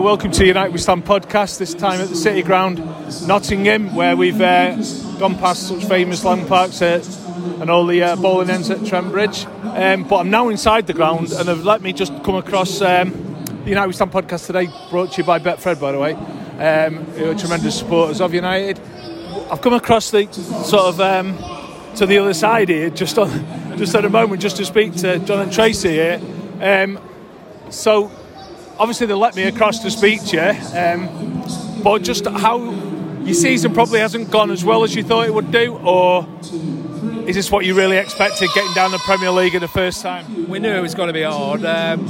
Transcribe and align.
Welcome 0.00 0.30
to 0.32 0.46
United 0.46 0.72
We 0.72 0.78
Stand 0.78 1.04
podcast. 1.04 1.58
This 1.58 1.74
time 1.74 2.00
at 2.00 2.08
the 2.08 2.16
City 2.16 2.42
Ground, 2.42 2.78
Nottingham, 3.28 3.94
where 3.94 4.16
we've 4.16 4.40
uh, 4.40 4.76
gone 5.18 5.36
past 5.36 5.68
such 5.68 5.84
famous 5.84 6.24
landmarks 6.24 6.80
uh, 6.80 7.04
and 7.60 7.70
all 7.70 7.84
the 7.84 8.02
uh, 8.02 8.16
bowling 8.16 8.48
ends 8.48 8.70
at 8.70 8.84
Trent 8.86 9.10
Bridge. 9.10 9.44
Um, 9.62 10.04
but 10.04 10.20
I'm 10.20 10.30
now 10.30 10.48
inside 10.48 10.86
the 10.86 10.94
ground, 10.94 11.32
and 11.32 11.48
have 11.48 11.64
let 11.64 11.82
me 11.82 11.92
just 11.92 12.14
come 12.24 12.36
across 12.36 12.80
um, 12.80 13.10
the 13.64 13.68
United 13.68 13.88
We 13.88 13.92
Stand 13.92 14.10
podcast 14.10 14.46
today, 14.46 14.68
brought 14.88 15.12
to 15.12 15.18
you 15.18 15.24
by 15.26 15.38
Betfred, 15.38 15.78
by 15.78 15.92
the 15.92 15.98
way, 15.98 16.14
um, 16.14 17.04
who 17.12 17.30
are 17.30 17.34
tremendous 17.34 17.78
supporters 17.78 18.22
of 18.22 18.32
United. 18.32 18.80
I've 19.50 19.60
come 19.60 19.74
across 19.74 20.10
the 20.10 20.32
sort 20.32 20.94
of 20.94 21.00
um, 21.00 21.36
to 21.96 22.06
the 22.06 22.16
other 22.18 22.32
side 22.32 22.70
here, 22.70 22.88
just 22.88 23.18
on 23.18 23.28
just 23.76 23.94
at 23.94 24.06
a 24.06 24.10
moment, 24.10 24.40
just 24.40 24.56
to 24.56 24.64
speak 24.64 24.96
to 24.96 25.18
John 25.18 25.40
and 25.40 25.52
Tracy 25.52 25.90
here. 25.90 26.20
Um, 26.58 26.98
so 27.68 28.10
obviously 28.80 29.06
they 29.06 29.14
let 29.14 29.36
me 29.36 29.42
across 29.44 29.78
to 29.80 29.90
speak 29.90 30.24
to 30.24 30.36
you, 30.36 30.78
um, 30.78 31.44
but 31.84 32.02
just 32.02 32.26
how 32.26 32.58
your 33.22 33.34
season 33.34 33.74
probably 33.74 34.00
hasn't 34.00 34.30
gone 34.30 34.50
as 34.50 34.64
well 34.64 34.82
as 34.82 34.94
you 34.94 35.04
thought 35.04 35.26
it 35.26 35.34
would 35.34 35.52
do, 35.52 35.76
or 35.84 36.26
is 37.26 37.36
this 37.36 37.50
what 37.50 37.66
you 37.66 37.74
really 37.74 37.98
expected 37.98 38.48
getting 38.54 38.72
down 38.72 38.90
the 38.90 38.98
Premier 38.98 39.30
League 39.30 39.54
in 39.54 39.60
the 39.60 39.68
first 39.68 40.00
time? 40.00 40.48
We 40.48 40.58
knew 40.58 40.72
it 40.72 40.80
was 40.80 40.94
going 40.94 41.08
to 41.08 41.12
be 41.12 41.22
hard. 41.22 41.62
Um, 41.64 42.08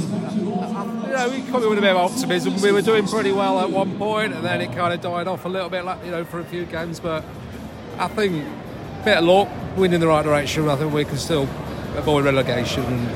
you 1.05 1.17
know, 1.17 1.29
we 1.29 1.41
come 1.41 1.61
in 1.61 1.69
with 1.69 1.77
a 1.77 1.81
bit 1.81 1.91
of 1.91 1.97
optimism. 1.97 2.61
We 2.61 2.71
were 2.71 2.81
doing 2.81 3.05
pretty 3.05 3.33
well 3.33 3.59
at 3.59 3.69
one 3.69 3.97
point, 3.97 4.33
and 4.33 4.45
then 4.45 4.61
it 4.61 4.73
kind 4.73 4.93
of 4.93 5.01
died 5.01 5.27
off 5.27 5.43
a 5.43 5.49
little 5.49 5.69
bit, 5.69 5.83
like, 5.83 6.03
you 6.05 6.11
know, 6.11 6.23
for 6.23 6.39
a 6.39 6.45
few 6.45 6.65
games. 6.65 7.01
But 7.01 7.25
I 7.99 8.07
think 8.07 8.45
bit 9.03 9.17
of 9.17 9.25
luck, 9.25 9.49
wind 9.75 9.93
in 9.93 9.99
the 9.99 10.07
right 10.07 10.23
direction. 10.23 10.69
I 10.69 10.77
think 10.77 10.93
we 10.93 11.03
can 11.03 11.17
still 11.17 11.49
avoid 11.97 12.23
relegation. 12.23 13.09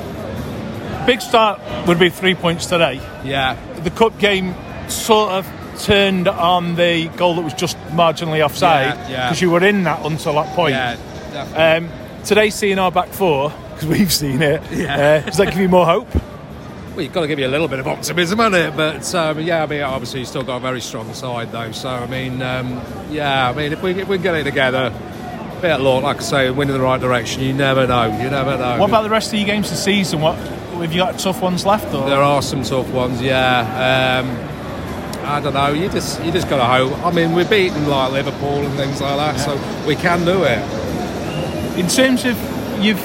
Big 1.05 1.21
start 1.21 1.59
would 1.87 1.99
be 1.99 2.09
three 2.09 2.33
points 2.35 2.65
today. 2.65 2.95
Yeah, 3.23 3.55
The 3.83 3.91
cup 3.91 4.17
game 4.19 4.55
sort 4.89 5.31
of 5.31 5.47
turned 5.79 6.27
on 6.27 6.75
the 6.75 7.07
goal 7.17 7.35
that 7.35 7.41
was 7.43 7.53
just 7.53 7.77
marginally 7.89 8.43
offside 8.43 8.95
Yeah, 8.97 9.09
yeah. 9.09 9.27
because 9.27 9.41
you 9.41 9.51
were 9.51 9.63
in 9.63 9.83
that 9.83 10.05
until 10.05 10.33
that 10.33 10.55
point. 10.55 10.73
yeah. 10.73 10.97
Um, 11.55 11.89
today, 12.23 12.49
seeing 12.49 12.79
our 12.79 12.91
back 12.91 13.09
four 13.09 13.51
because 13.73 13.87
we've 13.87 14.11
seen 14.13 14.41
it, 14.41 14.61
Yeah. 14.71 15.21
uh, 15.23 15.25
does 15.25 15.37
that 15.37 15.47
give 15.47 15.57
you 15.57 15.69
more 15.69 15.85
hope? 15.85 16.07
Well, 16.95 17.01
you've 17.03 17.11
got 17.13 17.21
to 17.21 17.27
give 17.27 17.39
you 17.39 17.47
a 17.47 17.49
little 17.49 17.67
bit 17.67 17.79
of 17.79 17.87
optimism, 17.89 18.39
hasn't 18.39 18.55
it? 18.55 18.77
But 18.77 19.13
um, 19.15 19.41
yeah, 19.41 19.63
I 19.63 19.65
mean, 19.67 19.81
obviously, 19.81 20.21
you've 20.21 20.29
still 20.29 20.43
got 20.43 20.57
a 20.57 20.59
very 20.61 20.79
strong 20.79 21.13
side, 21.13 21.51
though. 21.51 21.73
So 21.73 21.89
I 21.89 22.07
mean, 22.07 22.41
um, 22.41 22.81
yeah, 23.11 23.49
I 23.49 23.53
mean, 23.53 23.73
if 23.73 23.81
we 23.83 23.91
if 23.91 24.07
we 24.07 24.17
get 24.17 24.33
it 24.35 24.45
together, 24.45 24.93
a 25.57 25.61
bit 25.61 25.71
of 25.71 25.81
luck, 25.81 26.03
like 26.03 26.17
I 26.17 26.21
say, 26.21 26.49
win 26.51 26.69
in 26.69 26.73
the 26.73 26.79
right 26.81 27.01
direction. 27.01 27.41
You 27.43 27.51
never 27.51 27.85
know. 27.85 28.05
You 28.05 28.29
never 28.29 28.57
know. 28.57 28.79
What 28.79 28.89
about 28.89 29.03
the 29.03 29.09
rest 29.09 29.33
of 29.33 29.39
your 29.39 29.45
games 29.45 29.69
this 29.69 29.83
season? 29.83 30.21
What 30.21 30.37
have 30.81 30.91
you 30.93 30.99
got 30.99 31.17
tough 31.19 31.41
ones 31.41 31.65
left? 31.65 31.93
Or? 31.93 32.07
There 32.09 32.21
are 32.21 32.41
some 32.41 32.63
tough 32.63 32.89
ones, 32.91 33.21
yeah. 33.21 34.19
Um, 34.19 35.25
I 35.25 35.39
don't 35.41 35.53
know. 35.53 35.73
You 35.73 35.89
just 35.89 36.23
you 36.23 36.31
just 36.31 36.47
got 36.49 36.57
to 36.57 36.65
hope. 36.65 37.03
I 37.05 37.11
mean, 37.11 37.33
we're 37.33 37.49
beating 37.49 37.87
like 37.87 38.11
Liverpool 38.11 38.65
and 38.65 38.73
things 38.75 39.01
like 39.01 39.17
that, 39.17 39.39
so 39.39 39.55
we 39.87 39.95
can 39.95 40.23
do 40.23 40.43
it. 40.43 40.59
In 41.79 41.87
terms 41.87 42.25
of 42.25 42.37
you've 42.83 43.01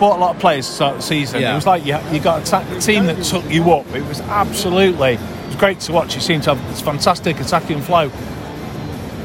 bought 0.00 0.16
a 0.16 0.20
lot 0.20 0.34
of 0.34 0.40
players 0.40 0.66
start 0.66 0.96
the 0.96 1.02
season. 1.02 1.40
Yeah. 1.40 1.52
It 1.52 1.54
was 1.56 1.66
like 1.66 1.84
you, 1.84 1.98
you 2.10 2.20
got 2.20 2.42
a 2.42 2.50
ta- 2.50 2.78
team 2.80 3.06
that 3.06 3.22
took 3.22 3.48
you 3.50 3.70
up. 3.72 3.86
It 3.94 4.04
was 4.06 4.20
absolutely 4.22 5.12
it 5.12 5.46
was 5.46 5.56
great 5.56 5.80
to 5.80 5.92
watch. 5.92 6.14
You 6.14 6.20
seem 6.20 6.40
to 6.42 6.54
have 6.54 6.68
this 6.68 6.80
fantastic 6.80 7.38
attacking 7.38 7.82
flow. 7.82 8.10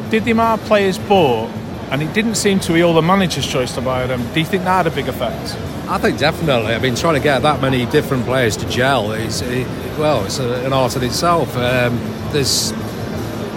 Did 0.09 0.25
the 0.25 0.31
amount 0.31 0.61
of 0.61 0.67
players 0.67 0.99
bought, 0.99 1.49
and 1.89 2.03
it 2.03 2.13
didn't 2.13 2.35
seem 2.35 2.59
to 2.61 2.73
be 2.73 2.83
all 2.83 2.93
the 2.93 3.01
manager's 3.01 3.47
choice 3.47 3.73
to 3.75 3.81
buy 3.81 4.05
them. 4.05 4.21
Do 4.33 4.39
you 4.39 4.45
think 4.45 4.63
that 4.65 4.85
had 4.85 4.87
a 4.87 4.95
big 4.95 5.07
effect? 5.07 5.57
I 5.87 5.97
think 5.99 6.17
definitely. 6.17 6.73
I 6.73 6.79
mean, 6.79 6.95
trying 6.95 7.13
to 7.13 7.19
get 7.19 7.43
that 7.43 7.61
many 7.61 7.85
different 7.85 8.25
players 8.25 8.57
to 8.57 8.69
gel 8.69 9.11
is, 9.11 9.41
it, 9.41 9.67
well, 9.99 10.25
it's 10.25 10.39
a, 10.39 10.65
an 10.65 10.73
art 10.73 10.95
in 10.95 11.03
itself. 11.03 11.55
Um, 11.55 11.97
there's, 12.31 12.71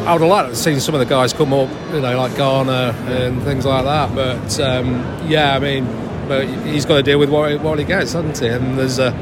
I 0.05 0.13
would 0.13 0.21
have 0.21 0.31
liked 0.31 0.45
to 0.45 0.51
have 0.51 0.57
seen 0.57 0.81
some 0.81 0.95
of 0.95 1.01
the 1.01 1.07
guys 1.07 1.33
come 1.33 1.53
up, 1.53 1.71
you 1.93 2.01
know, 2.01 2.19
like 2.19 2.37
Garner 2.37 2.95
and 3.09 3.43
things 3.43 3.65
like 3.65 3.85
that. 3.85 4.15
But 4.15 4.61
um, 4.61 5.27
yeah, 5.27 5.57
I 5.57 5.59
mean, 5.59 5.87
but 6.29 6.47
he's 6.67 6.85
got 6.85 6.99
to 6.99 7.03
deal 7.03 7.19
with 7.19 7.31
what, 7.31 7.61
what 7.63 7.79
he 7.79 7.85
gets, 7.87 8.13
hasn't 8.13 8.39
he? 8.39 8.49
And 8.49 8.79
there's 8.79 8.99
a, 8.99 9.15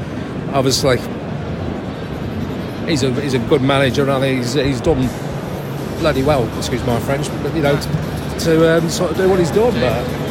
obviously, 0.53 0.97
he's 2.89 3.03
a 3.03 3.13
he's 3.21 3.33
a 3.33 3.39
good 3.39 3.61
manager, 3.61 4.09
and 4.09 4.23
he's 4.23 4.53
he's 4.53 4.81
done 4.81 5.09
bloody 5.99 6.23
well. 6.23 6.45
Excuse 6.57 6.85
my 6.85 6.99
French, 6.99 7.29
but 7.41 7.55
you 7.55 7.61
know, 7.61 7.75
to, 7.79 8.39
to 8.39 8.77
um, 8.77 8.89
sort 8.89 9.11
of 9.11 9.17
do 9.17 9.29
what 9.29 9.39
he's 9.39 9.51
done. 9.51 9.73
But 9.79 10.26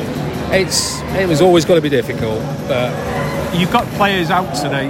it's 0.53 1.01
it 1.17 1.29
was 1.29 1.41
always 1.41 1.65
going 1.65 1.79
to 1.79 1.83
be 1.83 1.89
difficult. 1.91 2.41
But 2.69 2.93
You've 3.55 3.73
got 3.73 3.87
players 3.95 4.31
out 4.31 4.55
today. 4.55 4.89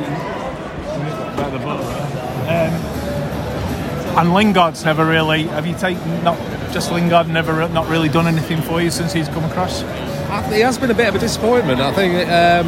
About 1.34 1.52
the 1.52 1.58
ball. 1.58 1.78
Um, 2.48 2.72
and 4.18 4.34
Lingard's 4.34 4.84
never 4.84 5.06
really. 5.06 5.44
Have 5.44 5.66
you 5.66 5.76
taken 5.76 6.24
not 6.24 6.36
just 6.72 6.90
Lingard? 6.90 7.28
Never 7.28 7.68
not 7.68 7.86
really 7.88 8.08
done 8.08 8.26
anything 8.26 8.60
for 8.62 8.82
you 8.82 8.90
since 8.90 9.12
he's 9.12 9.28
come 9.28 9.44
across. 9.44 9.82
He 10.50 10.60
has 10.60 10.78
been 10.78 10.90
a 10.90 10.94
bit 10.94 11.08
of 11.08 11.14
a 11.14 11.18
disappointment. 11.20 11.80
I 11.80 11.92
think 11.92 12.14
it, 12.14 12.28
um, 12.28 12.66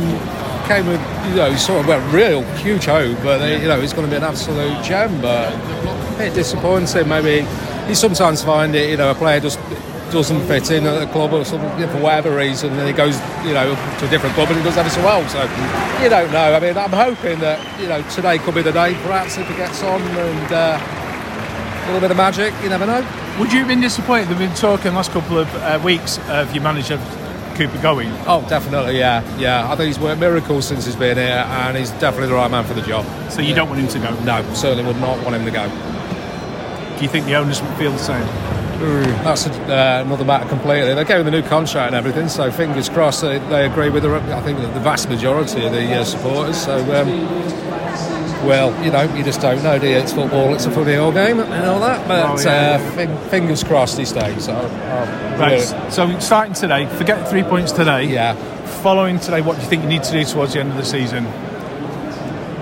came 0.69 0.87
with 0.87 1.01
you 1.31 1.37
know 1.37 1.57
sort 1.57 1.81
of 1.81 1.89
well, 1.89 2.13
real 2.13 2.43
huge 2.59 2.85
hope, 2.85 3.19
but 3.25 3.41
you 3.61 3.67
know 3.67 3.81
it's 3.81 3.93
going 3.93 4.07
to 4.07 4.11
be 4.11 4.17
an 4.17 4.23
absolute 4.25 4.85
gem. 4.85 5.21
But 5.21 5.53
a 5.53 6.19
bit 6.19 6.35
disappointing. 6.35 7.09
Maybe 7.09 7.49
you 7.89 7.95
sometimes 7.97 8.45
find 8.45 8.75
it. 8.77 8.89
You 8.91 8.99
know, 8.99 9.11
a 9.11 9.15
player 9.17 9.41
just 9.41 9.59
doesn't 10.11 10.47
fit 10.47 10.71
in 10.71 10.87
at 10.87 10.99
the 10.99 11.07
club 11.13 11.33
or 11.33 11.45
something 11.45 11.89
for 11.89 12.01
whatever 12.01 12.35
reason, 12.35 12.73
and 12.73 12.87
he 12.87 12.93
goes 12.93 13.19
you 13.45 13.55
know 13.55 13.75
to 13.99 14.07
a 14.07 14.11
different 14.11 14.35
club 14.35 14.49
and 14.49 14.59
he 14.59 14.65
does 14.65 14.77
ever 14.77 14.91
so 14.91 15.03
well. 15.03 15.27
So 15.29 15.43
you 16.03 16.09
don't 16.09 16.33
know. 16.33 16.55
I 16.55 16.61
mean, 16.61 16.77
I'm 16.77 16.91
hoping 16.91 17.39
that 17.41 17.59
you 17.81 17.89
know 17.89 18.03
today 18.11 18.39
could 18.39 18.55
be 18.55 18.63
the 18.63 18.73
day, 18.73 18.95
perhaps 19.03 19.37
if 19.39 19.49
he 19.49 19.55
gets 19.57 19.83
on 19.83 20.01
and. 20.03 20.53
Uh, 20.53 20.95
a 21.89 21.93
little 21.93 22.01
bit 22.03 22.11
of 22.11 22.19
magic, 22.19 22.53
you 22.63 22.69
never 22.69 22.85
know. 22.85 23.01
Would 23.41 23.51
you 23.51 23.61
have 23.61 23.69
been 23.69 23.81
disappointed? 23.81 24.29
They've 24.29 24.39
been 24.39 24.55
talking 24.55 24.93
last 24.93 25.11
couple 25.11 25.39
of 25.39 25.49
uh, 25.55 25.81
weeks 25.83 26.19
of 26.29 26.53
your 26.55 26.63
manager 26.63 26.99
Cooper 27.55 27.81
going. 27.81 28.11
Oh, 28.27 28.47
definitely, 28.49 28.99
yeah, 28.99 29.25
yeah. 29.39 29.71
I 29.71 29.75
think 29.75 29.89
he's 29.89 29.99
worked 29.99 30.21
miracles 30.21 30.69
since 30.69 30.85
he's 30.85 30.95
been 30.95 31.17
here, 31.17 31.45
and 31.49 31.77
he's 31.77 31.91
definitely 31.93 32.29
the 32.29 32.35
right 32.35 32.51
man 32.51 32.65
for 32.65 32.75
the 32.75 32.83
job. 32.83 33.05
So 33.33 33.41
you 33.41 33.55
don't 33.55 33.69
want 33.69 33.81
him 33.81 33.89
to 33.89 33.99
go. 33.99 34.15
No, 34.23 34.55
certainly 34.55 34.85
would 34.85 35.01
not 35.01 35.25
want 35.25 35.35
him 35.35 35.45
to 35.45 35.51
go. 35.51 35.67
Do 36.97 37.03
you 37.03 37.09
think 37.09 37.27
the 37.27 37.35
owners 37.35 37.63
would 37.63 37.77
feel 37.77 37.91
the 37.91 37.99
same? 37.99 38.58
That's 38.79 39.47
uh, 39.49 40.03
another 40.07 40.25
matter 40.25 40.49
completely. 40.49 40.95
They're 40.95 41.05
getting 41.05 41.25
the 41.25 41.31
new 41.33 41.43
contract 41.43 41.89
and 41.89 41.97
everything, 41.97 42.29
so 42.29 42.51
fingers 42.51 42.89
crossed 42.89 43.23
they, 43.23 43.39
they 43.39 43.67
agree 43.67 43.91
with 43.91 44.05
the, 44.05 44.15
I 44.15 44.41
think 44.43 44.59
the 44.61 44.69
vast 44.81 45.09
majority 45.09 45.67
of 45.67 45.73
the 45.73 45.95
uh, 45.95 46.05
supporters. 46.05 46.57
So, 46.65 46.77
um, 46.79 47.09
well, 48.47 48.71
you 48.85 48.93
know, 48.93 49.03
you 49.17 49.25
just 49.25 49.41
don't 49.41 49.63
know, 49.65 49.79
do 49.81 49.89
you? 49.89 49.97
It's 49.97 50.13
football, 50.13 50.55
it's 50.55 50.67
a 50.67 50.71
funny 50.71 50.95
old 50.95 51.15
game 51.15 51.41
and 51.41 51.67
all 51.67 51.81
that, 51.81 52.07
but 52.07 52.25
Oh, 52.25 52.41
yeah. 52.49 52.79
uh, 52.81 52.91
fin- 52.93 53.19
fingers 53.31 53.65
crossed 53.65 53.99
he 53.99 54.05
stays. 54.05 54.45
So, 54.45 54.55
Right. 55.39 55.53
really. 55.73 55.91
So 55.91 56.19
starting 56.21 56.55
today, 56.55 56.87
forget 56.87 57.29
three 57.29 57.43
points 57.43 57.73
today. 57.73 58.05
Yeah. 58.05 58.35
Following 58.83 59.19
today, 59.19 59.41
what 59.41 59.57
do 59.57 59.63
you 59.63 59.69
think 59.69 59.83
you 59.83 59.89
need 59.89 60.05
to 60.05 60.13
do 60.13 60.25
towards 60.25 60.53
the 60.53 60.61
end 60.61 60.71
of 60.71 60.77
the 60.77 60.85
season? 60.85 61.27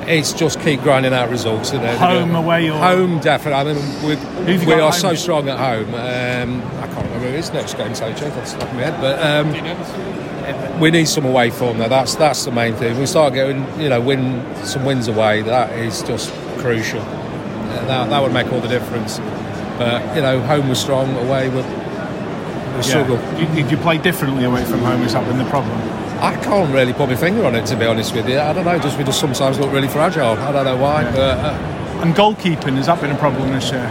It's 0.09 0.33
just 0.33 0.61
keep 0.61 0.83
grinding 0.83 1.13
out 1.13 1.31
results. 1.31 1.73
You 1.73 1.81
know, 1.81 1.97
Home, 1.99 2.35
away, 2.35 2.71
or- 2.71 2.79
home? 2.79 3.19
Definitely. 3.21 3.73
I 3.73 3.75
mean, 3.75 4.47
we, 4.47 4.67
we 4.67 4.73
are 4.75 4.89
at 4.89 4.95
so 4.95 5.15
strong 5.15 5.49
at 5.49 5.59
home. 5.59 5.95
Um, 5.95 6.63
I 6.79 6.87
can't 6.87 7.05
remember 7.07 7.29
who 7.31 7.37
his 7.37 7.53
next 7.53 7.75
game's 7.75 8.01
actually. 8.01 8.31
That's 8.31 8.55
off 8.55 8.73
my 8.75 8.83
head, 8.83 9.01
but 9.01 9.19
um, 9.21 10.81
we 10.81 10.91
need 10.91 11.09
some 11.09 11.25
away 11.25 11.51
form. 11.51 11.79
Now 11.79 11.89
that's 11.89 12.15
that's 12.15 12.45
the 12.45 12.53
main 12.53 12.75
thing. 12.75 12.99
We 12.99 13.07
start 13.07 13.35
getting 13.35 13.67
you 13.81 13.89
know 13.89 14.01
win 14.01 14.45
some 14.65 14.85
wins 14.85 15.09
away. 15.09 15.43
That 15.43 15.73
is 15.73 16.03
just 16.03 16.33
crucial. 16.59 17.01
That, 17.01 18.11
that 18.11 18.23
would 18.23 18.33
make 18.33 18.53
all 18.53 18.61
the 18.61 18.69
difference. 18.69 19.19
But 19.79 20.15
you 20.15 20.23
know, 20.23 20.41
home 20.41 20.69
was 20.69 20.81
strong, 20.81 21.15
away 21.17 21.49
we 21.49 21.63
we 22.77 22.83
struggle. 22.83 23.17
Did, 23.39 23.55
did 23.55 23.71
you 23.71 23.77
play 23.79 23.99
differently 23.99 24.45
away 24.45 24.65
from 24.65 24.81
home? 24.81 25.03
Is 25.03 25.15
that 25.15 25.27
been 25.27 25.39
the 25.39 25.45
problem? 25.51 25.77
I 26.21 26.35
can't 26.43 26.73
really 26.73 26.93
put 26.93 27.09
my 27.09 27.17
finger 27.17 27.45
on 27.45 27.55
it 27.55 27.67
to 27.67 27.77
be 27.77 27.85
honest 27.87 28.15
with 28.15 28.29
you. 28.29 28.39
I 28.41 28.53
don't 28.53 28.65
know. 28.65 28.79
Just 28.79 28.97
we 28.99 29.05
just 29.05 29.21
sometimes 29.21 29.59
look 29.59 29.73
really 29.73 29.89
fragile. 29.89 30.33
I 30.39 30.53
don't 30.53 30.65
know 30.65 30.77
why, 30.77 31.05
but. 31.05 31.39
Uh, 31.39 31.73
And 32.03 32.15
goalkeeping 32.15 32.77
has 32.77 32.87
that 32.87 33.01
been 33.01 33.11
a 33.11 33.17
problem 33.17 33.53
this 33.53 33.71
year? 33.71 33.91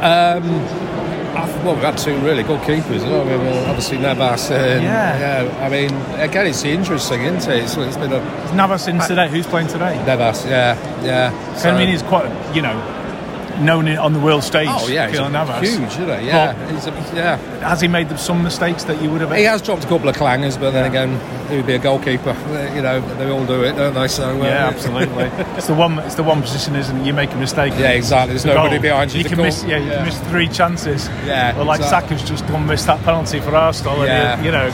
I've- 0.00 1.52
Well, 1.64 1.74
we've 1.74 1.84
had 1.84 1.98
two 1.98 2.16
really 2.18 2.42
good 2.42 2.60
keepers. 2.62 3.02
I 3.04 3.06
mean, 3.08 3.44
well, 3.44 3.66
obviously 3.66 3.98
Navas. 3.98 4.50
And, 4.50 4.82
Yeah. 4.82 5.18
yeah. 5.44 5.64
I 5.64 5.68
mean, 5.68 5.90
again, 6.18 6.46
it's 6.46 6.64
interesting, 6.64 7.22
isn't 7.22 7.52
it? 7.52 7.64
It's, 7.64 7.76
it's 7.76 7.96
been 7.96 8.12
a 8.12 8.20
Navas 8.54 8.86
in 8.88 8.98
today. 9.00 9.28
Who's 9.28 9.46
playing 9.46 9.66
today? 9.68 9.98
Navas. 10.06 10.44
Yeah, 10.46 10.76
yeah. 11.02 11.30
So, 11.56 11.70
I 11.70 11.78
mean, 11.78 11.88
he's 11.88 12.02
quite, 12.02 12.26
you 12.54 12.62
know, 12.62 12.76
known 13.60 13.88
it 13.88 13.98
on 13.98 14.12
the 14.12 14.20
world 14.20 14.44
stage. 14.44 14.68
oh 14.70 14.88
yeah, 14.88 15.08
he's 15.08 15.18
Navas. 15.18 15.60
huge, 15.68 15.82
isn't 15.92 16.20
he? 16.20 16.26
Yeah, 16.26 16.54
a, 16.54 17.14
yeah. 17.16 17.36
Has 17.68 17.80
he 17.80 17.88
made 17.88 18.16
some 18.18 18.42
mistakes 18.42 18.84
that 18.84 19.00
you 19.02 19.10
would 19.10 19.20
have? 19.20 19.32
He 19.34 19.44
has 19.44 19.60
dropped 19.62 19.84
a 19.84 19.88
couple 19.88 20.08
of 20.08 20.16
clangers, 20.16 20.58
but 20.58 20.70
then 20.70 20.84
again, 20.88 21.18
he 21.50 21.56
would 21.56 21.66
be 21.66 21.74
a 21.74 21.78
goalkeeper. 21.78 22.36
You 22.74 22.82
know, 22.82 23.00
they 23.16 23.30
all 23.30 23.44
do 23.46 23.62
it, 23.64 23.72
don't 23.76 23.94
they? 23.94 24.08
So 24.08 24.30
uh, 24.30 24.44
Yeah, 24.44 24.68
absolutely. 24.68 25.24
it's 25.56 25.66
the 25.66 25.74
one. 25.74 25.98
It's 26.00 26.14
the 26.14 26.22
one 26.22 26.42
position, 26.42 26.76
isn't 26.76 26.96
it? 27.00 27.06
You 27.06 27.12
make 27.14 27.32
a 27.32 27.36
mistake. 27.36 27.72
Yeah, 27.76 27.90
exactly. 27.90 28.32
There's 28.34 28.44
the 28.44 28.54
nobody 28.54 28.76
goal. 28.76 28.82
behind 28.82 29.12
you 29.12 29.22
You 29.22 29.28
can 29.28 29.38
miss. 29.38 29.64
Yeah, 29.64 29.78
you 29.78 29.86
Yeah. 29.90 29.96
can 29.96 30.04
miss 30.06 30.18
three 30.30 30.48
chances. 30.48 31.08
Yeah, 31.26 31.56
Well, 31.56 31.64
like 31.66 31.80
exactly. 31.80 32.16
Saka's 32.18 32.28
just 32.28 32.46
gone 32.48 32.66
missed 32.66 32.86
that 32.86 33.02
penalty 33.04 33.40
for 33.40 33.54
Arsenal. 33.54 34.04
Yeah, 34.04 34.34
and 34.36 34.44
you 34.44 34.52
know, 34.52 34.70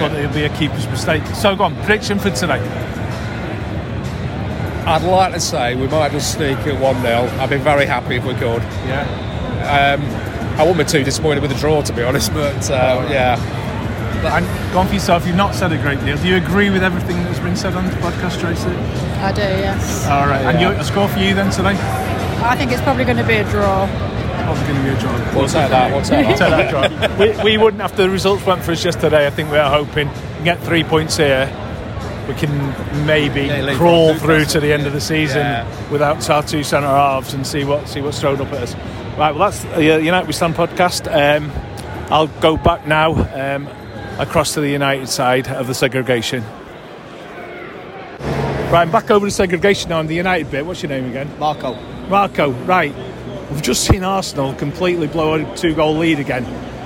but 0.00 0.12
it'll 0.12 0.32
be 0.32 0.44
a 0.44 0.48
keeper's 0.56 0.86
mistake. 0.88 1.24
So, 1.34 1.54
go 1.56 1.64
on. 1.64 1.74
Prediction 1.84 2.18
for 2.18 2.30
today. 2.30 2.60
I'd 4.86 5.02
like 5.02 5.32
to 5.34 5.40
say 5.40 5.74
we 5.74 5.88
might 5.88 6.12
just 6.12 6.32
sneak 6.34 6.58
at 6.58 6.80
1 6.80 7.02
0. 7.02 7.28
I'd 7.40 7.50
be 7.50 7.56
very 7.56 7.86
happy 7.86 8.16
if 8.16 8.24
we 8.24 8.34
could. 8.34 8.62
Yeah. 8.86 9.98
Um, 9.98 10.02
I 10.58 10.62
wouldn't 10.62 10.78
be 10.78 10.84
too 10.90 11.02
disappointed 11.04 11.40
with 11.42 11.50
the 11.50 11.58
draw, 11.58 11.82
to 11.82 11.92
be 11.92 12.02
honest, 12.02 12.32
but 12.32 12.70
uh, 12.70 13.06
yeah. 13.10 13.36
And 14.34 14.46
gone 14.72 14.86
for 14.88 14.94
yourself, 14.94 15.26
you've 15.26 15.36
not 15.36 15.54
said 15.54 15.72
a 15.72 15.78
great 15.78 16.00
deal. 16.04 16.16
Do 16.16 16.26
you 16.28 16.36
agree 16.36 16.70
with 16.70 16.82
everything 16.82 17.16
that's 17.24 17.38
been 17.40 17.56
said 17.56 17.74
on 17.74 17.84
the 17.84 17.90
podcast, 17.96 18.40
Tracy? 18.40 18.68
I 19.20 19.32
do, 19.32 19.42
yes. 19.42 20.06
All 20.06 20.26
right. 20.26 20.40
And 20.46 20.60
Yeah. 20.60 20.72
you, 20.72 20.80
a 20.80 20.84
score 20.84 21.08
for 21.08 21.18
you 21.18 21.34
then 21.34 21.50
today? 21.50 21.76
I 22.42 22.56
think 22.56 22.70
it's 22.72 22.80
probably 22.82 23.04
going 23.04 23.16
to 23.18 23.26
be 23.26 23.34
a 23.34 23.44
draw. 23.50 23.86
Probably 24.44 24.62
going 24.66 24.76
to 24.76 24.82
be 24.84 24.88
a 24.96 25.00
draw. 25.00 25.12
We'll 25.36 25.48
take 25.48 25.68
that, 25.70 25.92
we'll 25.92 26.02
take 26.02 26.26
Take 26.28 26.38
that. 26.38 26.72
that 26.72 27.18
draw. 27.18 27.42
we, 27.44 27.44
we 27.52 27.58
wouldn't, 27.58 27.82
after 27.82 28.02
the 28.02 28.10
results 28.10 28.46
went 28.46 28.62
for 28.62 28.72
us 28.72 28.84
yesterday, 28.84 29.26
I 29.26 29.30
think 29.30 29.50
we 29.50 29.58
are 29.58 29.70
hoping 29.70 30.08
we 30.38 30.44
get 30.44 30.58
three 30.60 30.84
points 30.84 31.16
here. 31.16 31.46
We 32.28 32.34
can 32.34 33.06
maybe 33.06 33.42
Yeah, 33.42 33.74
crawl 33.74 34.14
through 34.14 34.46
to 34.46 34.60
the 34.60 34.72
end 34.72 34.86
of 34.86 34.92
the 34.92 35.00
season 35.00 35.38
Yeah. 35.42 35.64
without 35.90 36.28
our 36.28 36.42
two 36.42 36.62
centre 36.64 36.88
halves 36.88 37.34
and 37.34 37.46
see 37.46 37.64
what 37.64 37.88
see 37.88 38.00
what's 38.00 38.20
thrown 38.20 38.40
up 38.40 38.52
at 38.52 38.62
us. 38.62 38.74
Right, 39.16 39.34
well 39.34 39.50
that's 39.50 39.62
the 39.76 39.82
United 40.02 40.26
We 40.26 40.32
Stand 40.32 40.54
podcast. 40.56 41.06
Um, 41.12 41.50
I'll 42.10 42.26
go 42.40 42.56
back 42.56 42.86
now 42.86 43.12
um, 43.34 43.68
across 44.18 44.54
to 44.54 44.60
the 44.60 44.68
United 44.70 45.08
side 45.08 45.48
of 45.48 45.66
the 45.68 45.74
segregation. 45.74 46.42
Right, 48.70 48.82
I'm 48.82 48.90
back 48.90 49.10
over 49.12 49.26
to 49.26 49.30
segregation 49.30 49.90
now 49.90 50.00
on 50.00 50.08
the 50.08 50.14
United 50.16 50.50
bit. 50.50 50.66
What's 50.66 50.82
your 50.82 50.90
name 50.90 51.08
again? 51.08 51.30
Marco. 51.38 51.74
Marco, 52.08 52.50
right. 52.64 52.94
We've 53.50 53.62
just 53.62 53.84
seen 53.84 54.02
Arsenal 54.02 54.54
completely 54.54 55.06
blow 55.06 55.34
a 55.34 55.56
two 55.56 55.74
goal 55.74 55.96
lead 55.96 56.18
again. 56.18 56.44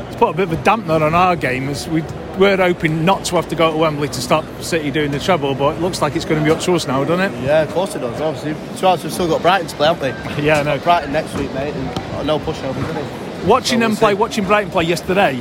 It's 0.08 0.16
put 0.16 0.28
a 0.28 0.32
bit 0.34 0.42
of 0.42 0.52
a 0.52 0.62
dampener 0.62 1.00
on 1.00 1.14
our 1.14 1.34
game 1.36 1.70
as 1.70 1.88
we 1.88 2.02
were 2.40 2.56
hoping 2.56 3.04
not 3.04 3.24
to 3.26 3.36
have 3.36 3.48
to 3.50 3.54
go 3.54 3.70
to 3.70 3.76
Wembley 3.76 4.08
to 4.08 4.20
stop 4.20 4.44
City 4.62 4.90
doing 4.90 5.12
the 5.12 5.20
treble, 5.20 5.54
but 5.54 5.76
it 5.76 5.80
looks 5.80 6.02
like 6.02 6.16
it's 6.16 6.24
going 6.24 6.40
to 6.40 6.44
be 6.44 6.50
up 6.50 6.60
to 6.62 6.72
us 6.74 6.86
now, 6.88 7.04
doesn't 7.04 7.32
it? 7.32 7.44
Yeah, 7.44 7.62
of 7.62 7.70
course 7.70 7.94
it 7.94 8.00
does. 8.00 8.20
Obviously, 8.20 8.54
to 8.78 8.88
us, 8.88 9.04
we've 9.04 9.12
still 9.12 9.28
got 9.28 9.42
Brighton 9.42 9.68
to 9.68 9.76
play, 9.76 9.86
haven't 9.94 10.36
we? 10.36 10.42
Yeah, 10.44 10.60
I 10.60 10.62
know. 10.64 10.78
Brighton 10.78 11.12
next 11.12 11.34
week, 11.36 11.52
mate, 11.54 11.74
and 11.74 12.26
no 12.26 12.38
pushovers, 12.40 12.90
is 12.90 12.96
it? 12.96 13.46
Watching 13.46 13.78
So 13.78 13.80
them 13.84 13.90
we'll 13.92 13.98
play, 13.98 14.10
see. 14.12 14.18
watching 14.18 14.44
Brighton 14.44 14.70
play 14.72 14.84
yesterday, 14.84 15.40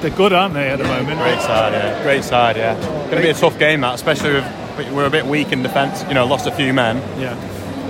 they're 0.00 0.10
good, 0.10 0.32
aren't 0.32 0.54
they, 0.54 0.68
at 0.70 0.78
the 0.78 0.84
moment? 0.84 1.18
Great 1.20 1.40
side, 1.40 1.72
yeah. 1.72 2.02
Great 2.02 2.24
side, 2.24 2.56
yeah. 2.56 2.74
Going 2.80 3.16
to 3.16 3.22
be 3.22 3.28
a 3.30 3.34
tough 3.34 3.58
game, 3.58 3.80
that, 3.82 3.94
especially 3.94 4.32
with 4.34 4.92
we're 4.92 5.06
a 5.06 5.10
bit 5.10 5.26
weak 5.26 5.50
in 5.52 5.62
defence. 5.62 6.04
You 6.08 6.14
know, 6.14 6.24
lost 6.26 6.46
a 6.46 6.52
few 6.52 6.72
men. 6.72 6.96
Yeah. 7.20 7.36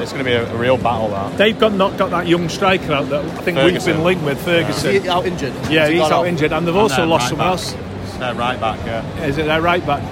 It's 0.01 0.13
going 0.13 0.25
to 0.25 0.31
be 0.31 0.35
a, 0.35 0.51
a 0.51 0.57
real 0.57 0.79
battle. 0.79 1.09
That. 1.09 1.37
They've 1.37 1.59
got 1.59 1.73
not 1.73 1.99
got 1.99 2.11
that 2.11 2.27
young 2.29 2.49
striker 2.49 2.93
out 2.93 3.09
that 3.11 3.25
I 3.25 3.29
think 3.43 3.59
we've 3.59 3.85
been 3.85 4.05
linked 4.05 4.25
with, 4.25 4.39
Is 4.39 4.45
Ferguson. 4.45 5.03
he 5.03 5.09
out 5.09 5.27
injured? 5.27 5.53
Yeah, 5.69 5.87
he's, 5.87 5.89
he 5.89 5.95
he's 5.97 6.03
out 6.05 6.13
off? 6.13 6.27
injured, 6.27 6.53
and 6.53 6.67
they've 6.67 6.75
And 6.75 6.83
also 6.83 7.05
lost 7.05 7.25
right 7.25 7.29
someone 7.31 7.47
back. 7.47 7.53
else. 7.53 7.75
Their 8.19 8.35
right 8.35 8.59
back, 8.61 8.85
yeah. 8.85 9.25
Is 9.25 9.39
it 9.39 9.47
their 9.47 9.63
right 9.63 9.85
back? 9.87 10.03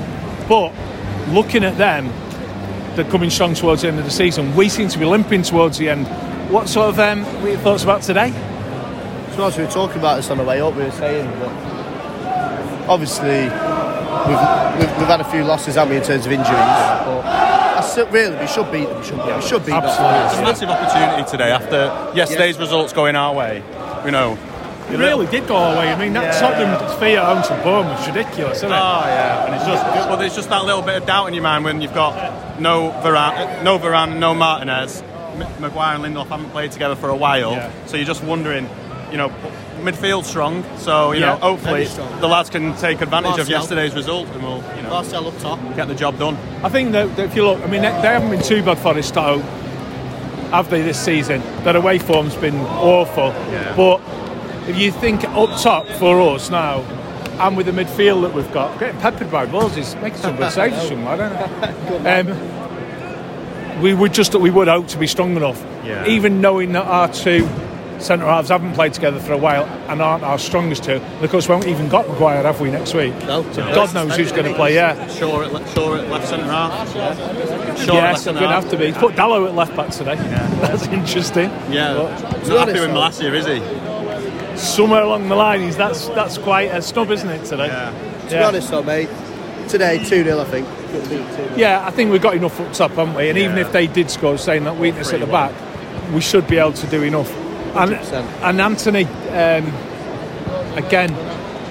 But 0.48 0.72
looking 1.28 1.64
at 1.64 1.76
them, 1.76 2.12
they're 2.94 3.10
coming 3.10 3.30
strong 3.30 3.54
towards 3.54 3.82
the 3.82 3.88
end 3.88 3.98
of 3.98 4.04
the 4.04 4.10
season. 4.10 4.54
We 4.54 4.68
seem 4.68 4.88
to 4.88 4.98
be 4.98 5.04
limping 5.04 5.42
towards 5.42 5.78
the 5.78 5.88
end. 5.88 6.06
What 6.50 6.68
sort 6.68 6.88
of 6.88 6.98
um, 7.00 7.24
what 7.24 7.44
are 7.44 7.48
your 7.48 7.58
thoughts 7.58 7.82
about 7.82 8.02
today? 8.02 8.30
To 8.30 9.36
be 9.36 9.42
honest, 9.42 9.58
we 9.58 9.64
were 9.64 9.70
talking 9.70 9.98
about 9.98 10.16
this 10.16 10.30
on 10.30 10.38
the 10.38 10.44
way 10.44 10.60
up. 10.60 10.74
We 10.76 10.84
were 10.84 10.90
saying 10.92 11.28
that 11.40 12.88
obviously 12.88 13.42
we've, 13.42 14.78
we've, 14.78 14.98
we've 14.98 15.08
had 15.08 15.20
a 15.20 15.30
few 15.30 15.42
losses, 15.44 15.74
haven't 15.74 15.90
we, 15.90 15.96
in 15.96 16.04
terms 16.04 16.24
of 16.26 16.32
injuries? 16.32 16.48
But 16.48 17.26
I 17.26 17.80
still, 17.82 18.06
really, 18.08 18.36
we 18.38 18.46
should 18.46 18.70
beat 18.72 18.88
them. 18.88 19.02
Should 19.02 19.18
we? 19.18 19.32
We 19.34 19.42
should 19.42 19.66
beat 19.66 19.72
them. 19.72 19.84
It's 19.84 20.38
a 20.38 20.42
massive 20.42 20.70
opportunity 20.70 21.28
today 21.30 21.50
after 21.50 22.12
yesterday's 22.16 22.58
results 22.58 22.92
going 22.92 23.16
our 23.16 23.34
way. 23.34 23.62
You 24.04 24.12
know, 24.12 24.38
It 24.90 24.98
really 24.98 25.26
did 25.26 25.46
go 25.48 25.56
our 25.56 25.76
way. 25.76 25.92
I 25.92 25.98
mean, 25.98 26.12
that 26.12 26.24
Yeah. 26.34 26.40
Tottenham 26.40 26.98
fee 27.00 27.16
at 27.16 27.24
home 27.24 27.42
to 27.42 27.64
Bournemouth 27.64 27.98
was 27.98 28.06
ridiculous, 28.08 28.58
isn't 28.58 28.70
it? 28.70 28.74
Oh 28.74 29.02
yeah, 29.06 29.44
and 29.46 29.54
it's 29.54 29.64
just 29.64 29.84
well, 30.08 30.16
there's 30.16 30.34
just 30.34 30.48
that 30.50 30.64
little 30.64 30.82
bit 30.82 30.96
of 30.96 31.06
doubt 31.06 31.26
in 31.26 31.34
your 31.34 31.42
mind 31.42 31.64
when 31.64 31.80
you've 31.80 31.94
got 31.94 32.60
no 32.60 32.90
Varane, 33.02 33.62
no 33.64 33.78
Varane, 33.78 34.18
no 34.18 34.34
Martinez, 34.34 35.02
M- 35.38 35.46
Maguire 35.60 35.96
and 35.96 36.04
Lindelof 36.04 36.28
haven't 36.28 36.50
played 36.50 36.70
together 36.72 36.94
for 36.94 37.08
a 37.10 37.16
while, 37.16 37.52
Yeah. 37.52 37.70
so 37.86 37.96
you're 37.96 38.06
just 38.06 38.22
wondering, 38.22 38.68
you 39.10 39.18
know, 39.18 39.30
midfield 39.82 40.24
strong, 40.24 40.64
so 40.78 41.12
you 41.12 41.20
Yeah, 41.20 41.26
know, 41.32 41.36
hopefully 41.36 41.84
strong. 41.86 42.08
the 42.20 42.28
lads 42.28 42.48
can 42.48 42.74
take 42.76 43.00
advantage 43.02 43.38
of 43.38 43.48
yesterday's 43.48 43.94
result 43.94 44.28
and 44.34 44.42
we'll, 44.42 44.62
you 44.76 44.82
know, 44.82 44.90
Martial 44.90 45.26
up 45.26 45.38
top. 45.40 45.58
get 45.74 45.88
the 45.88 45.94
job 45.94 46.18
done. 46.18 46.38
I 46.62 46.68
think 46.68 46.92
that, 46.92 47.14
that 47.16 47.24
if 47.26 47.34
you 47.36 47.44
look, 47.44 47.60
I 47.62 47.66
mean, 47.66 47.82
they, 47.82 47.90
they 47.90 48.08
haven't 48.08 48.30
been 48.30 48.40
too 48.42 48.62
bad 48.62 48.78
for 48.78 49.00
Stoke, 49.02 49.42
have 50.52 50.70
they, 50.70 50.80
this 50.80 50.98
season? 50.98 51.42
Their 51.64 51.76
away 51.76 51.98
form's 51.98 52.36
been 52.36 52.56
awful. 52.60 53.34
Yeah. 53.50 53.74
But 53.76 54.00
if 54.68 54.76
you 54.78 54.90
think 54.92 55.24
up 55.24 55.60
top 55.60 55.86
for 55.86 56.20
us 56.34 56.50
now, 56.50 56.80
and 57.40 57.56
with 57.56 57.66
the 57.66 57.72
midfield 57.72 58.22
that 58.22 58.32
we've 58.34 58.50
got, 58.52 58.78
getting 58.80 59.00
peppered 59.00 59.30
by 59.30 59.44
balls 59.46 59.76
is 59.76 59.94
making 59.96 60.18
some 60.20 60.36
good 60.36 60.50
saves 60.52 60.80
somewhere, 60.88 61.16
don't 61.18 61.32
it? 62.02 62.06
Um, 62.30 63.82
we 63.82 63.92
would 63.92 64.14
just 64.14 64.32
that 64.32 64.38
we 64.38 64.50
would 64.50 64.68
hope 64.68 64.88
to 64.88 64.98
be 64.98 65.06
strong 65.06 65.36
enough, 65.36 65.62
Yeah. 65.84 66.06
even 66.06 66.40
knowing 66.40 66.72
that 66.72 66.86
our 66.86 67.08
two 67.12 67.46
centre 67.98 68.26
halves 68.26 68.48
haven't 68.50 68.72
played 68.74 68.92
together 68.94 69.18
for 69.18 69.32
a 69.34 69.38
while 69.38 69.64
and 69.88 70.00
aren't 70.02 70.22
our 70.24 70.38
strongest 70.38 70.84
two. 70.84 71.00
Because 71.20 71.46
we 71.48 71.54
haven't 71.54 71.68
even 71.70 71.88
got 71.88 72.06
Maguire, 72.08 72.42
have 72.42 72.60
we, 72.60 72.70
next 72.70 72.94
week? 72.94 73.14
No. 73.26 73.42
So 73.52 73.62
God 73.74 73.92
knows 73.94 74.16
who's 74.16 74.32
going 74.32 74.44
to 74.44 74.54
play. 74.54 74.74
Yeah. 74.74 75.06
Sure, 75.08 75.44
at, 75.44 75.52
le- 75.52 75.66
sure 75.68 75.98
at 75.98 76.08
left 76.10 76.28
centre 76.28 76.44
half. 76.44 76.94
Yeah, 76.94 77.14
sure 77.14 77.94
at 77.94 77.94
Yes, 77.94 78.26
left 78.26 78.28
I'm 78.28 78.34
going 78.34 78.48
to 78.48 78.54
have 78.54 78.70
to 78.70 78.76
be. 78.78 78.86
He's 78.86 78.96
Put 78.96 79.14
Dalot 79.14 79.48
at 79.48 79.54
left 79.54 79.76
back 79.76 79.90
today. 79.90 80.14
That's 80.60 80.86
interesting. 80.88 81.50
Yeah, 81.70 81.94
To 81.94 82.40
be 82.42 82.48
not 82.48 82.68
happy 82.68 82.80
with 82.80 82.90
though- 82.90 83.32
is 83.34 83.46
he? 83.46 83.85
Somewhere 84.56 85.02
along 85.02 85.28
the 85.28 85.36
line, 85.36 85.60
he's 85.60 85.76
that's 85.76 86.08
that's 86.08 86.38
quite 86.38 86.70
a 86.70 86.80
snub, 86.80 87.10
isn't 87.10 87.28
it 87.28 87.44
today? 87.44 87.66
Yeah. 87.66 87.90
To 88.28 88.36
be 88.36 88.42
honest, 88.42 88.70
though, 88.70 88.82
mate, 88.82 89.08
today 89.68 89.98
2 89.98 90.24
0, 90.24 90.40
I 90.40 90.44
think. 90.44 90.66
Could 90.90 91.08
beat 91.08 91.20
2-0. 91.20 91.56
Yeah, 91.56 91.86
I 91.86 91.90
think 91.90 92.10
we've 92.10 92.22
got 92.22 92.36
enough 92.36 92.58
up 92.60 92.72
top, 92.72 92.92
haven't 92.92 93.14
we? 93.14 93.28
And 93.28 93.38
even 93.38 93.58
if 93.58 93.72
they 93.72 93.86
did 93.86 94.10
score, 94.10 94.38
saying 94.38 94.64
that 94.64 94.76
weakness 94.76 95.12
at 95.12 95.20
the 95.20 95.26
back, 95.26 95.52
we 96.12 96.20
should 96.20 96.46
be 96.46 96.58
able 96.58 96.72
to 96.74 96.86
do 96.88 97.02
enough. 97.02 97.30
And 97.76 97.92
100%. 97.92 98.42
and 98.42 98.60
Antony, 98.60 99.04
um, 99.04 100.76
again, 100.76 101.14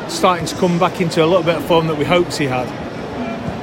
starting 0.09 0.45
to 0.45 0.55
come 0.55 0.77
back 0.79 1.01
into 1.01 1.23
a 1.23 1.25
little 1.25 1.43
bit 1.43 1.55
of 1.55 1.65
form 1.65 1.87
that 1.87 1.97
we 1.97 2.05
hoped 2.05 2.35
he 2.37 2.45
had, 2.45 2.67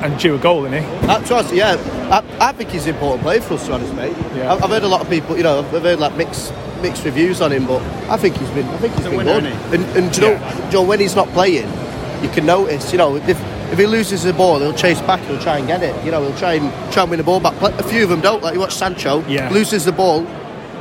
and 0.02 0.18
due 0.18 0.34
a 0.34 0.38
goal, 0.38 0.64
isn't 0.64 0.82
he? 0.82 1.06
Uh, 1.06 1.42
to 1.42 1.54
yeah, 1.56 1.76
I, 2.10 2.48
I 2.48 2.52
think 2.52 2.70
he's 2.70 2.86
an 2.86 2.94
important 2.94 3.22
player 3.22 3.40
for 3.40 3.54
us, 3.54 3.62
to 3.62 3.68
be 3.68 3.74
honest, 3.74 3.94
mate. 3.94 4.16
Yeah. 4.34 4.52
I've, 4.52 4.64
I've 4.64 4.70
heard 4.70 4.82
a 4.82 4.88
lot 4.88 5.00
of 5.00 5.08
people, 5.08 5.36
you 5.36 5.44
know, 5.44 5.60
I've 5.60 5.82
heard 5.82 6.00
like 6.00 6.16
mixed 6.16 6.52
mixed 6.82 7.04
reviews 7.04 7.40
on 7.40 7.52
him, 7.52 7.66
but 7.66 7.80
I 8.10 8.16
think 8.16 8.36
he's 8.36 8.50
been, 8.50 8.66
I 8.66 8.76
think 8.78 8.94
he's 8.94 9.06
a 9.06 9.10
been 9.10 9.24
good. 9.24 9.44
And, 9.46 9.84
and 9.96 10.14
you 10.16 10.22
know, 10.22 10.66
you 10.66 10.72
know, 10.72 10.82
when 10.82 11.00
he's 11.00 11.16
not 11.16 11.28
playing, 11.28 11.68
you 12.22 12.28
can 12.30 12.44
notice, 12.46 12.92
you 12.92 12.98
know, 12.98 13.16
if 13.16 13.40
if 13.72 13.78
he 13.78 13.86
loses 13.86 14.22
the 14.24 14.34
ball, 14.34 14.58
he'll 14.58 14.74
chase 14.74 15.00
back, 15.00 15.20
he'll 15.20 15.38
try 15.40 15.56
and 15.58 15.66
get 15.66 15.82
it. 15.82 15.94
You 16.04 16.10
know, 16.10 16.22
he'll 16.22 16.36
try 16.38 16.54
and 16.54 16.92
try 16.92 17.02
and 17.04 17.10
win 17.10 17.16
the 17.18 17.24
ball 17.24 17.40
back. 17.40 17.58
But 17.58 17.80
a 17.80 17.82
few 17.82 18.02
of 18.04 18.10
them 18.10 18.20
don't. 18.20 18.42
Like 18.42 18.52
you 18.54 18.60
watch 18.60 18.74
Sancho, 18.74 19.24
Yeah. 19.26 19.48
loses 19.50 19.86
the 19.86 19.92
ball, 19.92 20.26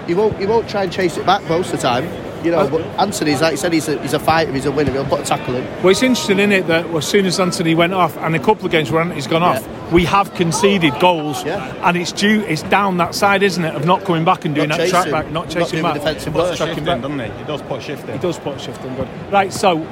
he 0.07 0.13
won't 0.13 0.37
he 0.37 0.45
won't 0.45 0.67
try 0.69 0.83
and 0.83 0.91
chase 0.91 1.15
it 1.17 1.25
back 1.25 1.41
most 1.47 1.73
of 1.73 1.79
the 1.79 1.87
time. 1.87 2.05
You 2.43 2.51
know, 2.51 2.59
Uh, 2.59 2.69
but 2.69 2.81
Antony's 2.99 3.41
like 3.41 3.51
you 3.51 3.57
said, 3.57 3.71
he's 3.73 3.87
a, 3.87 4.01
he's 4.01 4.13
a 4.13 4.19
fighter, 4.19 4.51
he's 4.51 4.65
a 4.65 4.71
winner. 4.71 4.91
He'll 4.91 5.05
put 5.05 5.19
a 5.21 5.23
tackle 5.23 5.55
in. 5.55 5.63
Well, 5.83 5.89
it's 5.89 6.01
interesting, 6.01 6.39
isn't 6.39 6.51
it, 6.51 6.67
that 6.67 6.87
as 6.87 7.07
soon 7.07 7.25
as 7.25 7.39
Antony 7.39 7.75
went 7.75 7.93
off, 7.93 8.17
and 8.17 8.35
a 8.35 8.39
couple 8.39 8.65
of 8.65 8.71
games 8.71 8.91
where 8.91 9.01
Antony's 9.01 9.27
gone 9.27 9.43
off, 9.43 9.63
we 9.91 10.05
have 10.05 10.33
conceded 10.33 10.97
goals, 10.99 11.43
Yeah. 11.45 11.73
and 11.87 11.95
it's 11.97 12.11
due, 12.11 12.41
it's 12.47 12.63
down 12.63 12.97
that 12.97 13.13
side, 13.13 13.43
isn't 13.43 13.63
it, 13.63 13.75
of 13.75 13.85
not 13.85 14.03
coming 14.05 14.25
back 14.25 14.45
and 14.45 14.55
doing 14.55 14.69
Not 14.69 14.79
that 14.79 14.89
track 14.89 15.11
back, 15.11 15.25
not 15.25 15.33
Not 15.45 15.49
chasing 15.49 15.81
doing 15.81 15.83
the 15.83 15.89
back, 15.89 15.93
defensive 15.99 16.33
but 16.33 16.43
work. 16.43 16.55
tracking 16.57 16.75
Shifting, 16.75 16.85
back. 16.85 17.01
doesn't 17.01 17.19
he? 17.19 17.37
He 17.39 17.43
does 17.45 17.61
put 17.61 17.81
shifting. 17.83 18.11
He 18.13 18.19
does 18.19 18.39
put 18.39 18.59
shifting 18.61 18.95
good. 18.95 19.07
Right, 19.31 19.53
so 19.53 19.85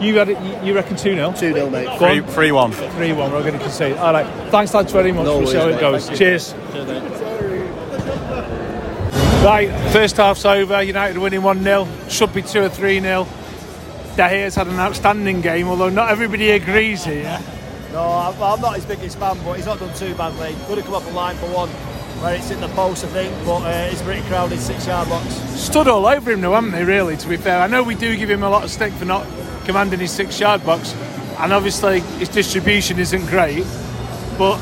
you 0.00 0.18
had 0.18 0.28
it, 0.28 0.38
you- 0.42 0.58
you 0.68 0.74
reckon 0.74 0.96
2 0.96 1.14
0? 1.14 1.32
2 1.32 1.52
0, 1.54 1.70
mate. 1.70 1.84
Go 1.86 1.92
on. 1.92 1.98
Three, 1.98 2.20
three 2.34 2.52
one. 2.52 2.72
3 2.72 3.12
1, 3.12 3.32
we're 3.32 3.40
going 3.42 3.54
to 3.54 3.58
concede. 3.60 3.96
All 3.96 4.12
right, 4.12 4.26
thanks 4.50 4.74
lads 4.74 4.92
very 4.92 5.12
much. 5.12 5.24
No 5.24 5.38
we'll 5.38 5.46
see 5.46 5.56
how 5.56 5.64
worries, 5.64 5.76
it 5.76 5.80
goes. 5.80 6.06
Thank 6.08 6.20
you. 6.20 6.26
Cheers. 6.26 7.53
Right, 9.44 9.68
first 9.92 10.16
half's 10.16 10.46
over. 10.46 10.82
United 10.82 11.18
winning 11.18 11.42
1 11.42 11.62
0. 11.62 11.86
Should 12.08 12.32
be 12.32 12.40
2 12.40 12.62
or 12.62 12.68
3 12.70 12.98
0. 13.00 13.28
De 14.16 14.28
Gea's 14.30 14.54
had 14.54 14.68
an 14.68 14.80
outstanding 14.80 15.42
game, 15.42 15.68
although 15.68 15.90
not 15.90 16.08
everybody 16.08 16.52
agrees 16.52 17.04
here. 17.04 17.38
No, 17.92 18.04
I'm, 18.04 18.42
I'm 18.42 18.60
not 18.62 18.76
his 18.76 18.86
biggest 18.86 19.18
fan, 19.18 19.36
but 19.44 19.56
he's 19.56 19.66
not 19.66 19.78
done 19.78 19.94
too 19.96 20.14
badly. 20.14 20.56
Could 20.66 20.78
have 20.78 20.86
come 20.86 20.94
up 20.94 21.02
the 21.02 21.10
line 21.10 21.36
for 21.36 21.48
one, 21.48 21.68
where 22.22 22.34
it's 22.36 22.50
in 22.50 22.62
the 22.62 22.68
post, 22.68 23.04
I 23.04 23.08
think, 23.08 23.34
but 23.44 23.60
uh, 23.64 23.90
it's 23.92 24.00
pretty 24.00 24.22
crowded 24.28 24.60
six 24.60 24.86
yard 24.86 25.10
box. 25.10 25.34
Stood 25.60 25.88
all 25.88 26.06
over 26.06 26.32
him, 26.32 26.40
though, 26.40 26.54
haven't 26.54 26.70
they, 26.70 26.84
really, 26.84 27.18
to 27.18 27.28
be 27.28 27.36
fair? 27.36 27.60
I 27.60 27.66
know 27.66 27.82
we 27.82 27.96
do 27.96 28.16
give 28.16 28.30
him 28.30 28.44
a 28.44 28.48
lot 28.48 28.64
of 28.64 28.70
stick 28.70 28.94
for 28.94 29.04
not 29.04 29.26
commanding 29.66 30.00
his 30.00 30.10
six 30.10 30.40
yard 30.40 30.64
box, 30.64 30.94
and 31.38 31.52
obviously 31.52 32.00
his 32.00 32.30
distribution 32.30 32.98
isn't 32.98 33.26
great, 33.26 33.66
but 34.38 34.58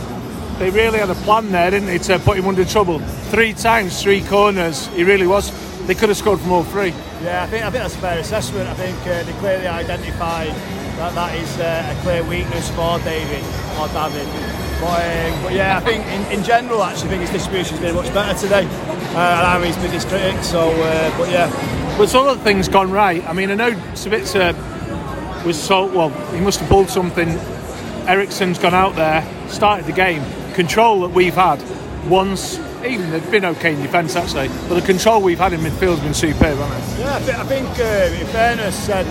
they 0.62 0.70
really 0.70 1.00
had 1.00 1.10
a 1.10 1.14
plan 1.26 1.50
there, 1.50 1.72
didn't 1.72 1.88
they, 1.88 1.98
to 1.98 2.20
put 2.20 2.38
him 2.38 2.46
under 2.46 2.64
trouble. 2.64 3.00
Three 3.34 3.52
times, 3.52 4.00
three 4.00 4.22
corners, 4.22 4.86
he 4.88 5.02
really 5.02 5.26
was. 5.26 5.50
They 5.88 5.94
could 5.96 6.08
have 6.08 6.16
scored 6.16 6.38
from 6.38 6.52
all 6.52 6.62
three. 6.62 6.90
Yeah, 7.20 7.42
I 7.42 7.46
think 7.48 7.64
I 7.64 7.70
think 7.70 7.82
that's 7.82 7.96
a 7.96 7.98
fair 7.98 8.18
assessment. 8.20 8.68
I 8.68 8.74
think 8.74 8.96
uh, 9.00 9.24
they 9.24 9.32
clearly 9.40 9.66
identified 9.66 10.50
that 10.98 11.16
that 11.16 11.34
is 11.34 11.58
uh, 11.58 11.92
a 11.92 12.02
clear 12.02 12.22
weakness 12.22 12.70
for 12.70 13.00
David 13.00 13.42
or 13.80 13.88
David. 13.88 14.28
But, 14.80 15.02
um, 15.02 15.42
but 15.42 15.52
yeah, 15.52 15.78
I 15.78 15.80
think 15.80 16.06
in, 16.06 16.38
in 16.38 16.44
general, 16.44 16.84
actually, 16.84 17.08
I 17.08 17.10
think 17.10 17.22
his 17.22 17.30
distribution's 17.30 17.80
been 17.80 17.96
much 17.96 18.14
better 18.14 18.38
today. 18.38 18.64
Uh, 18.64 19.18
and 19.18 19.46
I'm 19.46 19.62
his 19.64 19.76
biggest 19.78 20.06
critic, 20.06 20.44
so 20.44 20.70
uh, 20.70 21.18
but 21.18 21.28
yeah, 21.28 21.50
But 21.98 22.08
some 22.08 22.28
of 22.28 22.38
the 22.38 22.44
things 22.44 22.68
gone 22.68 22.92
right. 22.92 23.26
I 23.26 23.32
mean, 23.32 23.50
I 23.50 23.56
know 23.56 23.72
Sabitzer 23.94 24.54
was 25.44 25.60
so 25.60 25.86
well. 25.86 26.10
He 26.32 26.40
must 26.40 26.60
have 26.60 26.68
pulled 26.68 26.88
something. 26.88 27.30
Eriksen's 28.06 28.60
gone 28.60 28.74
out 28.74 28.94
there, 28.94 29.26
started 29.48 29.86
the 29.86 29.92
game. 29.92 30.22
Control 30.54 31.00
that 31.00 31.10
we've 31.10 31.34
had 31.34 31.62
once 32.08 32.58
even 32.84 33.10
they've 33.10 33.30
been 33.30 33.44
okay 33.44 33.74
in 33.74 33.80
defence 33.80 34.16
actually, 34.16 34.48
but 34.68 34.74
the 34.74 34.82
control 34.82 35.22
we've 35.22 35.38
had 35.38 35.52
in 35.52 35.60
midfield 35.60 35.96
has 35.96 36.00
been 36.00 36.14
superb, 36.14 36.58
hasn't 36.58 36.98
it? 36.98 37.00
Yeah, 37.00 37.16
I, 37.16 37.20
th- 37.20 37.36
I 37.36 37.44
think 37.44 37.68
uh, 37.78 38.20
in 38.20 38.26
fairness, 38.28 38.88
um, 38.90 39.06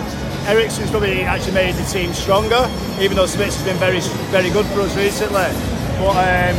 Eriksen's 0.46 0.90
probably 0.90 1.22
actually 1.22 1.54
made 1.54 1.74
the 1.74 1.84
team 1.84 2.12
stronger, 2.12 2.68
even 3.00 3.16
though 3.16 3.26
Smith's 3.26 3.62
been 3.62 3.76
very 3.78 4.00
very 4.30 4.50
good 4.50 4.66
for 4.66 4.80
us 4.82 4.96
recently. 4.96 5.50
But 5.98 6.18
um, 6.18 6.56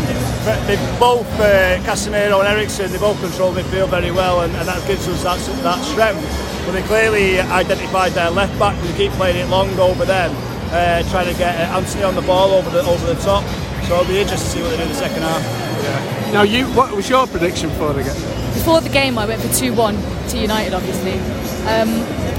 they 0.68 0.76
both, 1.00 1.28
uh, 1.40 1.78
Casemiro 1.84 2.40
and 2.40 2.48
Eriksen, 2.48 2.92
they 2.92 2.98
both 2.98 3.20
control 3.20 3.54
midfield 3.54 3.90
very 3.90 4.12
well, 4.12 4.42
and, 4.42 4.56
and 4.56 4.68
that 4.68 4.86
gives 4.88 5.08
us 5.08 5.24
that, 5.24 5.38
that 5.64 5.84
strength. 5.84 6.24
But 6.66 6.72
they 6.72 6.84
clearly 6.84 7.40
identified 7.40 8.14
their 8.14 8.30
left 8.32 8.58
back, 8.58 8.76
and 8.84 8.96
keep 8.96 9.12
playing 9.14 9.38
it 9.38 9.50
long 9.50 9.78
over 9.80 10.06
them, 10.06 10.32
uh, 10.72 11.04
trying 11.12 11.32
to 11.32 11.38
get 11.38 11.56
uh, 11.60 11.78
Antony 11.78 12.04
on 12.04 12.16
the 12.16 12.22
ball 12.22 12.52
over 12.52 12.70
the 12.70 12.82
over 12.84 13.14
the 13.14 13.20
top. 13.22 13.44
So 13.88 13.96
I'll 13.96 14.08
be 14.08 14.20
interested 14.20 14.46
to 14.46 14.52
see 14.52 14.62
what 14.62 14.70
they 14.70 14.78
do 14.78 14.84
in 14.84 14.90
the 14.90 14.96
second 14.96 15.22
half. 15.24 15.44
Yeah. 15.84 16.32
Now, 16.32 16.42
you, 16.44 16.66
what 16.68 16.92
was 16.96 17.10
your 17.10 17.28
prediction 17.28 17.70
for 17.72 17.94
the 17.94 18.04
game? 18.04 18.16
Before 18.54 18.80
the 18.82 18.90
game, 18.90 19.18
I 19.18 19.26
went 19.26 19.42
for 19.42 19.54
2 19.54 19.74
1 19.74 19.96
to 20.30 20.38
United, 20.40 20.74
obviously. 20.74 21.20
Um, 21.68 21.90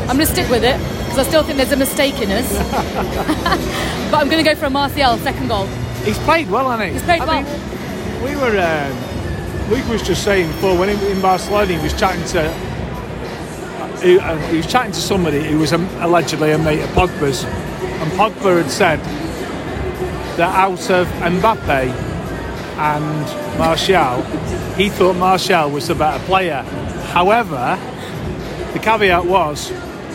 I'm 0.09 0.17
going 0.17 0.27
to 0.27 0.27
stick 0.27 0.49
with 0.49 0.65
it 0.65 0.79
because 1.05 1.19
I 1.19 1.23
still 1.29 1.43
think 1.45 1.59
there's 1.59 1.73
a 1.73 1.77
mistake 1.77 2.21
in 2.21 2.31
us. 2.31 2.51
but 4.11 4.21
I'm 4.21 4.29
going 4.29 4.43
to 4.43 4.51
go 4.51 4.55
for 4.55 4.67
a 4.67 4.71
Martial 4.71 5.17
second 5.19 5.49
goal. 5.49 5.67
He's 6.05 6.19
played 6.19 6.51
well, 6.51 6.71
hasn't 6.71 6.89
he? 6.89 6.95
He's 6.95 7.03
played 7.03 7.21
I 7.23 7.27
well. 7.27 7.43
mean, 7.43 8.23
we 8.25 8.37
were. 8.37 8.59
Um, 8.59 9.71
Luke 9.71 9.89
was 9.89 10.03
just 10.03 10.25
saying 10.25 10.49
before 10.49 10.77
when 10.79 10.95
he, 10.95 11.11
in 11.11 11.21
Barcelona 11.23 11.73
he 11.73 11.83
was 11.83 11.99
chatting 11.99 12.25
to. 12.33 12.53
He, 14.03 14.19
uh, 14.19 14.37
he 14.49 14.57
was 14.59 14.67
chatting 14.67 14.93
to 14.93 15.01
somebody 15.01 15.43
who 15.43 15.59
was 15.59 15.73
um, 15.73 15.87
allegedly 16.01 16.51
a 16.53 16.59
mate 16.59 16.81
of 16.81 16.91
Pogba's, 16.91 17.45
and 17.45 18.13
Pogba 18.13 18.63
had 18.63 18.71
said 18.71 19.01
that 20.37 20.55
out 20.55 20.91
of 20.91 21.07
Mbappe 21.07 21.89
and 22.79 23.59
Martial, 23.59 24.23
he 24.77 24.89
thought 24.89 25.17
Martial 25.17 25.71
was 25.71 25.89
the 25.89 25.95
better 25.95 26.23
player. 26.25 26.63
However, 27.13 27.79
the 28.73 28.79
caveat 28.81 29.25
was 29.25 29.71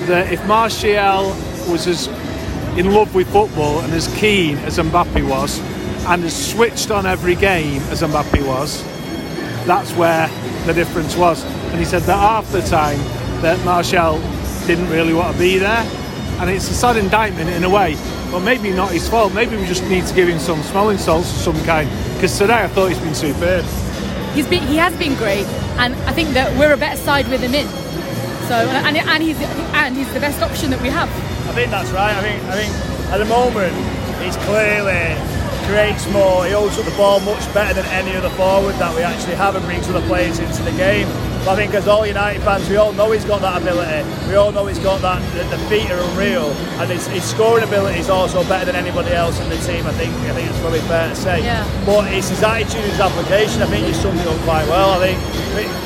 that 0.08 0.32
if 0.32 0.46
Martial 0.46 1.30
was 1.72 1.88
as 1.88 2.08
in 2.78 2.94
love 2.94 3.16
with 3.16 3.32
football 3.32 3.80
and 3.80 3.94
as 3.94 4.08
keen 4.16 4.58
as 4.60 4.78
Mbappe 4.78 5.28
was, 5.28 5.60
and 6.08 6.24
as 6.24 6.52
switched 6.52 6.92
on 6.92 7.06
every 7.06 7.36
game 7.36 7.82
as 7.84 8.02
Mbappe 8.02 8.46
was, 8.46 8.84
that's 9.66 9.92
where 9.94 10.28
the 10.66 10.74
difference 10.74 11.16
was. 11.16 11.44
And 11.72 11.80
he 11.80 11.86
said 11.86 12.02
that 12.04 12.18
half 12.18 12.52
the 12.52 12.62
time 12.62 12.98
that 13.42 13.64
Martial 13.64 14.20
didn't 14.68 14.90
really 14.90 15.14
want 15.14 15.34
to 15.34 15.40
be 15.40 15.58
there, 15.58 15.86
and 16.40 16.50
it's 16.50 16.70
a 16.70 16.74
sad 16.74 16.98
indictment 16.98 17.50
in 17.50 17.64
a 17.64 17.70
way. 17.70 17.96
But 18.31 18.41
maybe 18.41 18.71
not 18.71 18.91
his 18.91 19.09
fault. 19.09 19.33
Maybe 19.33 19.57
we 19.57 19.65
just 19.65 19.83
need 19.86 20.05
to 20.05 20.13
give 20.13 20.27
him 20.27 20.39
some 20.39 20.62
smelling 20.63 20.98
salts 20.98 21.31
of 21.31 21.38
some 21.55 21.65
kind. 21.65 21.89
Because 22.13 22.38
today 22.38 22.63
I 22.63 22.67
thought 22.67 22.89
he's 22.89 23.00
been 23.00 23.15
superb. 23.15 23.65
He's 24.33 24.48
been, 24.48 24.65
he 24.67 24.77
has 24.77 24.95
been 24.98 25.15
great, 25.15 25.48
and 25.81 25.95
I 26.05 26.13
think 26.13 26.29
that 26.29 26.55
we're 26.57 26.74
a 26.74 26.77
better 26.77 26.98
side 26.98 27.27
with 27.29 27.41
him 27.41 27.55
in. 27.55 27.67
So, 28.48 28.55
and, 28.55 28.98
and 28.98 29.24
he's 29.24 29.38
and 29.41 29.95
he's 29.95 30.12
the 30.13 30.19
best 30.19 30.41
option 30.41 30.69
that 30.71 30.81
we 30.81 30.89
have. 30.89 31.09
I 31.50 31.53
think 31.53 31.71
that's 31.71 31.89
right. 31.91 32.15
I 32.15 32.21
think 32.21 32.43
I 32.45 32.55
think 32.57 32.74
at 33.13 33.17
the 33.17 33.25
moment 33.25 33.74
he's 34.21 34.38
clearly 34.45 35.17
creates 35.65 36.09
more. 36.12 36.45
He 36.45 36.51
holds 36.51 36.77
up 36.77 36.86
the 36.86 36.98
ball 36.98 37.19
much 37.21 37.45
better 37.53 37.74
than 37.74 37.86
any 37.93 38.15
other 38.15 38.29
forward 38.31 38.75
that 38.75 38.95
we 38.95 39.01
actually 39.01 39.36
have 39.36 39.55
and 39.55 39.65
brings 39.65 39.88
other 39.89 40.05
players 40.07 40.39
into 40.39 40.62
the 40.63 40.71
game. 40.74 41.07
But 41.46 41.50
I 41.50 41.55
think 41.55 41.74
as 41.74 41.88
all 41.88 42.05
United 42.05 42.41
fans, 42.43 42.69
we 42.69 42.75
all 42.75 42.93
know 42.93 43.12
he's 43.12 43.25
got 43.25 43.41
that 43.41 43.62
ability. 43.62 44.03
We 44.27 44.36
all 44.36 44.51
know 44.51 44.67
he's 44.67 44.79
got 44.79 45.01
that. 45.01 45.22
The, 45.34 45.43
the 45.55 45.62
feet 45.69 45.89
are 45.89 46.01
unreal, 46.12 46.51
and 46.81 46.91
his, 46.91 47.08
his 47.08 47.24
scoring 47.24 47.63
ability 47.63 48.00
is 48.00 48.10
also 48.10 48.43
better 48.43 48.65
than 48.65 48.75
anybody 48.75 49.12
else 49.12 49.39
in 49.39 49.50
the 49.50 49.58
team. 49.58 49.88
I 49.88 49.93
think 49.93 50.13
I 50.29 50.34
think 50.34 50.50
it's 50.50 50.60
probably 50.60 50.81
fair 50.81 51.10
to 51.10 51.15
say. 51.15 51.43
Yeah. 51.43 51.63
But 51.86 52.12
it's 52.12 52.29
his 52.29 52.43
attitude, 52.43 52.84
his 52.84 53.00
application. 53.00 53.62
I 53.62 53.67
think 53.67 53.88
he's 53.88 54.00
summed 54.00 54.19
it 54.19 54.27
up 54.27 54.38
quite 54.41 54.67
well. 54.67 54.91
I 54.91 55.00
think, 55.00 55.19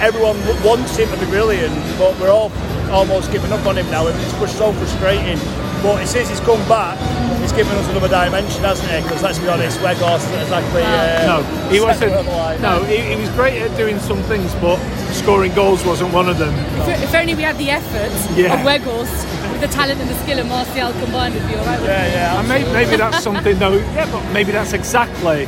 everyone 0.01 0.37
wants 0.63 0.97
him 0.97 1.09
to 1.09 1.17
be 1.17 1.25
brilliant, 1.27 1.73
but 1.97 2.19
we're 2.19 2.31
all 2.31 2.51
almost 2.91 3.31
giving 3.31 3.51
up 3.51 3.65
on 3.65 3.77
him 3.77 3.89
now. 3.89 4.07
It's 4.07 4.57
so 4.57 4.73
frustrating. 4.73 5.39
But 5.81 6.05
since 6.05 6.29
he's 6.29 6.39
come 6.39 6.61
back, 6.69 6.97
he's 7.43 7.51
given 7.51 7.75
us 7.77 7.87
another 7.89 8.07
dimension, 8.07 8.63
hasn't 8.63 8.89
he? 8.89 9.01
Because 9.03 9.21
let's 9.21 9.37
be 9.37 9.47
honest, 9.49 9.77
Weghorst 9.79 10.23
isn't 10.31 10.41
exactly. 10.41 10.81
Uh, 10.81 11.27
No, 11.27 11.69
he 11.69 11.79
wasn't. 11.79 12.13
of 12.13 12.25
the 12.25 12.31
line. 12.31 12.61
No, 12.61 12.83
he, 12.85 12.97
he 12.97 13.15
was 13.15 13.29
great 13.31 13.61
at 13.61 13.75
doing 13.77 13.99
some 13.99 14.21
things, 14.23 14.53
but 14.55 14.77
scoring 15.11 15.53
goals 15.53 15.85
wasn't 15.85 16.11
one 16.13 16.29
of 16.29 16.37
them. 16.39 16.53
If, 16.89 17.03
if 17.03 17.13
only 17.15 17.35
we 17.35 17.43
had 17.43 17.57
the 17.57 17.69
effort 17.69 18.11
Yeah. 18.37 18.55
of 18.55 18.65
Weghorst 18.65 19.27
with 19.51 19.61
the 19.61 19.67
talent 19.67 19.99
and 19.99 20.09
the 20.09 20.15
skill 20.23 20.39
of 20.39 20.47
Martial 20.47 20.91
combined, 21.03 21.35
would 21.35 21.47
be 21.47 21.55
all 21.55 21.65
right. 21.65 21.81
Yeah, 21.83 22.07
yeah. 22.07 22.39
And 22.39 22.47
maybe, 22.47 22.71
maybe 22.71 22.95
that's 22.97 23.21
something 23.21 23.59
though. 23.59 23.77
Yeah, 23.77 24.09
but 24.11 24.23
maybe 24.31 24.51
that's 24.51 24.73
exactly 24.73 25.45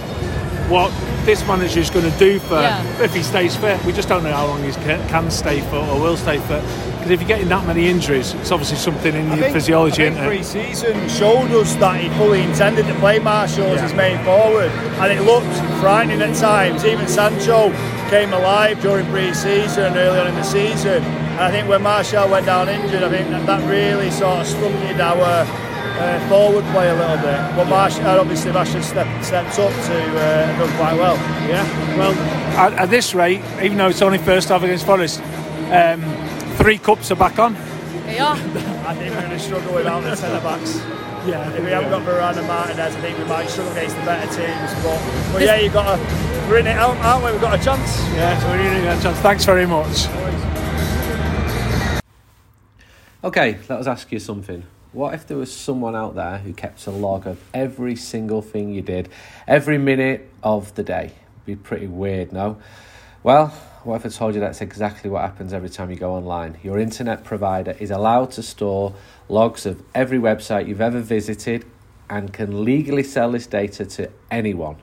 what 0.67 0.91
this 1.25 1.45
manager 1.47 1.79
is 1.79 1.89
going 1.89 2.09
to 2.11 2.17
do 2.19 2.39
for 2.39 2.55
Yeah. 2.59 3.01
if 3.01 3.13
he 3.15 3.23
stays 3.23 3.55
fit. 3.55 3.83
We 3.85 3.93
just 3.93 4.09
don't 4.09 4.23
know 4.23 4.31
how 4.33 4.45
long 4.47 4.63
he 4.63 4.71
can, 4.73 5.07
can 5.09 5.31
stay 5.31 5.61
fit 5.61 5.73
or 5.73 5.99
will 5.99 6.17
stay 6.17 6.37
fit. 6.39 6.63
Because 7.05 7.21
if 7.21 7.27
you're 7.29 7.37
getting 7.37 7.49
that 7.49 7.67
many 7.67 7.87
injuries, 7.87 8.33
it's 8.33 8.51
obviously 8.51 8.77
something 8.77 9.13
in 9.13 9.27
I 9.29 9.35
your 9.35 9.43
think- 9.43 9.53
physiology, 9.53 10.07
I 10.07 10.09
think 10.09 10.25
pre-season 10.25 11.07
showed 11.07 11.51
us 11.51 11.75
that 11.75 12.01
he 12.01 12.09
fully 12.17 12.41
intended 12.41 12.87
to 12.87 12.95
play 12.95 13.19
Martial 13.19 13.67
as 13.67 13.81
his 13.81 13.93
main 13.93 14.17
forward, 14.25 14.71
and 14.71 15.13
it 15.13 15.21
looked 15.21 15.45
frightening 15.79 16.19
at 16.23 16.35
times. 16.35 16.83
Even 16.83 17.07
Sancho 17.07 17.69
came 18.09 18.33
alive 18.33 18.81
during 18.81 19.05
pre-season, 19.11 19.95
early 19.95 20.19
on 20.19 20.25
in 20.29 20.33
the 20.33 20.41
season, 20.41 21.03
and 21.03 21.41
I 21.41 21.51
think 21.51 21.69
when 21.69 21.83
Martial 21.83 22.27
went 22.27 22.47
down 22.47 22.69
injured, 22.69 23.03
I 23.03 23.09
think 23.09 23.29
that, 23.29 23.45
that 23.45 23.69
really 23.69 24.09
sort 24.09 24.39
of 24.39 24.47
stunted 24.47 24.99
our 24.99 25.21
uh, 25.45 26.27
forward 26.27 26.63
play 26.73 26.89
a 26.89 26.95
little 26.95 27.17
bit. 27.17 27.37
But 27.55 27.65
Martial, 27.69 28.03
obviously, 28.07 28.51
Martial 28.51 28.81
stepped, 28.81 29.23
stepped 29.23 29.59
up 29.59 29.69
to 29.69 29.93
uh, 29.93 30.49
and 30.49 30.57
done 30.57 30.75
quite 30.77 30.97
well. 30.97 31.17
Yeah. 31.47 31.97
Well, 31.99 32.13
at, 32.57 32.73
at 32.73 32.89
this 32.89 33.13
rate, 33.13 33.41
even 33.61 33.77
though 33.77 33.89
it's 33.89 34.01
only 34.01 34.17
first 34.17 34.49
half 34.49 34.63
against 34.63 34.87
Forest, 34.87 35.21
um, 35.69 36.01
three 36.57 36.77
cups 36.77 37.11
are 37.11 37.15
back 37.15 37.39
on. 37.39 37.53
They 38.05 38.19
are. 38.19 38.35
I 38.35 38.95
think 38.95 39.13
we're 39.13 39.21
going 39.21 39.31
to 39.31 39.39
struggle 39.39 39.73
without 39.73 40.01
the 40.01 40.15
centre 40.15 40.41
backs. 40.41 40.77
Yeah. 41.27 41.51
If 41.53 41.63
we 41.63 41.71
haven't 41.71 41.89
got 41.89 42.03
Varane 42.03 42.37
and 42.37 42.47
Martinez, 42.47 42.95
I 42.95 43.01
think 43.01 43.17
we 43.17 43.23
might 43.25 43.47
struggle 43.49 43.71
against 43.71 43.95
the 43.95 44.03
better 44.03 44.27
teams. 44.27 44.83
But, 44.83 45.33
but 45.33 45.41
yeah, 45.41 45.57
you 45.57 45.69
got 45.71 45.95
to. 45.95 46.25
We're 46.47 46.59
in 46.59 46.67
it, 46.67 46.77
aren't 46.77 47.03
aren't 47.03 47.25
we? 47.25 47.31
We've 47.31 47.41
got 47.41 47.59
a 47.59 47.63
chance. 47.63 47.99
Yeah, 48.13 48.39
so 48.39 48.51
we 48.51 48.57
really 48.59 48.81
get 48.81 48.99
a 48.99 49.01
chance. 49.01 49.17
Thanks 49.19 49.45
very 49.45 49.65
much. 49.65 50.07
Okay, 53.23 53.57
let 53.67 53.79
us 53.79 53.87
ask 53.87 54.11
you 54.11 54.19
something. 54.19 54.63
What 54.91 55.15
if 55.15 55.25
there 55.25 55.37
was 55.37 55.51
someone 55.51 55.95
out 55.95 56.13
there 56.13 56.37
who 56.37 56.53
kept 56.53 56.85
a 56.85 56.91
log 56.91 57.25
of 57.25 57.41
every 57.53 57.95
single 57.95 58.43
thing 58.43 58.71
you 58.71 58.83
did, 58.83 59.09
every 59.47 59.79
minute 59.79 60.29
of 60.43 60.75
the 60.75 60.83
day? 60.83 61.11
Be 61.45 61.55
pretty 61.55 61.87
weird, 61.87 62.31
no? 62.31 62.57
Well, 63.23 63.51
what 63.85 63.97
if 63.97 64.05
I 64.05 64.09
told 64.09 64.33
you 64.33 64.41
that's 64.41 64.61
exactly 64.61 65.11
what 65.11 65.21
happens 65.21 65.53
every 65.53 65.69
time 65.69 65.91
you 65.91 65.95
go 65.95 66.13
online? 66.13 66.57
Your 66.63 66.79
internet 66.79 67.23
provider 67.23 67.75
is 67.79 67.91
allowed 67.91 68.31
to 68.31 68.41
store 68.41 68.95
logs 69.29 69.67
of 69.67 69.83
every 69.93 70.17
website 70.17 70.67
you've 70.67 70.81
ever 70.81 70.99
visited 70.99 71.65
and 72.09 72.33
can 72.33 72.65
legally 72.65 73.03
sell 73.03 73.31
this 73.31 73.45
data 73.45 73.85
to 73.85 74.09
anyone. 74.31 74.77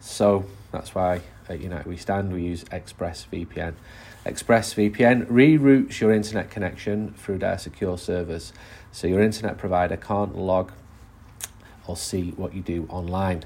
So 0.00 0.46
that's 0.70 0.94
why 0.94 1.20
at 1.46 1.60
United 1.60 1.86
We 1.86 1.98
Stand 1.98 2.32
we 2.32 2.42
use 2.42 2.64
ExpressVPN. 2.64 3.74
ExpressVPN 4.24 5.26
reroutes 5.26 6.00
your 6.00 6.10
internet 6.10 6.50
connection 6.50 7.12
through 7.12 7.38
their 7.38 7.58
secure 7.58 7.98
servers, 7.98 8.54
so 8.92 9.06
your 9.06 9.20
internet 9.20 9.58
provider 9.58 9.98
can't 9.98 10.34
log 10.36 10.72
or 11.86 11.98
see 11.98 12.30
what 12.30 12.54
you 12.54 12.62
do 12.62 12.86
online. 12.88 13.44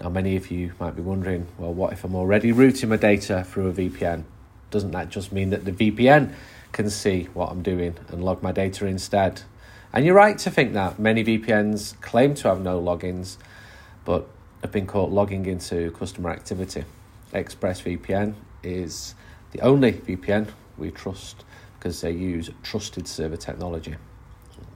Now, 0.00 0.08
many 0.08 0.36
of 0.36 0.50
you 0.50 0.72
might 0.80 0.96
be 0.96 1.02
wondering, 1.02 1.46
well, 1.56 1.72
what 1.72 1.92
if 1.92 2.04
I'm 2.04 2.14
already 2.14 2.52
routing 2.52 2.88
my 2.88 2.96
data 2.96 3.44
through 3.44 3.68
a 3.68 3.72
VPN? 3.72 4.24
Doesn't 4.70 4.90
that 4.90 5.08
just 5.08 5.32
mean 5.32 5.50
that 5.50 5.64
the 5.64 5.72
VPN 5.72 6.34
can 6.72 6.90
see 6.90 7.28
what 7.32 7.50
I'm 7.50 7.62
doing 7.62 7.96
and 8.08 8.24
log 8.24 8.42
my 8.42 8.52
data 8.52 8.86
instead? 8.86 9.42
And 9.92 10.04
you're 10.04 10.16
right 10.16 10.36
to 10.38 10.50
think 10.50 10.72
that. 10.72 10.98
Many 10.98 11.22
VPNs 11.24 12.00
claim 12.00 12.34
to 12.34 12.48
have 12.48 12.60
no 12.60 12.80
logins, 12.82 13.36
but 14.04 14.26
have 14.62 14.72
been 14.72 14.86
caught 14.86 15.10
logging 15.10 15.46
into 15.46 15.92
customer 15.92 16.30
activity. 16.30 16.84
ExpressVPN 17.32 18.34
is 18.62 19.14
the 19.52 19.60
only 19.60 19.92
VPN 19.92 20.48
we 20.76 20.90
trust 20.90 21.44
because 21.78 22.00
they 22.00 22.10
use 22.10 22.50
trusted 22.62 23.06
server 23.06 23.36
technology. 23.36 23.94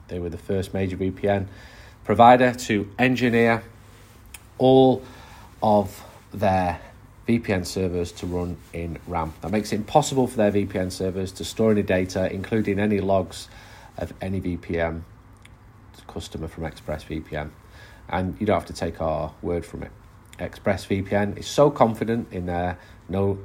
They 0.07 0.19
were 0.19 0.29
the 0.29 0.37
first 0.37 0.73
major 0.73 0.95
VPN 0.95 1.47
provider 2.03 2.53
to 2.53 2.89
engineer 2.97 3.63
all 4.59 5.03
of 5.63 6.03
their 6.31 6.79
VPN 7.27 7.65
servers 7.65 8.11
to 8.13 8.25
run 8.25 8.57
in 8.73 8.99
RAM. 9.07 9.33
That 9.41 9.51
makes 9.51 9.71
it 9.71 9.77
impossible 9.77 10.27
for 10.27 10.37
their 10.37 10.51
VPN 10.51 10.91
servers 10.91 11.31
to 11.33 11.45
store 11.45 11.71
any 11.71 11.83
data, 11.83 12.31
including 12.31 12.79
any 12.79 12.99
logs 12.99 13.49
of 13.97 14.13
any 14.21 14.39
VPN 14.39 15.01
customer 16.07 16.47
from 16.47 16.63
ExpressVPN. 16.63 17.49
And 18.09 18.35
you 18.39 18.45
don't 18.45 18.55
have 18.55 18.67
to 18.67 18.73
take 18.73 19.01
our 19.01 19.33
word 19.41 19.65
from 19.65 19.83
it. 19.83 19.91
ExpressVPN 20.39 21.37
is 21.37 21.47
so 21.47 21.69
confident 21.69 22.31
in 22.31 22.45
their 22.45 22.79
no 23.07 23.37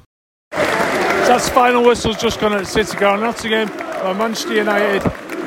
That's 0.52 1.50
final 1.50 1.84
whistle's 1.84 2.18
just 2.18 2.40
gone 2.40 2.54
at 2.54 2.66
City 2.68 2.98
Ground. 2.98 3.22
Nottingham, 3.22 3.70
uh, 4.02 4.14
Manchester 4.14 4.56
United 4.56 5.04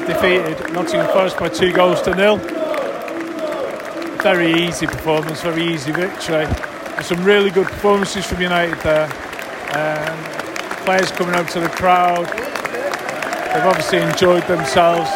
defeated 0.08 0.72
Nottingham 0.72 1.06
Forest 1.12 1.38
by 1.38 1.50
two 1.50 1.70
goals 1.70 2.00
to 2.02 2.14
nil. 2.14 2.38
Very 4.22 4.52
easy 4.54 4.86
performance, 4.86 5.42
very 5.42 5.62
easy 5.62 5.92
victory. 5.92 6.46
Some 7.02 7.22
really 7.24 7.50
good 7.50 7.66
performances 7.66 8.24
from 8.26 8.40
United 8.40 8.78
there. 8.78 9.04
Um, 9.76 10.84
players 10.86 11.10
coming 11.12 11.34
out 11.34 11.50
to 11.50 11.60
the 11.60 11.68
crowd. 11.68 12.26
They've 13.52 13.66
obviously 13.66 13.98
enjoyed 13.98 14.46
themselves. 14.46 15.10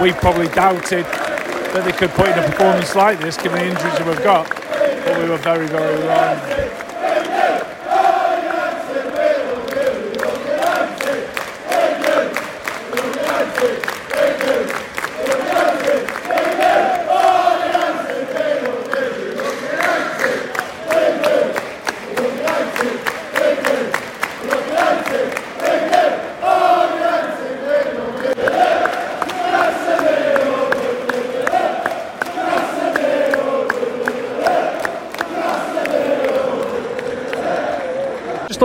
We 0.00 0.12
probably 0.12 0.48
doubted 0.48 1.04
that 1.04 1.82
they 1.84 1.92
could 1.92 2.10
put 2.10 2.28
in 2.28 2.38
a 2.38 2.42
performance 2.42 2.94
like 2.94 3.20
this 3.20 3.36
given 3.36 3.58
the 3.58 3.66
injuries 3.66 3.98
that 3.98 4.06
we've 4.06 4.24
got. 4.24 4.48
But 4.48 5.22
we 5.22 5.28
were 5.28 5.36
very, 5.36 5.66
very 5.66 6.06
wrong. 6.06 6.87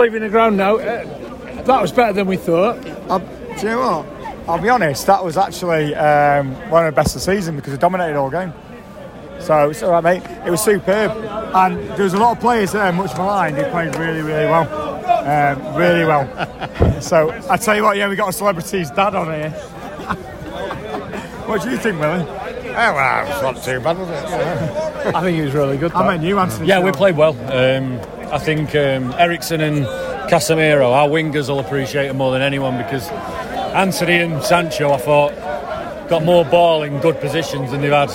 Leaving 0.04 0.20
the 0.20 0.28
ground 0.28 0.58
now. 0.58 0.76
Uh, 0.76 1.62
that 1.62 1.80
was 1.80 1.90
better 1.90 2.12
than 2.12 2.26
we 2.26 2.36
thought. 2.36 2.76
I'll, 3.08 3.20
do 3.20 3.26
you 3.56 3.64
know 3.68 4.02
what? 4.02 4.46
I'll 4.46 4.60
be 4.60 4.68
honest, 4.68 5.06
that 5.06 5.24
was 5.24 5.38
actually 5.38 5.94
um, 5.94 6.52
one 6.68 6.84
of 6.84 6.94
the 6.94 7.00
best 7.00 7.16
of 7.16 7.22
the 7.22 7.34
season 7.34 7.56
because 7.56 7.72
it 7.72 7.80
dominated 7.80 8.14
all 8.14 8.28
game. 8.28 8.52
So 9.40 9.70
it's 9.70 9.82
all 9.82 9.92
right, 9.92 10.04
mate. 10.04 10.22
It 10.46 10.50
was 10.50 10.62
superb. 10.62 11.12
And 11.54 11.78
there 11.96 12.04
was 12.04 12.12
a 12.12 12.18
lot 12.18 12.36
of 12.36 12.40
players 12.42 12.72
there, 12.72 12.92
much 12.92 13.16
maligned, 13.16 13.56
who 13.56 13.64
played 13.70 13.96
really, 13.96 14.20
really 14.20 14.44
well. 14.44 14.68
Um, 15.26 15.74
really 15.74 16.04
well. 16.04 17.00
so 17.00 17.30
I 17.48 17.56
tell 17.56 17.74
you 17.74 17.82
what, 17.84 17.96
yeah, 17.96 18.06
we 18.06 18.14
got 18.14 18.28
a 18.28 18.32
celebrity's 18.34 18.90
dad 18.90 19.14
on 19.14 19.28
here. 19.28 19.50
what 21.46 21.62
do 21.62 21.70
you 21.70 21.78
think, 21.78 21.98
Willie? 21.98 22.26
Oh, 22.28 22.74
well, 22.74 23.26
it's 23.26 23.40
not 23.40 23.64
too 23.64 23.80
bad, 23.80 23.96
was 23.96 24.10
it? 24.10 25.14
I 25.14 25.22
think 25.22 25.38
he 25.38 25.42
was 25.44 25.54
really 25.54 25.78
good. 25.78 25.92
I 25.92 26.14
mean, 26.14 26.26
you 26.26 26.38
Antony. 26.38 26.68
Yeah, 26.68 26.80
we 26.80 26.92
played 26.92 27.16
well. 27.16 27.32
Um, 27.50 27.98
I 28.34 28.38
think 28.38 28.74
um, 28.74 29.14
Eriksen 29.16 29.60
and 29.60 29.86
Casemiro, 30.28 30.90
our 30.90 31.08
wingers, 31.08 31.48
will 31.48 31.60
appreciate 31.60 32.06
it 32.06 32.14
more 32.14 32.32
than 32.32 32.42
anyone 32.42 32.76
because 32.76 33.08
Antony 33.08 34.14
and 34.14 34.42
Sancho, 34.42 34.90
I 34.90 34.96
thought, 34.96 36.08
got 36.08 36.24
more 36.24 36.44
ball 36.44 36.82
in 36.82 36.98
good 36.98 37.20
positions 37.20 37.70
than 37.70 37.80
they've 37.80 37.92
had 37.92 38.10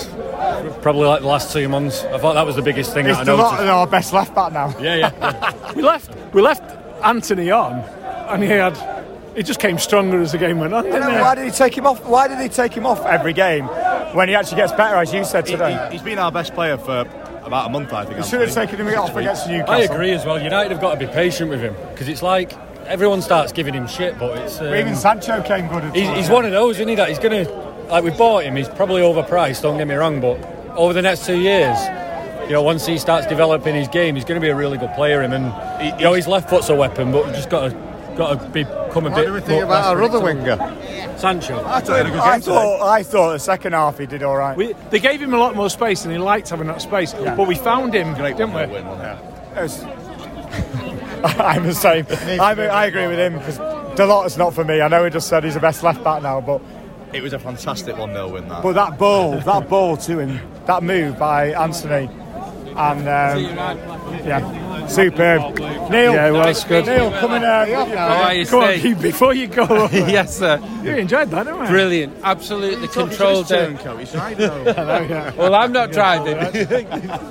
probably 0.82 1.08
like 1.08 1.22
the 1.22 1.28
last 1.28 1.54
two 1.54 1.70
months. 1.70 2.04
I 2.04 2.18
thought 2.18 2.34
that 2.34 2.46
was 2.46 2.58
the 2.58 2.62
biggest 2.62 2.94
thing 2.94 3.06
He's 3.06 3.16
that 3.16 3.22
I 3.22 3.32
the 3.32 3.36
lot 3.36 3.54
noticed. 3.54 3.70
our 3.70 3.88
best 3.88 4.12
left 4.12 4.36
back 4.36 4.52
now. 4.52 4.78
Yeah, 4.78 4.96
yeah. 4.96 5.72
We 5.76 5.84
left. 5.84 6.34
We 6.34 6.42
left 6.42 6.64
Antony 7.02 7.50
on, 7.52 7.76
and 8.28 8.44
he 8.44 8.50
had. 8.50 8.78
He 9.38 9.44
just 9.44 9.62
came 9.62 9.78
stronger 9.78 10.20
as 10.20 10.34
the 10.34 10.38
game 10.38 10.60
went 10.60 10.74
on. 10.74 10.84
Didn't 10.84 11.00
know, 11.00 11.12
he? 11.12 11.22
why 11.22 11.36
did 11.36 11.46
he 11.46 11.52
take 11.52 11.78
him 11.78 11.86
off? 11.88 12.06
Why 12.06 12.28
did 12.28 12.40
he 12.40 12.50
take 12.50 12.74
him 12.74 12.86
off 12.86 13.06
every 13.06 13.32
game 13.32 13.68
when 14.14 14.28
he 14.28 14.36
actually 14.36 14.58
gets 14.58 14.74
better, 14.74 14.96
as 14.96 15.14
you 15.14 15.24
said 15.24 15.46
today? 15.46 15.88
He's 15.94 16.02
been 16.02 16.20
our 16.20 16.32
best 16.32 16.54
player 16.54 16.78
for 16.78 17.06
about 17.50 17.68
a 17.68 17.70
month, 17.70 17.92
I 17.92 18.06
think. 18.06 18.18
He 18.18 18.24
should 18.24 18.42
have 18.42 18.54
taken 18.54 18.80
him 18.80 18.88
off 18.98 19.16
against 19.16 19.48
Newcastle. 19.48 19.74
I 19.74 19.80
agree 19.80 20.12
as 20.12 20.26
well. 20.26 20.42
United 20.42 20.72
have 20.72 20.80
got 20.80 20.98
to 20.98 21.06
be 21.06 21.12
patient 21.12 21.50
with 21.50 21.60
him 21.60 21.76
because 21.92 22.08
it's 22.08 22.22
like 22.22 22.54
everyone 22.86 23.22
starts 23.22 23.52
giving 23.52 23.74
him 23.74 23.88
shit, 23.88 24.18
but 24.18 24.38
it's. 24.38 24.60
Um, 24.60 24.74
Even 24.74 24.96
Sancho 24.96 25.42
came 25.42 25.68
good. 25.68 25.84
At 25.84 25.96
He's, 25.96 26.08
he's 26.10 26.30
one 26.30 26.46
of 26.46 26.52
those, 26.52 26.78
isn't 26.78 26.88
he? 26.88 26.96
That 26.96 27.10
he's 27.10 27.20
going 27.20 27.46
to, 27.46 27.52
like, 27.90 28.04
we 28.04 28.12
bought 28.12 28.44
him. 28.44 28.56
He's 28.56 28.70
probably 28.70 29.02
overpriced. 29.02 29.64
Don't 29.64 29.78
get 29.78 29.88
me 29.88 29.96
wrong, 29.96 30.22
but 30.22 30.38
over 30.78 30.94
the 30.94 31.02
next 31.02 31.26
two 31.26 31.40
years, 31.40 31.78
you 32.44 32.54
know, 32.54 32.62
once 32.62 32.86
he 32.86 32.98
starts 32.98 33.28
developing 33.28 33.76
his 33.76 33.88
game, 33.88 34.16
he's 34.16 34.26
going 34.26 34.40
to 34.40 34.46
be 34.46 34.50
a 34.50 34.56
really 34.56 34.78
good 34.78 34.94
player. 34.94 35.22
Him 35.22 35.34
and 35.34 35.98
you 35.98 36.04
know, 36.04 36.14
his 36.14 36.28
left 36.28 36.50
foot's 36.50 36.70
a 36.70 36.76
weapon, 36.76 37.12
but 37.12 37.26
we've 37.26 37.36
just 37.36 37.50
got 37.50 37.70
to 37.70 37.89
got 38.20 38.40
to 38.40 38.48
become 38.50 39.06
a 39.08 39.10
What 39.10 39.16
bit. 39.16 39.26
do 39.28 39.34
we 39.34 39.40
think 39.40 39.50
more- 39.52 39.64
about 39.64 39.86
our 39.86 40.04
other 40.04 40.20
winger? 40.20 40.58
Sancho. 41.18 41.64
I 41.66 41.80
thought 41.80 42.06
he 42.06 42.12
a 42.12 42.14
good 42.14 42.20
I 42.20 42.32
game 42.34 42.42
today. 42.42 42.54
thought, 42.56 42.82
I 42.88 43.04
thought 43.04 43.32
the 43.34 43.40
second 43.40 43.74
half 43.74 43.98
he 43.98 44.06
did 44.06 44.24
all 44.24 44.36
right. 44.38 44.56
We, 44.56 44.74
they 44.90 45.00
gave 45.00 45.22
him 45.22 45.34
a 45.34 45.38
lot 45.38 45.56
more 45.56 45.70
space, 45.70 46.04
and 46.04 46.12
he 46.12 46.18
liked 46.20 46.50
having 46.50 46.68
that 46.68 46.82
space. 46.82 47.14
But 47.14 47.48
we 47.48 47.56
found 47.56 47.94
him, 47.96 48.14
Great 48.14 48.38
didn't 48.38 48.54
we? 48.54 48.66
Win, 48.74 48.86
wasn't 48.86 49.20
it? 49.20 49.58
It 49.58 49.62
was- 49.64 49.84
I'm 51.40 51.64
the 51.64 51.74
same. 51.74 52.06
I'm, 52.40 52.60
I 52.60 52.86
agree 52.86 53.08
with 53.08 53.20
him 53.20 53.38
because 53.40 53.58
Dalot 53.98 54.26
is 54.28 54.38
not 54.38 54.54
for 54.54 54.64
me. 54.64 54.82
I 54.82 54.88
know 54.88 55.04
he 55.04 55.10
just 55.10 55.28
said 55.28 55.44
he's 55.44 55.56
the 55.56 55.60
best 55.60 55.84
left 55.84 56.04
back 56.04 56.22
now, 56.24 56.40
but 56.42 56.62
It 57.14 57.22
was 57.24 57.34
a 57.34 57.40
fantastic 57.40 57.98
1 57.98 58.14
0 58.14 58.30
win, 58.30 58.48
that. 58.50 58.64
but 58.64 58.74
that 58.74 58.98
ball, 58.98 59.40
that 59.40 59.68
ball 59.70 59.98
to 59.98 60.20
him, 60.20 60.40
that 60.66 60.84
move 60.84 61.18
by 61.20 61.52
Antony, 61.54 62.08
and 62.78 63.00
um, 63.02 63.44
yeah, 64.26 64.40
superb. 64.90 65.58
Neil, 65.58 66.14
Yeah, 66.14 66.28
it 66.28 66.32
was 66.32 66.64
good. 66.64 66.86
Neil, 66.86 67.12
coming 67.12 67.38
in. 67.38 67.44
Uh, 67.44 67.96
are 67.98 68.34
you, 68.34 68.46
Come 68.46 68.64
on, 68.64 68.70
Steve? 68.72 68.82
Keith, 68.82 69.02
before 69.02 69.34
you 69.34 69.48
go. 69.48 69.88
yes, 69.92 70.38
sir. 70.38 70.60
You 70.84 70.96
enjoyed 70.96 71.30
that, 71.32 71.44
didn't 71.46 71.60
we? 71.62 71.68
Brilliant. 71.68 72.18
Absolutely 72.24 72.88
controlled 72.88 73.52
it. 73.52 73.70
Well, 75.38 75.56
I'm 75.56 75.72
not 75.72 75.92
driving, 75.92 76.38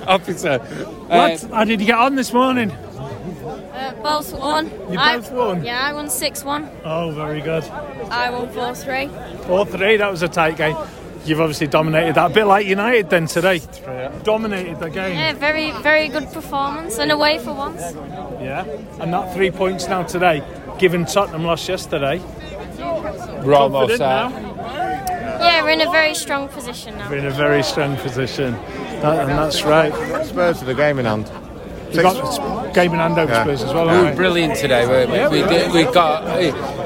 officer. 0.06 0.60
Uh, 0.60 1.06
What? 1.06 1.42
How 1.52 1.64
did 1.64 1.80
you 1.80 1.86
get 1.86 1.98
on 1.98 2.14
this 2.14 2.32
morning? 2.32 2.70
Uh, 2.70 3.94
both 4.02 4.32
won. 4.32 4.70
You 4.90 4.98
I, 4.98 5.16
both 5.16 5.32
won? 5.32 5.64
Yeah, 5.64 5.80
I 5.80 5.92
won 5.92 6.10
6 6.10 6.44
1. 6.44 6.70
Oh, 6.84 7.10
very 7.12 7.40
good. 7.40 7.64
I 8.10 8.30
won 8.30 8.48
4 8.50 8.74
3. 8.74 9.08
4 9.46 9.66
3, 9.66 9.96
that 9.98 10.10
was 10.10 10.22
a 10.22 10.28
tight 10.28 10.56
game. 10.56 10.76
You've 11.24 11.40
obviously 11.40 11.66
dominated 11.66 12.14
that. 12.14 12.30
A 12.30 12.34
bit 12.34 12.46
like 12.46 12.66
United 12.66 13.10
then 13.10 13.26
today. 13.26 13.60
Dominated 14.22 14.80
the 14.80 14.88
game. 14.88 15.16
Yeah, 15.18 15.32
very, 15.34 15.72
very 15.82 16.08
good 16.08 16.32
performance 16.32 16.98
and 16.98 17.12
away 17.12 17.38
for 17.38 17.52
once. 17.52 17.80
Yeah. 18.40 18.64
And 19.00 19.12
that 19.12 19.34
three 19.34 19.50
points 19.50 19.88
now 19.88 20.04
today, 20.04 20.42
given 20.78 21.04
Tottenham 21.04 21.44
lost 21.44 21.68
yesterday. 21.68 22.20
we're 23.44 23.54
almost 23.54 23.98
Confident 23.98 24.00
now. 24.00 24.28
Yeah, 25.40 25.62
we're 25.62 25.70
in 25.70 25.80
a 25.82 25.90
very 25.90 26.14
strong 26.14 26.48
position 26.48 26.96
now. 26.98 27.10
We're 27.10 27.18
in 27.18 27.26
a 27.26 27.30
very 27.30 27.62
strong 27.62 27.96
position. 27.98 28.52
That, 29.02 29.28
and 29.28 29.30
that's 29.30 29.62
right. 29.62 29.92
Spurs 30.26 30.58
to 30.60 30.64
the 30.64 30.74
game 30.74 30.98
in 30.98 31.04
hand. 31.04 31.30
We've 31.92 32.02
got 32.02 32.74
game 32.74 32.92
in 32.92 32.98
hand 32.98 33.18
over 33.18 33.32
Yeah. 33.32 33.44
Spurs 33.44 33.62
as 33.62 33.72
well. 33.72 33.84
We 33.84 33.90
haven't 33.90 34.04
were 34.04 34.10
we? 34.10 34.16
brilliant 34.16 34.56
today. 34.56 34.86
We, 34.86 35.40
we, 35.40 35.48
did, 35.48 35.72
we 35.72 35.84
got 35.84 36.24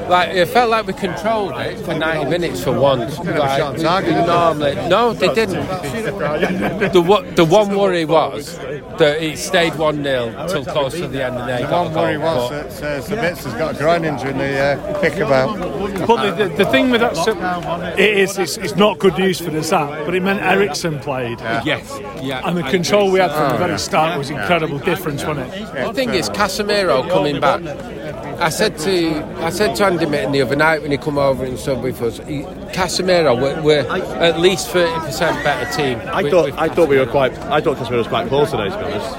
like 0.09 0.29
it 0.29 0.47
felt 0.47 0.69
like 0.69 0.85
we 0.87 0.93
controlled 0.93 1.53
it 1.57 1.79
for 1.79 1.93
90 1.93 2.29
minutes 2.29 2.63
for 2.63 2.71
once. 2.77 3.17
Like, 3.19 3.77
target, 3.81 4.11
didn't 4.11 4.25
they? 4.25 4.25
normally, 4.25 4.75
no, 4.89 5.13
they 5.13 5.33
didn't. 5.33 5.65
The 6.93 7.01
one- 7.01 7.33
the 7.35 7.45
one 7.45 7.75
worry 7.77 8.05
was 8.05 8.57
that 8.99 9.21
it 9.21 9.37
stayed 9.37 9.75
one 9.75 10.03
0 10.03 10.47
till 10.47 10.65
close 10.65 10.93
to 10.93 11.07
the 11.07 11.23
end, 11.25 11.35
and 11.37 11.49
they 11.49 11.63
The 11.63 11.69
got 11.69 11.85
one 11.85 11.93
worry 11.95 12.17
was 12.17 12.49
but- 12.49 12.69
that 12.81 12.99
uh, 12.99 13.01
Sabitz 13.01 13.43
has 13.43 13.53
got 13.53 13.75
a 13.75 13.77
groin 13.77 14.05
injury 14.05 14.31
in 14.31 14.37
the 14.37 14.59
uh, 14.59 15.01
kick 15.01 15.15
about. 15.17 15.57
But 16.07 16.35
the, 16.35 16.47
the, 16.47 16.55
the 16.63 16.65
thing 16.65 16.91
with 16.91 17.01
that, 17.01 17.15
so- 17.15 17.33
it 17.97 18.17
is, 18.17 18.37
it's, 18.37 18.57
it's 18.57 18.75
not 18.75 18.99
good 18.99 19.17
news 19.17 19.39
for 19.39 19.49
the 19.51 19.63
Zap, 19.63 19.89
but 20.05 20.13
it 20.15 20.21
meant 20.21 20.41
Eriksen 20.41 20.99
played. 20.99 21.39
Yes, 21.65 21.99
yeah. 22.21 22.41
And 22.47 22.57
the 22.57 22.63
I 22.63 22.69
control 22.71 23.03
agree. 23.03 23.13
we 23.13 23.19
had 23.19 23.31
from 23.31 23.49
the 23.49 23.55
Oh, 23.55 23.57
very 23.57 23.71
yeah. 23.71 23.77
start 23.77 24.17
was 24.17 24.29
incredible 24.29 24.79
difference, 24.79 25.23
wasn't 25.25 25.53
it? 25.53 25.73
The 25.87 25.93
thing 25.93 26.13
is, 26.13 26.29
Casemiro 26.29 27.07
coming 27.09 27.39
back. 27.39 27.61
I 28.43 28.49
said 28.49 28.77
to 28.79 29.23
I 29.37 29.49
said 29.49 29.75
to 29.77 29.85
Andy 29.85 30.05
Mitten 30.05 30.31
the 30.33 30.41
other 30.41 30.55
night 30.55 30.81
when 30.81 30.91
he 30.91 30.97
come 30.97 31.17
over 31.17 31.45
and 31.45 31.57
stood 31.57 31.81
with 31.81 32.01
us, 32.01 32.17
he, 32.27 32.41
Casemiro, 32.73 33.39
we're, 33.41 33.61
we're 33.61 33.87
at 33.89 34.39
least 34.39 34.69
thirty 34.69 34.93
percent 35.05 35.41
better 35.43 35.71
team. 35.75 35.99
I 36.09 36.23
with- 36.23 36.31
thought 36.31 36.45
with 36.45 36.55
I 36.55 36.67
thought 36.69 36.89
we 36.89 36.97
were 36.97 37.05
quite. 37.05 37.31
I 37.43 37.61
thought 37.61 37.77
Casemiro 37.77 37.97
was 37.99 38.07
quite 38.07 38.27
close 38.27 38.51
today, 38.51 38.69
to 38.69 38.77
be 38.77 38.83
honest. 38.83 39.15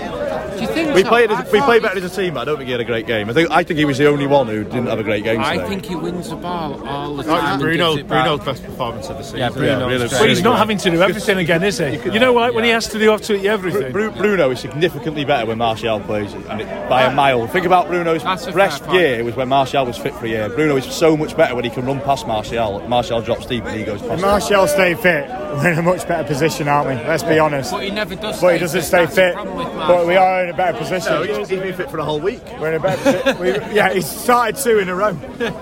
Do 0.74 0.84
think 0.84 0.94
we 0.94 1.02
so. 1.02 1.08
played. 1.08 1.30
As, 1.30 1.52
we 1.52 1.58
thought 1.58 1.64
played 1.66 1.82
better 1.82 1.98
as 1.98 2.04
a 2.04 2.22
team. 2.22 2.34
but 2.34 2.40
I 2.40 2.44
don't 2.44 2.56
think 2.56 2.66
he 2.66 2.72
had 2.72 2.80
a 2.80 2.84
great 2.84 3.06
game. 3.06 3.28
I 3.30 3.32
think. 3.32 3.50
I 3.50 3.62
think 3.62 3.78
he 3.78 3.84
was 3.84 3.98
the 3.98 4.06
only 4.06 4.26
one 4.26 4.46
who 4.46 4.64
didn't 4.64 4.87
have 4.87 4.98
a 4.98 5.02
great 5.04 5.24
game 5.24 5.42
Today. 5.42 5.62
I 5.62 5.68
think 5.68 5.87
he 5.87 5.94
wins 5.94 6.30
the 6.30 6.37
ball 6.37 6.87
all 6.87 7.16
the 7.16 7.22
time. 7.22 7.52
and 7.54 7.62
Bruno, 7.62 7.96
gives 7.96 8.08
back. 8.08 8.24
Bruno's 8.24 8.44
best 8.44 8.64
performance 8.64 9.08
of 9.08 9.18
the 9.18 9.22
season. 9.24 9.38
Yeah, 9.40 9.50
Bruno's 9.50 9.90
really- 9.90 10.08
But 10.08 10.28
he's 10.28 10.42
not 10.42 10.58
having 10.58 10.78
to 10.78 10.90
do 10.90 11.02
everything 11.02 11.38
again, 11.38 11.62
is 11.62 11.78
he? 11.78 11.96
You 12.10 12.18
know, 12.18 12.32
like 12.32 12.54
when 12.54 12.64
he 12.64 12.70
has 12.70 12.88
to 12.88 12.98
do 12.98 13.12
absolutely 13.12 13.48
everything. 13.48 13.92
Bru- 13.92 14.10
Bruno 14.10 14.50
is 14.50 14.60
significantly 14.60 15.24
better 15.24 15.46
when 15.46 15.58
Martial 15.58 16.00
plays, 16.00 16.32
and 16.32 16.60
it, 16.60 16.88
by 16.88 17.02
a 17.02 17.10
uh, 17.10 17.14
mile. 17.14 17.46
Think 17.46 17.66
about 17.66 17.88
Bruno's 17.88 18.22
That's 18.22 18.42
a 18.46 18.52
fair 18.52 18.54
best 18.54 18.82
point. 18.84 18.98
year 18.98 19.24
was 19.24 19.37
when 19.37 19.48
Martial 19.48 19.84
was 19.87 19.96
fit 19.98 20.14
for 20.14 20.26
a 20.26 20.28
year. 20.28 20.48
Bruno 20.48 20.76
is 20.76 20.84
so 20.87 21.16
much 21.16 21.37
better 21.37 21.54
when 21.54 21.64
he 21.64 21.70
can 21.70 21.84
run 21.84 22.00
past 22.00 22.26
Martial. 22.26 22.80
Martial 22.88 23.20
drops 23.20 23.46
deep 23.46 23.64
and 23.64 23.78
he 23.78 23.84
goes 23.84 24.00
If 24.02 24.08
past. 24.08 24.22
Martial 24.22 24.66
stay 24.66 24.94
fit, 24.94 25.28
we're 25.28 25.72
in 25.72 25.78
a 25.78 25.82
much 25.82 26.06
better 26.08 26.24
position, 26.26 26.68
aren't 26.68 26.88
we? 26.88 26.94
Let's 26.94 27.22
be 27.22 27.38
honest. 27.38 27.70
But 27.72 27.82
he 27.84 27.90
never 27.90 28.14
does. 28.14 28.40
But 28.40 28.54
he 28.54 28.58
doesn't 28.60 28.80
fit. 28.80 28.87
stay 28.87 29.04
That's 29.04 29.14
fit. 29.14 29.34
But 29.34 30.06
we 30.06 30.16
are 30.16 30.44
in 30.44 30.50
a 30.50 30.54
better 30.56 30.63
position. 30.72 31.12
No, 31.12 31.22
he's, 31.22 31.48
he's 31.48 31.61
been 31.61 31.74
fit 31.74 31.90
for 31.90 31.98
a 31.98 32.05
whole 32.05 32.20
week. 32.20 32.40
We're 32.59 32.70
in 32.70 32.74
a 32.77 32.81
better 32.81 33.03
position. 33.03 33.38
We, 33.40 33.48
yeah, 33.74 33.92
he's 33.92 34.07
started 34.09 34.57
two 34.57 34.79
in 34.79 34.88
a 34.88 34.94
row. 34.94 35.12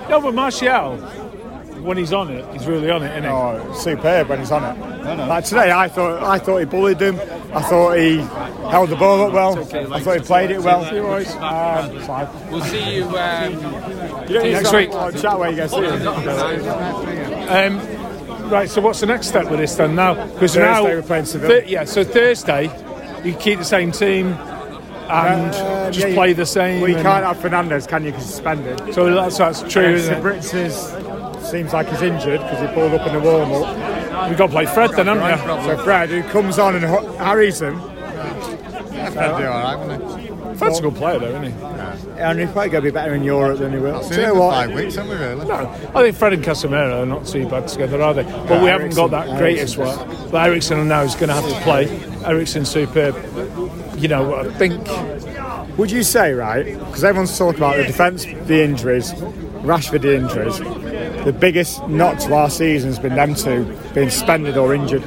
No, 0.09 0.21
but 0.21 0.33
Martial, 0.33 0.97
when 1.83 1.97
he's 1.97 2.13
on 2.13 2.31
it, 2.31 2.45
he's 2.53 2.65
really 2.65 2.89
on 2.89 3.03
it, 3.03 3.11
isn't 3.11 3.23
he? 3.23 3.29
Oh, 3.29 3.73
superb 3.73 4.29
when 4.29 4.39
he's 4.39 4.51
on 4.51 4.63
it. 4.63 4.79
Like 5.27 5.43
today, 5.43 5.69
I 5.71 5.89
thought 5.89 6.23
I 6.23 6.39
thought 6.39 6.59
he 6.59 6.65
bullied 6.65 7.01
him. 7.01 7.19
I 7.53 7.61
thought 7.61 7.97
he 7.97 8.17
held 8.71 8.89
the 8.89 8.95
ball 8.95 9.21
up 9.27 9.33
well. 9.33 9.59
I 9.93 9.99
thought 9.99 10.15
he 10.15 10.21
played 10.25 10.49
it 10.51 10.61
well. 10.61 10.83
Um. 11.43 12.49
We'll 12.49 12.61
see 12.63 12.95
you. 12.95 13.03
Um, 13.17 13.53
You 14.29 14.39
Next 14.51 14.69
to 14.71 14.77
week. 14.77 14.93
have 14.93 15.13
a 15.13 15.21
chat 15.21 15.37
where 15.37 15.49
you 15.51 15.57
go 15.57 15.67
see 15.67 15.81
him. 15.83 16.07
Um, 17.49 18.49
right, 18.49 18.69
so 18.69 18.79
what's 18.81 19.01
the 19.01 19.05
next 19.05 19.27
step 19.27 19.49
with 19.49 19.59
this 19.59 19.75
then 19.75 19.95
now? 19.95 20.13
Because 20.13 20.55
Thursday 20.55 20.61
now, 20.61 20.83
we're 20.83 21.01
playing 21.01 21.25
Seville. 21.25 21.49
Thur- 21.49 21.63
yeah, 21.67 21.83
so 21.83 22.03
Thursday, 22.05 22.71
you 23.25 23.33
keep 23.35 23.59
the 23.59 23.65
same 23.65 23.91
team 23.91 24.37
and 25.09 25.53
Uh, 25.53 25.91
just 25.91 26.07
yeah, 26.07 26.13
play 26.15 26.33
the 26.33 26.45
same. 26.45 26.81
Well, 26.81 26.89
you 26.89 26.95
can't 26.95 27.25
have 27.25 27.37
Fernandes, 27.37 27.87
can 27.87 28.03
you? 28.03 28.11
Because 28.11 28.25
he's 28.25 28.33
suspended. 28.35 28.93
So 28.93 29.13
that's, 29.13 29.37
that's 29.37 29.61
true, 29.63 29.83
And 29.85 29.95
isn't 29.95 30.13
it? 30.17 30.23
Brits 30.23 30.53
is 30.53 31.49
seems 31.49 31.73
like 31.73 31.87
he's 31.89 32.01
injured 32.01 32.39
because 32.41 32.61
he 32.61 32.67
pulled 32.73 32.93
up 32.93 33.05
in 33.05 33.13
the 33.13 33.19
warm 33.19 33.51
up. 33.51 34.29
We've 34.29 34.37
got 34.37 34.47
to 34.47 34.51
play 34.53 34.65
Fred 34.65 34.91
then, 34.91 35.07
haven't 35.07 35.23
we? 35.23 35.63
So 35.75 35.83
Fred, 35.83 36.09
who 36.09 36.23
comes 36.23 36.57
on 36.57 36.75
and 36.75 36.85
hu- 36.85 37.11
harries 37.17 37.61
him, 37.61 37.79
Fred 37.79 39.13
do 39.13 39.45
all 39.45 39.63
right, 39.63 39.75
wouldn't 39.75 40.19
he? 40.21 40.27
Fred's 40.57 40.79
a 40.79 40.81
good 40.83 40.95
player 40.95 41.19
though, 41.19 41.27
isn't 41.27 41.43
he? 41.43 41.51
and 42.19 42.39
he's 42.39 42.49
probably 42.51 42.69
going 42.69 42.83
to 42.83 42.89
be 42.89 42.91
better 42.91 43.13
in 43.15 43.23
Europe 43.23 43.59
than 43.59 43.73
he 43.73 43.79
will. 43.79 43.95
I've 43.97 44.07
Do 44.09 44.15
you 44.15 44.21
know 44.27 44.33
what? 44.35 44.53
five 44.53 44.73
weeks, 44.73 44.95
haven't 44.95 45.11
we? 45.19 45.25
Really? 45.25 45.45
No, 45.47 45.55
I 45.95 46.03
think 46.03 46.15
Fred 46.15 46.33
and 46.33 46.43
Casemiro 46.43 47.01
are 47.01 47.05
not 47.05 47.25
too 47.25 47.47
bad 47.49 47.67
together, 47.67 48.01
are 48.01 48.13
they? 48.13 48.23
But 48.23 48.61
we 48.61 48.67
haven't 48.69 48.95
got 48.95 49.09
that 49.11 49.27
Eriksen- 49.27 49.37
greatest 49.37 49.77
Eriksen's- 49.77 50.07
one. 50.21 50.31
But 50.31 50.47
Eriksen 50.47 50.87
now 50.87 51.01
is 51.01 51.15
going 51.15 51.29
to 51.29 51.33
have 51.35 51.47
to 51.49 51.55
play. 51.61 51.87
Eriksen's 52.25 52.69
superb. 52.69 53.15
You 54.03 54.09
know, 54.09 54.35
I 54.35 54.49
think 54.55 54.85
Would 55.77 55.89
you 55.89 56.03
say, 56.03 56.33
right, 56.33 56.65
because 56.65 57.05
everyone's 57.05 57.37
talking 57.37 57.61
about 57.61 57.77
the 57.77 57.85
defence, 57.85 58.25
the 58.25 58.61
injuries, 58.61 59.13
Rashford, 59.63 60.01
the 60.01 60.17
injuries, 60.17 60.59
the 61.23 61.31
biggest 61.31 61.87
knock 61.87 62.19
to 62.19 62.33
our 62.33 62.49
season 62.49 62.89
has 62.89 62.99
been 62.99 63.15
them 63.15 63.33
two 63.33 63.63
being 63.93 64.09
suspended 64.09 64.57
or 64.57 64.73
injured. 64.75 65.03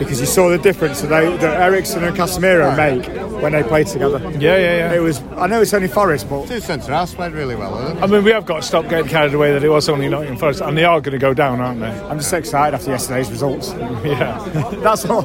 Because 0.00 0.18
you 0.18 0.26
saw 0.26 0.48
the 0.48 0.58
difference 0.58 1.00
that, 1.02 1.10
they, 1.10 1.36
that 1.36 1.60
Eriksen 1.60 2.02
and 2.02 2.16
Casemiro 2.16 2.76
make 2.76 3.06
when 3.40 3.52
they 3.52 3.62
play 3.62 3.84
together. 3.84 4.18
Yeah, 4.32 4.56
yeah, 4.56 4.76
yeah. 4.78 4.94
It 4.94 5.00
was. 5.00 5.22
I 5.36 5.46
know 5.46 5.62
it's 5.62 5.72
only 5.72 5.86
Forest, 5.86 6.28
but 6.28 6.48
Two 6.48 6.58
centre 6.58 6.92
halves 6.92 7.14
played 7.14 7.34
really 7.34 7.54
well, 7.54 7.78
haven't 7.78 8.02
I 8.02 8.06
mean, 8.08 8.24
we 8.24 8.32
have 8.32 8.46
got 8.46 8.56
to 8.56 8.62
stop 8.62 8.88
getting 8.88 9.06
carried 9.06 9.34
away 9.34 9.52
that 9.52 9.62
it 9.62 9.68
was 9.68 9.88
only 9.88 10.08
Nottingham 10.08 10.38
Forest, 10.38 10.60
and 10.62 10.76
they 10.76 10.84
are 10.84 11.00
going 11.00 11.12
to 11.12 11.18
go 11.18 11.34
down, 11.34 11.60
aren't 11.60 11.78
they? 11.78 11.86
I'm 11.86 12.18
just 12.18 12.32
excited 12.32 12.74
after 12.74 12.90
yesterday's 12.90 13.30
results. 13.30 13.72
Yeah, 14.04 14.38
That's 14.82 15.04
all. 15.04 15.22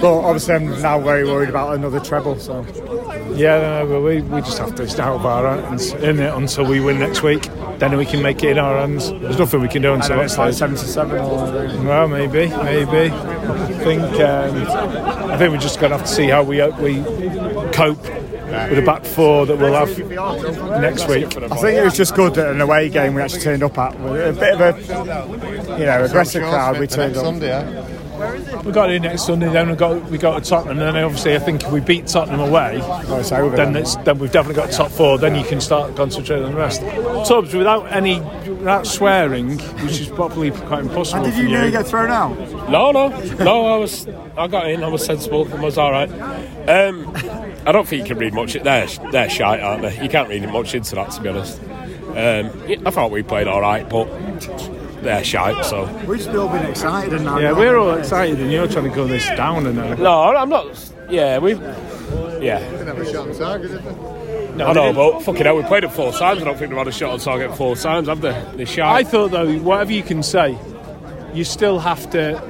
But 0.00 0.20
obviously, 0.20 0.54
I'm 0.54 0.82
now 0.82 1.00
very 1.00 1.24
worried 1.24 1.48
about 1.48 1.74
another 1.74 2.00
treble. 2.00 2.38
So 2.38 2.62
yeah. 3.34 3.58
No, 3.60 3.86
but 3.88 4.00
we, 4.00 4.22
we 4.22 4.40
just 4.40 4.58
have 4.58 4.74
to 4.76 4.88
stay 4.88 5.02
out 5.02 5.16
of 5.16 5.26
our 5.26 5.60
hands 5.60 5.92
in 5.92 6.20
it 6.20 6.32
until 6.34 6.66
we 6.66 6.80
win 6.80 6.98
next 6.98 7.22
week. 7.22 7.48
Then 7.78 7.96
we 7.96 8.06
can 8.06 8.22
make 8.22 8.42
it 8.42 8.50
in 8.50 8.58
our 8.58 8.78
hands. 8.78 9.10
There's 9.10 9.38
nothing 9.38 9.60
we 9.60 9.68
can 9.68 9.82
do 9.82 9.92
I 9.92 9.94
until 9.96 10.16
know 10.16 10.22
it's 10.22 10.32
it's 10.32 10.38
like 10.38 10.54
77 10.54 11.16
or 11.16 11.28
whatever. 11.28 11.82
Well, 11.84 12.08
maybe, 12.08 12.48
maybe. 12.48 13.12
I 13.12 13.66
think 13.84 14.02
um, 14.02 15.30
I 15.30 15.36
think 15.36 15.52
we're 15.52 15.58
just 15.58 15.80
going 15.80 15.90
to 15.90 15.98
have 15.98 16.06
to 16.06 16.12
see 16.12 16.28
how 16.28 16.42
we 16.42 16.60
uh, 16.60 16.70
we 16.80 17.02
cope 17.72 18.02
with 18.02 18.76
the 18.76 18.82
back 18.82 19.04
four 19.04 19.46
that 19.46 19.58
we'll 19.58 19.74
have 19.74 19.98
next 20.80 21.08
week. 21.08 21.36
I 21.36 21.56
think 21.56 21.78
it 21.78 21.84
was 21.84 21.96
just 21.96 22.14
good 22.14 22.34
that 22.34 22.50
an 22.50 22.60
away 22.60 22.88
game 22.88 23.14
we 23.14 23.22
actually 23.22 23.42
turned 23.42 23.62
up 23.62 23.76
at. 23.78 23.98
With 24.00 24.36
a 24.36 24.40
bit 24.40 24.60
of 24.60 24.60
a, 24.60 25.78
you 25.78 25.86
know, 25.86 26.04
aggressive 26.04 26.42
crowd. 26.42 26.78
We 26.78 26.86
turned 26.86 27.16
up. 27.16 27.24
Sunday, 27.24 27.97
We've 28.64 28.74
got 28.74 28.90
it 28.90 29.00
next 29.02 29.26
Sunday. 29.26 29.48
Then 29.50 29.70
we 29.70 29.76
got 29.76 30.02
we 30.10 30.18
got 30.18 30.42
to 30.42 30.48
Tottenham. 30.50 30.78
And 30.80 30.96
then 30.96 31.04
obviously, 31.04 31.34
I 31.36 31.38
think 31.38 31.62
if 31.62 31.70
we 31.72 31.80
beat 31.80 32.06
Tottenham 32.06 32.40
away, 32.40 32.80
Oh, 32.82 33.18
it's 33.20 33.30
over 33.32 33.54
then 33.56 33.72
then. 33.72 33.82
it's, 33.82 33.96
then 33.96 34.18
we've 34.18 34.32
definitely 34.32 34.60
got 34.62 34.72
top 34.72 34.90
four. 34.90 35.18
Then 35.18 35.34
you 35.34 35.44
can 35.44 35.60
start 35.60 35.94
concentrating 35.96 36.44
on 36.46 36.52
the 36.52 36.58
rest. 36.58 36.80
Tubbs, 37.28 37.54
without 37.54 37.90
any 37.92 38.20
without 38.20 38.86
swearing, 38.86 39.58
which 39.58 40.00
is 40.00 40.08
probably 40.08 40.50
quite 40.50 40.80
impossible 40.80 41.24
And 41.24 41.32
did 41.32 41.34
for 41.34 41.40
you 41.42 41.48
you. 41.48 41.54
nearly 41.56 41.70
get 41.70 41.86
thrown 41.86 42.10
out? 42.10 42.36
No, 42.68 42.90
no, 42.90 43.08
no. 43.36 43.66
I 43.66 43.76
was, 43.78 44.08
I 44.36 44.46
got 44.48 44.68
in. 44.70 44.82
I 44.82 44.88
was 44.88 45.04
sensible. 45.04 45.46
I 45.52 45.60
was 45.60 45.78
all 45.78 45.92
right. 45.92 46.10
Um, 46.68 47.12
I 47.66 47.72
don't 47.72 47.86
think 47.86 48.02
you 48.02 48.08
can 48.14 48.18
read 48.18 48.34
much. 48.34 48.54
They're 48.54 48.86
they're 49.12 49.30
shite, 49.30 49.60
aren't 49.60 49.82
they? 49.82 50.02
You 50.02 50.08
can't 50.08 50.28
read 50.28 50.46
much 50.50 50.74
into 50.74 50.94
that, 50.96 51.10
to 51.12 51.20
be 51.20 51.28
honest. 51.28 51.60
Um, 52.08 52.50
I 52.86 52.90
thought 52.90 53.10
we 53.10 53.22
played 53.22 53.46
all 53.46 53.60
right, 53.60 53.88
but 53.88 54.06
they're 55.02 55.24
shite. 55.24 55.64
So 55.64 55.86
We've 56.06 56.20
still 56.20 56.48
been 56.48 56.66
excited 56.66 57.14
and 57.14 57.24
now. 57.24 57.38
Yeah, 57.38 57.52
we're 57.52 57.76
all 57.76 57.94
excited, 57.94 58.40
and 58.40 58.50
you're 58.52 58.68
trying 58.68 58.88
to 58.88 58.94
go 58.94 59.06
this 59.06 59.26
down 59.28 59.66
and 59.66 59.76
now. 59.76 59.94
no, 59.94 60.36
I'm 60.36 60.48
not. 60.48 60.92
Yeah, 61.08 61.38
we. 61.38 61.54
Yeah, 62.40 62.58
Didn't 62.70 62.86
have 62.86 62.98
a 62.98 63.12
shot 63.12 63.28
on 63.28 63.34
target, 63.34 63.70
did 63.70 63.82
they? 63.82 64.64
I 64.64 64.72
know, 64.72 64.92
but 64.92 65.20
fucking 65.22 65.44
hell, 65.44 65.56
we 65.56 65.62
played 65.62 65.84
it 65.84 65.92
four 65.92 66.12
times. 66.12 66.40
I 66.40 66.44
don't 66.44 66.56
think 66.56 66.70
they've 66.70 66.78
had 66.78 66.88
a 66.88 66.92
shot 66.92 67.12
on 67.12 67.18
target 67.20 67.56
four 67.56 67.76
times, 67.76 68.08
have 68.08 68.20
they? 68.20 68.64
They're 68.64 68.84
I 68.84 69.04
thought 69.04 69.30
though, 69.30 69.58
whatever 69.58 69.92
you 69.92 70.02
can 70.02 70.22
say, 70.22 70.58
you 71.32 71.44
still 71.44 71.78
have 71.78 72.10
to 72.10 72.40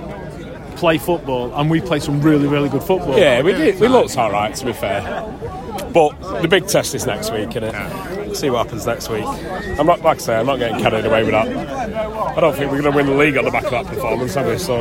play 0.77 0.97
football, 0.97 1.55
and 1.55 1.71
we 1.71 1.81
play 1.81 2.01
some 2.01 2.21
really, 2.23 2.47
really 2.47 2.69
good 2.69 2.83
football. 2.83 3.19
Yeah, 3.19 3.43
we 3.43 3.53
did. 3.53 3.81
We 3.81 3.89
looked 3.89 4.17
all 4.17 4.31
right, 4.31 4.55
to 4.55 4.65
be 4.65 4.73
fair. 4.73 5.03
But 5.93 6.41
the 6.43 6.49
big 6.49 6.67
test 6.67 6.95
is 6.95 7.05
next 7.07 7.33
week, 7.33 7.57
innit? 8.31 8.37
See 8.37 8.51
what 8.51 8.64
happens 8.67 8.87
next 8.87 9.09
week. 9.09 9.25
I'm 9.25 9.87
not, 9.87 10.01
like 10.03 10.17
I 10.19 10.21
say, 10.21 10.37
I'm 10.37 10.47
not 10.47 10.59
getting 10.59 10.79
carried 10.81 11.05
away 11.05 11.23
with 11.25 11.33
that. 11.33 11.49
I 11.49 12.41
don't 12.41 12.55
think 12.57 12.71
we're 12.71 12.81
going 12.83 12.93
to 12.93 12.97
win 12.97 13.07
the 13.07 13.14
league 13.14 13.37
on 13.37 13.45
the 13.45 13.51
back 13.51 13.64
of 13.64 13.71
that 13.71 13.87
performance, 13.87 14.35
have 14.35 14.47
we? 14.47 14.59
So, 14.59 14.81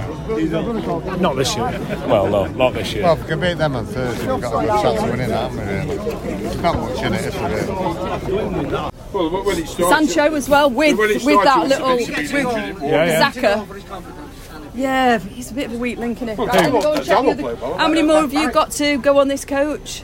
Not 1.17 1.35
this 1.35 1.55
year. 1.55 1.65
well, 2.07 2.27
no, 2.27 2.45
not 2.47 2.73
this 2.73 2.93
year. 2.93 3.03
Well, 3.03 3.13
if 3.13 3.21
we 3.23 3.27
can 3.27 3.39
beat 3.39 3.57
them 3.57 3.75
on 3.75 3.85
Thursday, 3.85 4.31
we've 4.31 4.41
got 4.41 4.63
a 4.63 4.67
good 4.67 4.81
chance 4.81 5.01
of 5.03 5.09
winning 5.09 5.29
that, 5.29 5.51
haven't 5.51 5.87
we? 5.87 5.95
Really? 6.43 6.61
Not 6.61 6.75
much 6.77 7.03
in 7.03 7.13
it, 7.13 7.25
is 7.25 7.33
there? 7.33 7.49
Really? 7.49 8.91
Well, 9.13 9.43
when 9.43 9.57
it 9.57 9.67
started, 9.67 10.07
Sancho 10.09 10.35
as 10.35 10.49
well 10.49 10.69
with 10.69 10.97
When 10.97 11.09
with 11.25 11.43
that 11.43 11.67
little 11.67 11.91
it 11.91 11.99
was 11.99 12.09
a 12.09 12.33
bit 12.33 12.33
with. 12.33 12.81
Yeah, 12.83 13.05
yeah. 13.05 13.31
Zaka. 13.31 14.73
Yeah, 14.75 15.17
he's 15.19 15.49
a 15.49 15.53
bit 15.55 15.67
of 15.67 15.73
a 15.73 15.77
weak 15.77 15.97
link 15.97 16.21
in 16.21 16.29
it. 16.29 16.37
Well, 16.37 16.47
Right, 16.47 16.65
Dalo- 16.71 16.81
go 16.83 16.93
and 16.93 17.05
check 17.05 17.23
the 17.23 17.31
other- 17.31 17.43
well. 17.55 17.77
How 17.79 17.87
many 17.87 18.03
more 18.03 18.21
have 18.21 18.33
you 18.33 18.51
got 18.51 18.71
to 18.73 18.97
go 18.99 19.17
on 19.19 19.27
this 19.27 19.43
coach? 19.45 20.03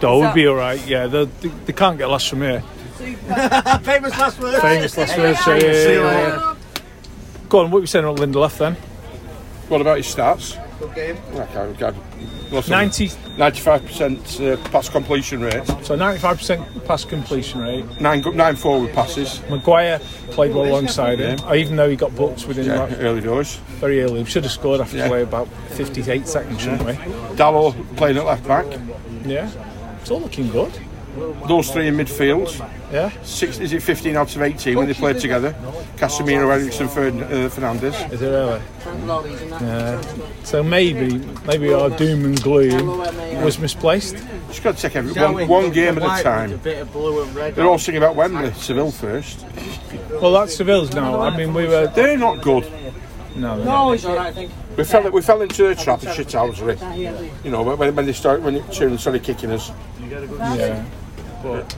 That 0.00 0.10
would 0.12 0.34
be 0.34 0.46
all 0.46 0.54
right. 0.54 0.84
Yeah, 0.86 1.06
they, 1.06 1.24
they, 1.24 1.48
they 1.48 1.72
can't 1.72 1.98
get 1.98 2.06
lost 2.06 2.28
from 2.28 2.42
here. 2.42 2.60
Famous 2.98 4.18
last 4.18 4.38
words. 4.40 4.60
Famous 4.60 4.96
last 4.96 5.16
words. 5.18 5.40
So, 5.40 5.54
yeah, 5.54 5.62
yeah, 5.62 5.92
yeah. 6.00 6.54
Go 7.48 7.60
on. 7.60 7.64
What 7.70 7.74
were 7.74 7.80
you 7.80 7.86
saying 7.86 8.04
about 8.04 8.18
Lindelof 8.18 8.58
then? 8.58 8.74
What 9.68 9.80
about 9.80 9.96
his 9.98 10.06
stats? 10.06 10.56
Game. 10.94 11.16
Okay, 11.34 11.58
okay. 11.58 11.98
Listen, 12.50 12.70
90. 12.70 13.08
95% 13.08 14.40
uh, 14.64 14.70
pass 14.70 14.88
completion 14.88 15.40
rate, 15.40 15.66
So 15.82 15.96
95% 15.96 16.86
pass 16.86 17.04
completion 17.04 17.60
rate. 17.60 17.84
nine, 18.00 18.20
go- 18.22 18.30
nine 18.30 18.56
forward 18.56 18.92
passes. 18.94 19.40
Maguire 19.50 19.98
played 20.30 20.54
well 20.54 20.64
alongside 20.66 21.18
him, 21.18 21.38
even 21.54 21.76
though 21.76 21.90
he 21.90 21.96
got 21.96 22.14
booked 22.16 22.46
within 22.46 22.66
Yeah, 22.66 22.84
like, 22.84 22.98
early 23.00 23.20
doors. 23.20 23.56
very 23.80 24.00
early. 24.02 24.22
We 24.22 24.24
should 24.30 24.44
have 24.44 24.52
scored 24.52 24.80
after 24.80 24.96
Yeah. 24.96 25.08
play 25.08 25.22
about 25.22 25.48
58 25.70 26.26
seconds, 26.26 26.60
shouldn't 26.60 26.84
we? 26.84 26.92
Dalot 27.36 27.74
playing 27.96 28.16
at 28.16 28.24
left 28.24 28.46
back. 28.48 28.64
Yeah. 29.28 29.50
It's 30.00 30.10
all 30.10 30.20
looking 30.20 30.50
good. 30.50 30.72
Those 31.48 31.70
three 31.70 31.88
in 31.88 31.96
midfield. 31.96 32.58
Yeah. 32.92 33.10
Six, 33.22 33.58
is 33.58 33.72
it 33.72 33.82
15 33.82 34.16
out 34.16 34.34
of 34.34 34.40
18 34.42 34.76
when 34.76 34.86
they 34.86 34.94
played 34.94 35.18
together? 35.18 35.52
Casemiro, 35.96 36.50
Eriksen, 36.50 36.88
Fern, 36.88 37.22
uh, 37.22 37.26
Fernandes. 37.50 38.12
Is 38.12 38.22
it 38.22 38.28
really? 38.28 38.60
Yeah. 39.66 40.00
So 40.44 40.62
maybe, 40.62 41.18
maybe 41.46 41.72
our 41.72 41.90
doom 41.90 42.24
and 42.24 42.42
gloom 42.42 42.98
was 43.42 43.58
misplaced. 43.58 44.16
Just 44.48 44.62
got 44.62 44.76
to 44.76 44.82
take 44.82 44.96
every, 44.96 45.12
one, 45.12 45.48
one 45.48 45.70
game 45.72 45.98
at 45.98 46.20
a 46.20 46.22
time. 46.22 46.60
They're 46.62 47.66
all 47.66 47.78
singing 47.78 48.02
about 48.02 48.14
Wembley, 48.16 48.52
Seville 48.54 48.92
first. 48.92 49.44
Well, 50.20 50.32
that's 50.32 50.56
Seville's 50.56 50.94
now. 50.94 51.20
I 51.20 51.36
mean, 51.36 51.52
we 51.52 51.66
were. 51.66 51.88
They're 51.88 52.16
not 52.16 52.42
good. 52.42 52.64
No, 53.38 53.56
they're 53.56 53.66
not. 53.66 53.86
No, 53.86 53.92
he's 53.92 54.04
alright, 54.04 54.26
I 54.26 54.32
think. 54.32 54.52
We 54.76 54.84
fell, 54.84 55.10
we 55.10 55.22
fell 55.22 55.42
into 55.42 55.68
the 55.68 55.74
trap 55.74 56.02
of 56.02 56.08
shithousery. 56.08 57.44
You 57.44 57.50
know, 57.50 57.62
when, 57.62 57.94
when 57.94 58.06
they 58.06 58.12
started, 58.12 58.44
when 58.44 58.56
it 58.56 58.72
turned 58.72 58.98
started 59.00 59.22
kicking 59.22 59.50
us. 59.50 59.70
Yeah. 60.00 60.84
But 61.42 61.76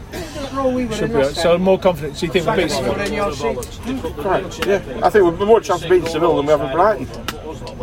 should 0.95 1.13
be, 1.13 1.25
so 1.35 1.59
more 1.59 1.79
confident. 1.79 2.17
So 2.17 2.25
you 2.25 2.33
think 2.33 2.47
we'll 2.47 2.57
beat 2.57 2.71
Seville? 2.71 2.95
Right, 4.25 4.67
yeah. 4.67 5.01
I 5.03 5.11
think 5.11 5.25
we've 5.25 5.47
more 5.47 5.61
chance 5.61 5.83
of 5.83 5.91
beating 5.91 6.09
Seville 6.09 6.37
than 6.37 6.47
we 6.47 6.51
have 6.53 6.61
with 6.63 6.73
Brighton. 6.73 7.07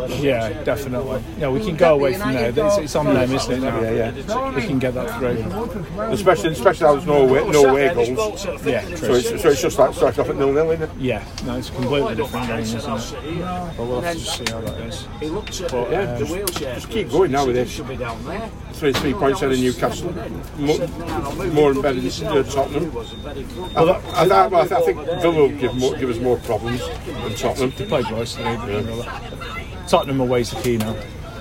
Yeah, 0.06 0.62
definitely. 0.62 1.22
Yeah, 1.38 1.50
we 1.50 1.60
can 1.64 1.76
go 1.76 1.94
away 1.94 2.14
from 2.14 2.32
there. 2.32 2.52
It's, 2.54 2.78
it's 2.78 2.96
on 2.96 3.06
them, 3.06 3.30
isn't 3.32 3.52
it? 3.52 3.60
Now? 3.60 3.80
Yeah, 3.80 4.12
yeah. 4.12 4.54
We 4.54 4.62
can 4.62 4.78
get 4.78 4.94
that 4.94 5.18
through. 5.18 6.02
Especially, 6.12 6.50
especially 6.50 6.86
how 6.86 6.92
there's 6.94 7.06
no 7.06 7.22
away, 7.28 7.48
no 7.50 7.66
away 7.66 7.92
goals. 7.94 8.44
Yeah, 8.64 8.84
So 8.94 9.14
it's, 9.14 9.42
so 9.42 9.48
it's 9.48 9.62
just 9.62 9.78
like 9.78 9.94
starting 9.94 10.20
off 10.20 10.30
at 10.30 10.36
nil 10.36 10.52
nil, 10.52 10.70
isn't 10.70 10.82
it? 10.90 10.90
Yeah, 10.98 11.24
no, 11.44 11.56
it's 11.56 11.68
a 11.68 11.72
completely 11.72 12.14
different 12.14 12.46
game, 12.46 12.60
isn't 12.60 12.78
it? 12.80 13.14
But 13.76 13.86
we'll 13.86 14.00
have 14.00 14.14
to 14.14 14.18
just 14.20 14.38
see 14.38 14.52
how 14.52 14.60
that 14.60 14.80
is. 14.80 15.02
But, 15.70 15.90
Yeah, 15.90 16.12
um, 16.12 16.18
just, 16.26 16.58
just 16.58 16.90
keep 16.90 17.10
going 17.10 17.32
now 17.32 17.46
with 17.46 17.56
this. 17.56 17.76
Three 18.78 18.92
three 18.92 19.12
points 19.14 19.42
out 19.42 19.50
of 19.50 19.58
Newcastle, 19.58 20.12
more, 20.56 21.48
more 21.48 21.72
embedded 21.72 22.04
in 22.04 22.26
uh, 22.28 22.42
Tottenham. 22.44 22.96
I, 23.76 23.82
I, 23.82 24.24
I, 24.24 24.46
I, 24.46 24.60
I 24.60 24.66
think 24.82 24.98
Villa 25.20 25.34
will 25.34 25.48
give, 25.48 25.74
more, 25.74 25.96
give 25.96 26.10
us 26.10 26.18
more 26.18 26.36
problems 26.38 26.80
than 27.06 27.34
Tottenham. 27.34 27.72
They 27.76 27.86
played 27.86 28.08
worse 28.10 28.36
today, 28.36 28.56
but 28.56 28.68
you 28.70 28.80
know 28.82 29.02
that. 29.02 29.57
Tottenham 29.88 30.20
away 30.20 30.44
to 30.44 30.56
key 30.56 30.76
now. 30.76 30.94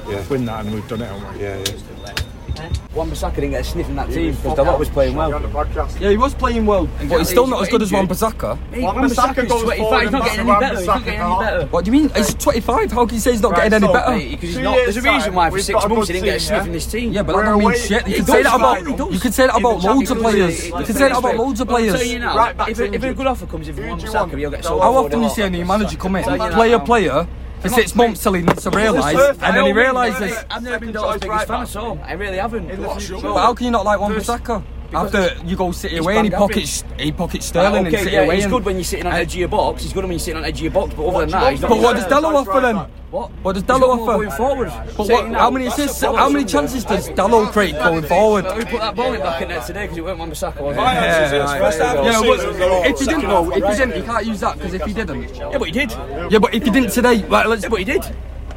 Yeah. 0.07 0.25
Win 0.29 0.45
that 0.45 0.65
and 0.65 0.73
we've 0.73 0.88
done 0.88 1.01
it, 1.01 1.07
haven't 1.07 1.38
we? 1.38 1.43
Yeah, 1.43 1.57
yeah. 1.57 1.97
Wan 2.93 3.12
Bissaka 3.12 3.36
didn't 3.36 3.51
get 3.51 3.62
a 3.62 3.63
sniff 3.63 3.88
in 3.88 3.95
that 3.95 4.10
team 4.10 4.33
because 4.33 4.57
Dalot 4.57 4.79
was 4.79 4.89
playing 4.89 5.15
well. 5.15 5.29
Yeah, 5.99 6.10
he 6.10 6.17
was 6.17 6.33
playing 6.33 6.65
well, 6.65 6.89
but 7.07 7.19
he's 7.19 7.29
still 7.29 7.45
not 7.45 7.62
as 7.62 7.69
good 7.69 7.81
as 7.83 7.91
Wan 7.91 8.07
Bissaka. 8.07 8.57
Hey, 8.71 8.81
Wan 8.81 8.95
Bissaka's 8.95 9.47
25, 9.47 10.01
he's 10.01 10.12
not 10.12 10.23
getting 10.23 10.39
any 10.39 10.60
better. 10.60 10.77
He's 10.77 10.88
not 10.88 11.05
getting 11.05 11.19
any 11.19 11.39
better. 11.39 11.67
What 11.67 11.86
do 11.86 11.91
you 11.91 12.01
mean? 12.01 12.10
He's 12.15 12.33
25. 12.33 12.91
How 12.91 13.05
can 13.05 13.15
you 13.15 13.21
say 13.21 13.31
he's 13.31 13.41
not 13.41 13.55
getting 13.55 13.73
any 13.73 13.93
better? 13.93 14.17
Because 14.17 14.41
he's 14.41 14.57
not. 14.57 14.75
There's 14.75 14.97
a 14.97 15.01
reason 15.01 15.33
why 15.36 15.49
for 15.51 15.60
six 15.60 15.88
months 15.88 16.07
he 16.07 16.13
didn't 16.13 16.25
get 16.25 16.38
a 16.38 16.39
sniff 16.39 16.65
in 16.65 16.71
this 16.71 16.88
team. 16.88 17.13
Yeah, 17.13 17.23
but 17.23 17.36
that 17.36 17.43
don't 17.43 17.60
mean 17.60 17.77
shit. 17.77 18.07
You 18.07 18.15
can 18.15 18.25
say 18.25 18.43
that 18.43 18.55
about 18.55 19.12
you 19.13 19.19
can 19.19 19.31
say 19.31 19.47
that 19.47 19.55
about 19.55 19.83
loads 19.83 20.10
of 20.10 20.17
players. 20.17 20.65
You 20.67 20.73
can 20.73 20.86
say 20.86 21.10
that 21.10 21.17
about 21.17 21.36
loads 21.36 21.62
of 21.62 21.67
players. 21.67 21.93
telling 21.93 22.10
you 22.10 22.19
now, 22.19 22.53
if, 22.67 22.79
a, 22.79 23.13
good 23.13 23.27
offer 23.27 23.45
comes 23.45 23.67
in 23.67 23.75
from 23.75 23.88
Wan 23.88 23.99
Bissaka, 23.99 24.38
he'll 24.38 24.51
get 24.51 24.63
sold. 24.63 24.81
How 24.81 24.95
often 24.95 25.19
do 25.19 25.25
you 25.25 25.29
see 25.29 25.41
a 25.43 25.49
new 25.49 25.65
manager 25.65 25.97
come 25.97 26.15
in, 26.15 26.23
Telling 26.23 26.41
you 26.41 26.49
that 26.49 26.55
play 26.55 26.73
a 26.73 26.77
now. 26.77 26.86
player 26.86 27.27
for 27.62 27.70
six 27.70 27.96
months 27.96 28.24
till 28.24 28.34
he 28.34 28.41
needs 28.41 28.63
to 28.63 28.70
realise, 28.70 29.15
and 29.41 29.56
then 29.58 29.65
he 29.65 29.74
realises. 29.74 30.38
I've 30.50 30.63
never 30.63 30.80
been 30.80 30.93
Dalot's 30.93 31.22
biggest 31.22 31.48
fan 31.48 31.63
at 31.63 31.76
all. 31.76 32.00
I 32.04 32.13
really 32.13 32.38
haven't. 32.38 32.67
But 32.67 33.38
how 33.38 33.54
can 33.54 33.65
you 33.65 33.72
not 33.72 33.86
like 33.86 34.00
Wan 34.00 34.12
Bissaka? 34.13 34.63
After 34.93 35.36
you 35.45 35.56
go 35.56 35.71
City 35.71 35.97
away 35.97 36.17
and 36.17 36.26
he 36.26 36.32
pockets 36.32 36.84
he 36.97 37.12
pockets 37.12 37.45
uh, 37.47 37.50
Sterling 37.50 37.88
okay, 37.88 37.95
and 37.97 38.04
City 38.06 38.15
yeah, 38.15 38.21
away. 38.21 38.36
he's 38.36 38.45
and- 38.45 38.54
good 38.54 38.65
when 38.65 38.76
you're 38.76 38.84
sitting 38.84 39.06
on 39.06 39.13
the 39.13 39.19
edge 39.19 39.34
of 39.34 39.39
your 39.39 39.47
box. 39.50 39.84
He's 39.84 39.93
good 39.93 40.04
when 40.04 40.12
you're 40.12 40.19
sitting 40.19 40.38
on 40.38 40.43
the 40.43 40.47
edge 40.47 40.58
of 40.58 40.63
your 40.63 40.71
box. 40.71 40.93
But 40.93 41.08
other 41.08 41.19
than 41.19 41.30
that, 41.32 41.52
he's 41.52 41.62
not. 41.62 41.69
But 41.69 41.80
what 41.80 41.95
does 41.95 42.06
Dalot 42.06 42.47
offer 42.47 42.62
then? 42.62 42.76
What? 43.10 43.32
What 43.41 43.54
does 43.54 43.63
He's 43.63 43.69
Dalot 43.71 43.89
offer? 43.89 44.06
going 44.06 44.32
forward. 44.32 44.67
But 44.97 45.08
what, 45.10 45.32
how 45.34 45.50
many 45.50 45.67
assists? 45.67 46.02
How 46.02 46.30
many 46.30 46.45
chances 46.45 46.84
does 46.86 47.10
Dalot 47.10 47.52
create 47.52 47.76
going 47.76 48.04
forward? 48.04 48.45
We 48.56 48.65
put 48.65 48.80
that 48.80 48.95
ball 48.95 49.13
in 49.13 49.19
back 49.21 49.41
in 49.41 49.50
there 49.50 49.62
today 49.62 49.84
because 49.84 49.97
it 49.97 50.04
weren't 50.04 50.19
Wan 50.19 50.32
Bissaka, 50.32 50.62
was 50.62 50.76
it? 50.76 50.80
Yeah, 50.80 51.34
yeah, 51.34 52.21
but 52.21 52.88
if 52.88 53.00
he 53.00 53.06
didn't, 53.06 53.23
no, 53.23 53.52
if 53.52 53.63
he 53.63 53.76
didn't, 53.86 53.95
he 53.95 54.02
can't 54.02 54.26
use 54.26 54.39
that 54.41 54.58
because 54.58 54.73
if 54.73 54.84
he 54.84 54.93
didn't, 54.93 55.36
Yeah, 55.36 55.58
but 55.58 55.65
he 55.67 55.71
did. 55.71 55.91
yeah, 56.32 56.39
but 56.39 56.54
if 56.54 56.63
he 56.63 56.69
didn't 56.69 56.91
today, 56.91 57.23
right, 57.26 57.45
let's. 57.47 57.67
But 57.67 57.80
he 57.80 57.86
did. 57.86 58.04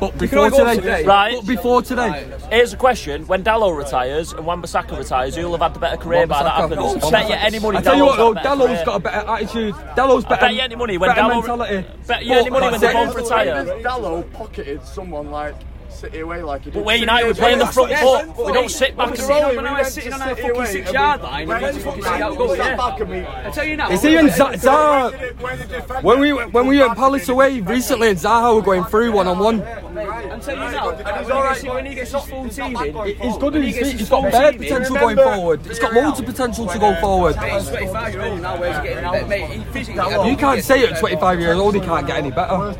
But 0.01 0.17
before 0.19 0.39
only 0.39 0.51
go 0.51 0.65
up 0.65 0.75
today, 0.77 0.81
today. 0.81 1.05
Right. 1.05 1.37
But 1.37 1.47
before 1.47 1.83
today, 1.83 2.27
Here's 2.51 2.73
a 2.73 2.77
question: 2.77 3.27
When 3.27 3.45
Dalot 3.45 3.77
retires 3.77 4.33
and 4.33 4.47
Wan-Bissaka 4.47 4.97
retires, 4.99 5.37
who'll 5.37 5.53
have 5.53 5.61
had 5.61 5.75
the 5.75 5.79
better 5.79 5.97
career 5.99 6.27
by 6.27 6.43
that 6.43 6.59
Wan-Bissaka. 6.59 6.77
happens? 6.77 7.03
No, 7.05 7.11
bet 7.11 7.29
you 7.29 7.35
any 7.35 7.59
money. 7.59 7.79
I 7.79 7.83
tell 7.83 7.97
you 7.97 8.05
what, 8.07 8.17
though, 8.17 8.35
Dalot's 8.35 8.85
got 8.85 8.97
a 8.97 9.01
better 9.01 9.27
Dalot's 9.27 9.53
career. 9.53 9.73
got 9.73 9.77
a 9.77 9.81
better 9.81 9.85
attitude. 9.85 9.97
Dalot's 9.97 10.25
I 10.25 10.29
better. 10.31 10.41
bet 10.41 10.55
you 10.55 10.61
any 10.61 10.75
money 10.77 10.99
when 10.99 11.11
better 11.11 11.21
Dalot. 11.21 11.35
mentality. 11.47 11.89
Bet 12.07 12.25
you 12.25 12.33
any 12.35 12.51
money 12.51 12.71
when 12.71 12.81
they 12.81 12.93
both 12.93 13.15
retire. 13.15 13.65
Dalot 13.83 14.33
pocketed 14.33 14.83
someone 14.85 15.31
like 15.31 15.55
City 16.01 16.21
away 16.21 16.43
like 16.43 16.63
he 16.63 16.71
did. 16.71 16.75
But 16.79 16.85
where 16.85 16.97
two 16.97 17.01
United 17.01 17.27
we're 17.29 17.35
playing 17.35 17.59
the 17.59 17.67
front 17.67 17.93
foot, 17.93 18.27
but 18.37 18.47
we 18.47 18.53
don't 18.53 18.71
sit 18.71 18.97
back 18.97 19.19
and- 19.19 19.29
Rolling, 19.29 19.57
When 19.57 19.67
I 19.67 19.71
we 19.73 19.79
was 19.79 19.83
went 19.85 19.95
sitting 19.95 20.13
on 20.15 20.23
our 20.23 20.37
fucking 20.37 20.67
six 20.67 20.93
yard 20.93 21.23
line, 21.23 21.49
when 21.49 21.57
and 21.65 21.67
we 21.67 21.73
he 21.73 21.85
fucking 21.85 22.03
sat 22.03 22.17
see 22.17 22.23
out 22.23 22.37
goal, 22.39 22.57
yeah. 22.57 22.77
back 22.77 23.01
and 23.01 23.11
we- 23.11 23.19
I 23.27 23.51
tell 23.53 23.65
you 23.65 23.77
now. 23.77 23.91
Is 23.91 24.03
he 24.03 24.17
and 24.17 24.31
Z- 24.31 24.43
Zaha? 24.67 26.03
When 26.03 26.21
we 26.21 26.31
when 26.33 26.67
we 26.67 26.79
went 26.81 26.97
Palace 26.97 27.29
away 27.29 27.61
recently, 27.61 28.09
and 28.09 28.19
Zaha 28.19 28.55
were 28.55 28.63
going 28.63 28.85
through 28.85 29.13
one 29.13 29.27
on 29.29 29.39
one. 29.39 29.63
I'm 29.63 30.41
telling 30.41 30.63
you 30.63 30.71
now. 30.71 30.91
And 30.91 31.19
he's 31.19 31.31
all 31.31 31.43
right 31.45 31.65
when 31.75 31.87
he 31.87 31.95
gets 31.95 32.13
his 32.13 32.25
full 32.25 32.49
team 32.49 32.77
in. 32.77 33.17
He's 33.17 33.37
good 33.37 33.57
in 33.57 33.63
his 33.63 33.77
feet. 33.77 33.99
He's 34.01 34.09
got 34.09 34.23
full 34.23 34.31
bare 34.31 34.53
team 34.53 34.63
in- 34.63 34.69
potential 34.69 34.97
going 34.97 35.17
forward. 35.17 35.61
He's 35.67 35.79
got 35.79 35.93
loads 35.93 36.21
of 36.21 36.27
potential 36.27 36.67
to 36.67 36.79
go 36.79 36.95
forward. 37.01 37.37
He's 37.37 37.69
25 37.69 38.15
year 38.15 38.23
old 38.23 38.41
now. 38.41 38.57
Where's 38.59 38.77
he 38.79 38.83
getting 38.89 39.03
now? 39.05 39.27
Mate. 39.27 40.27
You 40.31 40.37
can't 40.37 40.65
say 40.65 40.85
at 40.87 40.99
25 40.99 41.41
years 41.41 41.59
old 41.59 41.75
he 41.75 41.81
can't 41.81 42.07
get 42.07 42.17
any 42.17 42.31
better. 42.31 42.73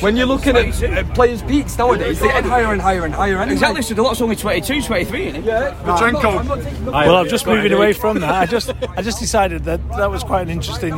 When 0.00 0.16
you're 0.16 0.26
looking 0.26 0.56
at 0.56 0.82
uh, 0.82 1.04
players' 1.38 1.50
peaks 1.50 1.78
nowadays, 1.78 2.20
they're 2.20 2.32
getting 2.32 2.50
higher 2.50 2.72
and 2.72 2.80
higher 2.80 3.04
and 3.04 3.14
higher. 3.14 3.38
Anyway. 3.38 3.52
Exactly, 3.52 3.82
so 3.82 3.94
the 3.94 4.02
lot's 4.02 4.20
only 4.20 4.36
22, 4.36 4.82
23, 4.82 5.26
isn't 5.26 5.42
he? 5.42 5.48
Yeah. 5.48 5.82
Well, 5.84 7.16
I'm 7.16 7.28
just 7.28 7.46
moving 7.46 7.72
away 7.72 7.92
from 7.92 8.20
that. 8.20 8.34
I 8.34 8.46
just, 8.46 8.70
I 8.96 9.02
just 9.02 9.18
decided 9.18 9.64
that 9.64 9.86
that 9.90 10.10
was 10.10 10.22
quite 10.22 10.42
an 10.42 10.50
interesting 10.50 10.94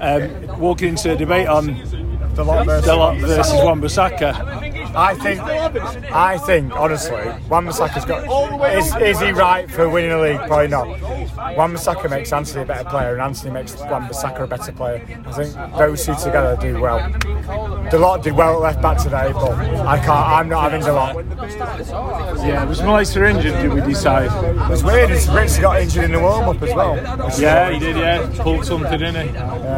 um, 0.00 0.58
walking 0.58 0.88
into 0.90 1.12
a 1.12 1.16
debate 1.16 1.48
on 1.48 1.68
Dalot 2.34 2.66
versus 2.66 2.88
Dalot 2.88 3.20
versus 3.20 3.54
Wan-Bissaka. 3.64 4.67
I 4.98 5.14
think, 5.14 5.40
I 5.40 6.38
think, 6.38 6.72
honestly, 6.72 7.22
Wan 7.48 7.66
Bissaka's 7.66 8.04
got. 8.04 8.24
Is, 8.74 8.94
is 8.96 9.20
he 9.20 9.30
right 9.30 9.70
for 9.70 9.88
winning 9.88 10.10
a 10.10 10.20
league? 10.20 10.38
Probably 10.38 10.66
not. 10.66 10.88
Wan 11.56 11.72
Bissaka 11.72 12.10
makes 12.10 12.32
Antony 12.32 12.62
a 12.62 12.66
better 12.66 12.88
player, 12.88 13.12
and 13.12 13.22
Antony 13.22 13.52
makes 13.52 13.76
Wan 13.76 14.08
Bissaka 14.08 14.42
a 14.42 14.46
better 14.48 14.72
player. 14.72 15.00
I 15.24 15.32
think 15.32 15.54
those 15.76 16.04
two 16.04 16.14
together 16.16 16.58
do 16.60 16.80
well. 16.80 16.98
Dalot 17.90 18.24
did 18.24 18.34
well 18.34 18.54
at 18.54 18.60
left 18.60 18.82
back 18.82 18.98
today, 18.98 19.30
but 19.32 19.52
I 19.86 19.98
can't. 19.98 20.10
I'm 20.10 20.48
not 20.48 20.72
having 20.72 20.84
Dalot. 20.84 21.24
Yeah, 22.44 22.64
was 22.64 22.80
Malacia 22.80 23.30
injured? 23.30 23.54
Did 23.54 23.72
we 23.72 23.80
decide? 23.80 24.32
It 24.44 24.68
was 24.68 24.82
weird. 24.82 25.12
It's 25.12 25.28
Rich 25.28 25.60
got 25.60 25.80
injured 25.80 26.04
in 26.04 26.12
the 26.12 26.20
warm 26.20 26.48
up 26.48 26.60
as 26.60 26.74
well. 26.74 26.96
Yeah, 27.38 27.70
he 27.70 27.78
did. 27.78 27.96
Yeah, 27.96 28.28
pulled 28.40 28.64
something 28.64 29.00
in 29.00 29.14
it. 29.14 29.32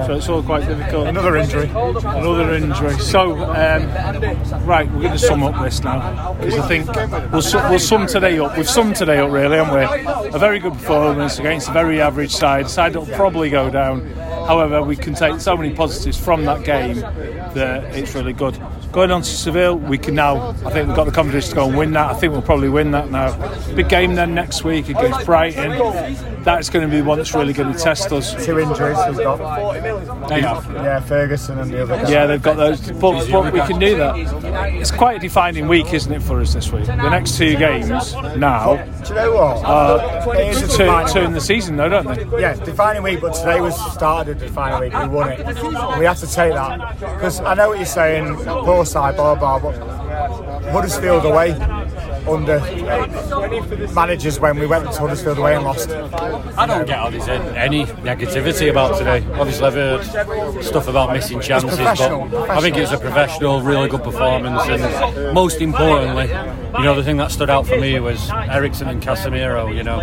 So 0.07 0.15
it's 0.15 0.29
all 0.31 0.43
quite 0.43 0.67
difficult. 0.67 1.09
Another 1.09 1.37
injury. 1.37 1.69
Another 1.69 2.55
injury. 2.55 2.99
So, 2.99 3.37
um, 3.45 4.67
right, 4.67 4.91
we're 4.93 5.10
going 5.11 5.19
to 5.21 5.27
sum 5.27 5.43
up 5.43 5.63
this 5.65 5.83
now 5.83 6.35
because 6.35 6.59
I 6.59 6.69
think 6.69 7.33
we'll, 7.33 7.43
su- 7.43 7.59
we'll 7.69 7.79
sum 7.79 8.07
today 8.07 8.39
up. 8.39 8.57
We've 8.57 8.69
summed 8.69 8.97
today 8.97 9.19
up 9.19 9.31
really, 9.31 9.57
haven't 9.57 9.75
we? 9.75 10.35
A 10.35 10.39
very 10.39 10.59
good 10.59 10.75
performance 10.75 11.39
against 11.39 11.69
a 11.69 11.73
very 11.73 12.01
average 12.01 12.31
side. 12.33 12.69
Side 12.71 12.93
that 12.93 13.01
will 13.01 13.17
probably 13.17 13.51
go 13.51 13.71
down. 13.71 14.07
However, 14.47 14.83
we 14.83 14.97
can 14.97 15.15
take 15.15 15.41
so 15.41 15.57
many 15.57 15.75
positives 15.75 16.17
from 16.19 16.45
that 16.45 16.65
game 16.65 17.01
that 17.01 17.97
it's 17.97 18.15
really 18.15 18.33
good. 18.33 18.55
Going 18.93 19.13
on 19.13 19.23
to 19.23 19.29
Seville, 19.29 19.77
we 19.79 19.99
can 19.99 20.17
now. 20.17 20.49
I 20.51 20.53
think 20.71 20.89
we've 20.89 20.97
got 20.97 21.05
the 21.05 21.13
confidence 21.13 21.49
to 21.51 21.55
go 21.55 21.69
and 21.69 21.77
win 21.79 21.93
that. 21.93 22.11
I 22.11 22.15
think 22.15 22.33
we'll 22.33 22.43
probably 22.43 22.69
win 22.69 22.91
that 22.91 23.09
now. 23.09 23.37
Big 23.75 23.89
game 23.89 24.17
then 24.17 24.35
next 24.35 24.65
week 24.65 24.89
against 24.89 25.25
Brighton. 25.27 25.71
That's 26.43 26.71
going 26.71 26.89
to 26.89 26.91
be 26.91 27.01
the 27.01 27.07
one 27.07 27.19
that's 27.19 27.33
really 27.33 27.53
going 27.53 27.73
to 27.73 27.79
test 27.79 28.11
us. 28.11 28.33
Two 28.45 28.59
injuries 28.59 28.99
he's 29.07 29.19
got. 29.19 30.29
They 30.29 30.41
have. 30.41 30.67
Yeah, 30.73 30.99
Ferguson 31.01 31.61
and 31.61 31.71
the 31.71 31.83
other. 31.83 32.11
Yeah, 32.11 32.27
they've 32.27 32.43
got 32.43 32.57
those, 32.57 32.81
but, 32.93 33.31
but 33.31 33.53
we 33.53 33.61
can 33.61 33.79
do 33.79 33.97
that. 33.97 34.17
It's 34.75 34.91
quite 34.91 35.19
a 35.19 35.21
defining 35.21 35.69
week, 35.69 35.93
isn't 35.95 36.13
it, 36.13 36.23
for 36.23 36.41
us 36.41 36.55
this 36.55 36.73
week? 36.73 36.87
The 36.87 37.11
next 37.11 37.37
two 37.37 37.57
games 37.57 38.15
now 38.37 38.77
Do 39.05 39.09
you 39.11 39.15
know 39.15 39.33
what? 39.35 39.65
uh, 39.65 40.33
It 40.37 40.49
is 40.49 40.63
a 40.63 40.77
turn, 40.77 40.87
defining 40.87 41.13
turn 41.13 41.33
the 41.33 41.41
season, 41.41 41.77
though, 41.77 41.89
don't 41.89 42.07
they? 42.31 42.41
Yeah, 42.41 42.55
defining 42.55 43.05
week, 43.05 43.21
but 43.21 43.35
today 43.35 43.61
was 43.61 43.77
started 43.93 44.39
a 44.39 44.41
defining 44.41 44.81
week. 44.81 45.01
We 45.01 45.09
won 45.09 45.31
it. 45.31 45.99
We 45.99 46.05
have 46.07 46.19
to 46.19 46.27
take 46.27 46.55
that 46.55 46.99
because 46.99 47.41
I 47.41 47.55
know 47.55 47.69
what 47.69 47.79
you're 47.79 47.87
saying. 47.87 48.35
Poor 48.37 48.80
side, 48.85 49.17
blah 49.17 49.35
blah. 49.35 49.59
But 49.59 49.77
Huddersfield 50.71 51.25
away 51.25 51.53
under 52.29 52.61
managers 53.95 54.39
when 54.39 54.59
we 54.59 54.67
went 54.67 54.85
to 54.93 54.99
Huddersfield 54.99 55.39
away 55.39 55.55
and 55.55 55.65
lost. 55.65 55.91
I 55.91 56.67
don't 56.67 56.87
get 56.87 56.99
how 56.99 57.11
there's 57.11 57.29
any 57.29 57.85
negativity 57.85 58.71
about 58.71 58.99
today. 58.99 59.25
Obviously, 59.35 59.67
I've 59.67 59.75
heard 59.75 60.65
stuff 60.65 60.89
about 60.89 61.13
missing 61.13 61.41
chances, 61.41 61.79
but 61.79 62.01
I 62.51 62.61
think 62.61 62.77
it 62.77 62.81
was 62.81 62.93
a 62.93 62.99
professional, 62.99 63.63
really 63.63 63.89
good 63.89 64.03
performance. 64.03 64.63
And 64.69 65.35
most 65.35 65.61
importantly, 65.61 66.29
you 66.79 66.85
know, 66.85 66.95
the 66.95 67.03
thing 67.03 67.17
that 67.17 67.31
stood 67.31 67.51
out 67.51 67.67
for 67.67 67.79
me 67.79 67.99
was 68.01 68.31
Eriksen 68.31 68.89
and 68.89 69.03
Casemiro. 69.03 69.75
You 69.75 69.83
know, 69.83 69.99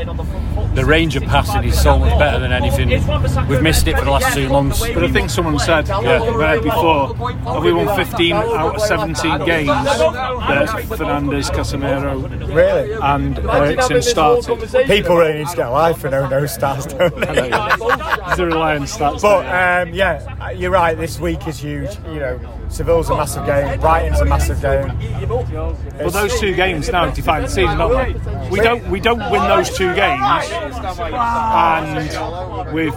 the 0.77 0.85
range 0.85 1.15
of 1.15 1.23
passing 1.23 1.63
is 1.63 1.81
so 1.81 1.97
much 1.97 2.17
better 2.19 2.37
than 2.39 2.51
anything. 2.51 2.89
We've 3.47 3.63
missed 3.63 3.87
it 3.87 3.97
for 3.97 4.05
the 4.05 4.11
last 4.11 4.31
two 4.35 4.47
months. 4.47 4.79
But 4.79 5.03
I 5.03 5.11
think 5.11 5.31
someone 5.31 5.57
said 5.57 5.87
Yeah. 5.87 6.59
before, 6.61 7.15
have 7.15 7.63
we 7.63 7.73
won 7.73 7.95
15 7.95 8.33
out 8.33 8.75
of 8.75 8.81
17 8.81 9.43
games 9.43 9.67
that 9.69 10.69
Fernandes, 10.85 11.49
Casemiro, 11.49 12.53
Really? 12.53 12.93
and 12.93 13.39
Eriksen 13.39 14.03
started? 14.03 14.85
People 14.85 15.17
really 15.17 15.39
need 15.39 15.47
to 15.47 15.55
get 15.55 15.67
a 15.67 15.71
life 15.71 15.97
for 15.97 16.09
no 16.11 16.27
no 16.29 16.45
stars, 16.45 16.85
don't 16.85 17.15
they? 17.15 17.49
The 18.35 18.45
Reliance 18.45 18.91
starts. 18.91 19.23
But 19.23 19.45
um, 19.47 19.93
yeah, 19.95 20.51
you're 20.51 20.69
right. 20.71 20.95
This 20.95 21.19
week 21.19 21.47
is 21.47 21.57
huge. 21.59 21.89
You 22.11 22.19
know, 22.19 22.39
Seville's 22.69 23.09
a 23.09 23.15
massive 23.15 23.45
game. 23.45 23.79
Brighton's 23.79 24.19
a 24.19 24.25
massive 24.25 24.61
game. 24.61 24.87
Well, 25.27 26.11
those 26.11 26.39
two 26.39 26.53
games 26.53 26.89
now 26.89 27.09
define 27.09 27.43
the 27.43 27.47
season, 27.47 27.77
don't 27.77 28.13
they? 28.13 28.49
We 28.49 28.59
don't 28.59 28.87
we 28.89 28.99
don't 28.99 29.31
win 29.31 29.41
those 29.43 29.69
two 29.75 29.93
games, 29.95 30.45
and 31.09 32.73
we've 32.73 32.93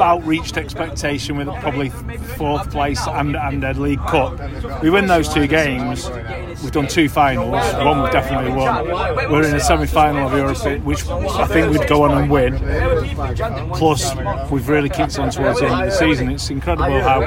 outreached 0.00 0.56
expectation 0.56 1.36
with 1.36 1.48
probably 1.60 1.90
fourth 1.90 2.70
place 2.70 3.06
and 3.06 3.36
and 3.36 3.64
a 3.64 3.74
League 3.74 4.04
Cup. 4.06 4.38
We 4.82 4.90
win 4.90 5.06
those 5.06 5.32
two 5.32 5.46
games. 5.46 6.08
We've 6.62 6.72
done 6.72 6.86
two 6.86 7.08
finals. 7.08 7.74
One 7.74 8.02
we've 8.02 8.12
definitely 8.12 8.52
won. 8.52 8.86
We're 9.30 9.44
in 9.44 9.54
a 9.54 9.60
semi-final 9.60 10.28
of 10.28 10.32
Europe, 10.32 10.84
which 10.84 11.06
I 11.06 11.46
think 11.46 11.72
we'd 11.72 11.88
go 11.88 12.04
on 12.04 12.22
and 12.22 12.30
win. 12.30 12.58
Plus, 13.74 14.14
we've 14.50 14.68
really 14.68 14.88
kicked 14.88 15.18
on 15.18 15.30
towards 15.30 15.60
the 15.60 15.66
end 15.66 15.84
of 15.84 15.90
the 15.90 15.96
season. 15.96 16.30
It's 16.30 16.50
incredible 16.50 17.00
how 17.00 17.20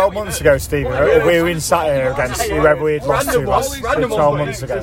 12 0.00 0.14
months 0.14 0.40
ago, 0.40 0.56
Stephen, 0.56 0.92
uh, 0.92 1.22
we 1.26 1.42
were 1.42 1.48
in 1.50 1.60
sat 1.60 1.84
here 1.84 2.10
against 2.10 2.42
whoever 2.44 2.84
we'd 2.84 3.02
lost 3.02 3.30
to 3.30 3.40
last 3.40 3.78
12 3.82 4.38
months 4.38 4.62
ago. 4.62 4.82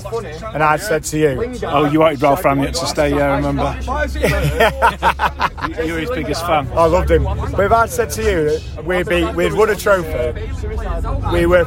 And 0.53 0.61
I'd 0.61 0.79
said 0.79 1.03
to 1.05 1.17
you, 1.17 1.55
Oh, 1.63 1.85
you 1.85 2.01
wanted 2.01 2.21
Ralf 2.21 2.43
Rangnick 2.43 2.79
to 2.79 2.85
stay, 2.85 3.09
yeah, 3.15 3.33
I 3.33 3.37
remember. 3.37 3.75
You 5.83 5.93
were 5.93 5.99
his 5.99 6.09
biggest 6.11 6.45
fan. 6.45 6.69
I 6.73 6.85
loved 6.85 7.11
him. 7.11 7.23
But 7.23 7.59
if 7.59 7.71
I'd 7.71 7.89
said 7.89 8.09
to 8.11 8.21
you 8.23 8.59
that 8.59 8.85
we'd, 8.85 9.07
be, 9.09 9.25
we'd 9.33 9.53
won 9.53 9.69
a 9.69 9.75
trophy, 9.75 10.39
we 11.33 11.45
were 11.45 11.65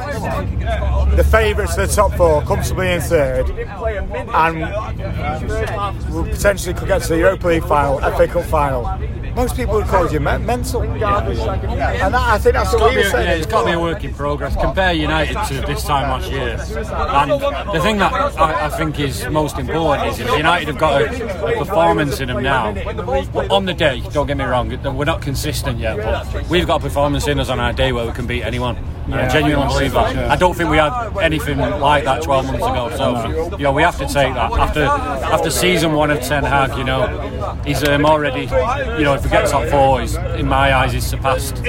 the 1.15 1.27
favourites 1.29 1.75
to 1.75 1.81
the 1.85 1.93
top 1.93 2.13
four, 2.15 2.41
comfortably 2.43 2.91
in 2.91 3.01
third, 3.01 3.49
and 3.49 4.55
we 6.09 6.31
potentially 6.31 6.73
could 6.73 6.87
get 6.87 7.03
to 7.03 7.09
the 7.09 7.17
Europa 7.19 7.47
League 7.47 7.65
final, 7.65 7.99
FA 7.99 8.27
Cup 8.27 8.45
final, 8.45 8.83
most 9.35 9.55
people 9.55 9.75
would 9.75 9.87
call 9.87 10.11
you 10.11 10.19
me- 10.19 10.37
mental. 10.37 10.81
And 10.81 11.01
that, 11.01 12.13
I 12.15 12.37
think 12.37 12.55
that's 12.55 12.73
what 12.73 12.91
we 12.91 12.97
were 12.97 13.03
saying. 13.03 13.27
yeah, 13.27 13.33
it's 13.35 13.45
got 13.45 13.61
to 13.61 13.67
be 13.67 13.73
a 13.73 13.79
work 13.79 14.03
in 14.03 14.13
progress. 14.13 14.55
Compare 14.55 14.93
United 14.93 15.37
to 15.47 15.61
this 15.67 15.83
time 15.83 16.09
last 16.09 16.29
year. 16.31 16.57
And 16.59 17.31
the 17.73 17.79
thing 17.81 17.97
that 17.97 18.13
I, 18.13 18.65
I 18.65 18.69
think 18.69 18.99
is 18.99 19.27
most 19.27 19.57
important 19.57 20.09
is 20.09 20.19
United 20.19 20.67
have 20.67 20.77
got 20.77 21.01
a, 21.01 21.45
a 21.55 21.57
performance 21.57 22.19
in 22.19 22.27
them 22.27 22.43
now. 22.43 22.69
On 23.49 23.65
the 23.65 23.73
day, 23.73 24.01
don't 24.11 24.27
get 24.27 24.37
me 24.37 24.43
wrong, 24.43 24.69
we're 24.95 25.05
not 25.05 25.21
consistent 25.21 25.79
yet, 25.79 25.97
but 25.97 26.49
we've 26.49 26.67
got 26.67 26.81
a 26.81 26.83
performance 26.83 27.27
in 27.27 27.39
us 27.39 27.49
on 27.49 27.59
our 27.59 27.73
day 27.73 27.91
where 27.91 28.05
we 28.05 28.11
can 28.11 28.27
beat 28.27 28.43
anyone. 28.43 28.77
And 29.11 29.19
I 29.19 29.23
Yeah. 29.23 29.27
genuinely 29.29 29.67
believe 29.73 29.93
that. 29.93 30.15
Yeah. 30.15 30.31
I 30.31 30.35
don't 30.35 30.55
think 30.55 30.69
we 30.69 30.77
had 30.77 30.93
anything 31.21 31.57
like 31.59 32.05
that 32.05 32.21
12 32.21 32.45
months 32.45 32.65
ago. 32.65 32.89
So, 32.95 33.55
you 33.57 33.63
know, 33.63 33.71
we 33.71 33.83
have 33.83 33.97
to 33.97 34.05
take 34.05 34.33
that. 34.33 34.51
After 34.53 34.85
after 34.85 35.49
season 35.49 35.93
one 35.93 36.11
of 36.11 36.21
Ten 36.21 36.43
Hag, 36.43 36.77
you 36.77 36.83
know, 36.83 37.07
he's 37.65 37.83
um, 37.87 38.05
already, 38.05 38.41
you 38.97 39.03
know, 39.03 39.13
if 39.13 39.23
we 39.23 39.29
get 39.29 39.47
top 39.47 39.65
four, 39.67 40.01
he's, 40.01 40.15
in 40.15 40.47
my 40.47 40.73
eyes, 40.73 40.93
he's 40.93 41.05
surpassed 41.05 41.61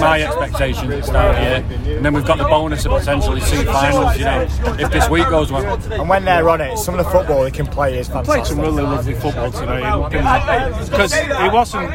my 0.00 0.22
expectations 0.22 0.90
at 0.92 1.00
the 1.00 1.02
start 1.02 1.30
of 1.30 1.36
the 1.36 1.42
year. 1.42 1.96
And 1.96 2.04
then 2.04 2.14
we've 2.14 2.24
got 2.26 2.38
the 2.38 2.44
bonus 2.44 2.84
of 2.86 2.92
potentially 2.98 3.40
two 3.42 3.62
finals, 3.64 4.16
you 4.18 4.24
know, 4.24 4.46
if 4.78 4.90
this 4.90 5.08
week 5.10 5.28
goes 5.28 5.52
well. 5.52 5.78
And 5.92 6.08
when 6.08 6.24
they're 6.24 6.48
on 6.48 6.60
it, 6.60 6.78
some 6.78 6.98
of 6.98 7.04
the 7.04 7.10
football 7.10 7.42
they 7.42 7.50
can 7.50 7.66
play 7.66 7.98
is 7.98 8.08
Played 8.08 8.26
fantastic. 8.26 8.46
some 8.56 8.60
really 8.60 8.82
lovely 8.82 9.14
football 9.14 9.50
today 9.50 9.80
because 10.90 11.12
it 11.14 11.52
wasn't. 11.52 11.90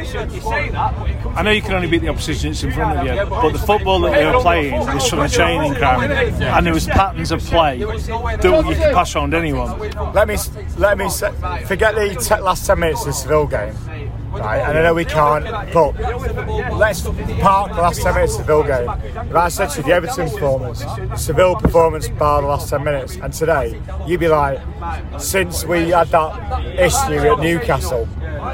I 1.36 1.42
know 1.42 1.50
you 1.50 1.62
can 1.62 1.72
only 1.74 1.88
beat 1.88 2.02
the 2.02 2.08
opposition 2.08 2.50
that's 2.50 2.62
in 2.62 2.72
front 2.72 2.98
of 2.98 3.06
you, 3.06 3.26
but 3.28 3.50
the 3.52 3.58
football 3.58 4.00
that 4.00 4.12
they 4.12 4.24
were 4.26 4.40
playing 4.40 4.75
was 4.78 5.08
from 5.08 5.20
a 5.20 5.28
training 5.28 5.74
ground, 5.74 6.12
and 6.12 6.66
there 6.66 6.74
was 6.74 6.86
patterns 6.86 7.32
of 7.32 7.40
play 7.44 7.78
that 7.78 8.64
you 8.68 8.74
could 8.74 8.94
pass 8.94 9.14
around 9.16 9.34
anyone. 9.34 9.78
Let 10.12 10.28
me 10.28 10.36
let 10.76 10.98
me 10.98 11.08
say, 11.08 11.30
forget 11.66 11.94
the 11.94 12.14
te- 12.14 12.40
last 12.42 12.66
ten 12.66 12.78
minutes 12.80 13.00
of 13.02 13.06
the 13.08 13.12
Seville 13.12 13.46
game, 13.46 13.74
right? 14.32 14.58
And 14.60 14.78
I 14.78 14.82
know 14.82 14.94
we 14.94 15.04
can't, 15.04 15.44
but 15.72 15.94
let's 16.76 17.02
park 17.40 17.74
the 17.74 17.82
last 17.82 18.02
ten 18.02 18.14
minutes 18.14 18.38
of 18.38 18.46
the 18.46 18.54
Seville 18.54 18.62
game. 18.64 19.26
If 19.28 19.34
I 19.34 19.48
said 19.48 19.68
to 19.70 19.78
you 19.78 19.82
the 19.84 19.92
Everton 19.92 20.30
performance, 20.30 20.84
Seville 21.16 21.56
performance 21.56 22.08
bar 22.08 22.42
the 22.42 22.48
last 22.48 22.68
ten 22.70 22.84
minutes, 22.84 23.16
and 23.16 23.32
today 23.32 23.80
you'd 24.06 24.20
be 24.20 24.28
like, 24.28 24.60
since 25.18 25.64
we 25.64 25.90
had 25.90 26.08
that 26.08 26.64
issue 26.78 27.18
at 27.32 27.38
Newcastle. 27.40 28.08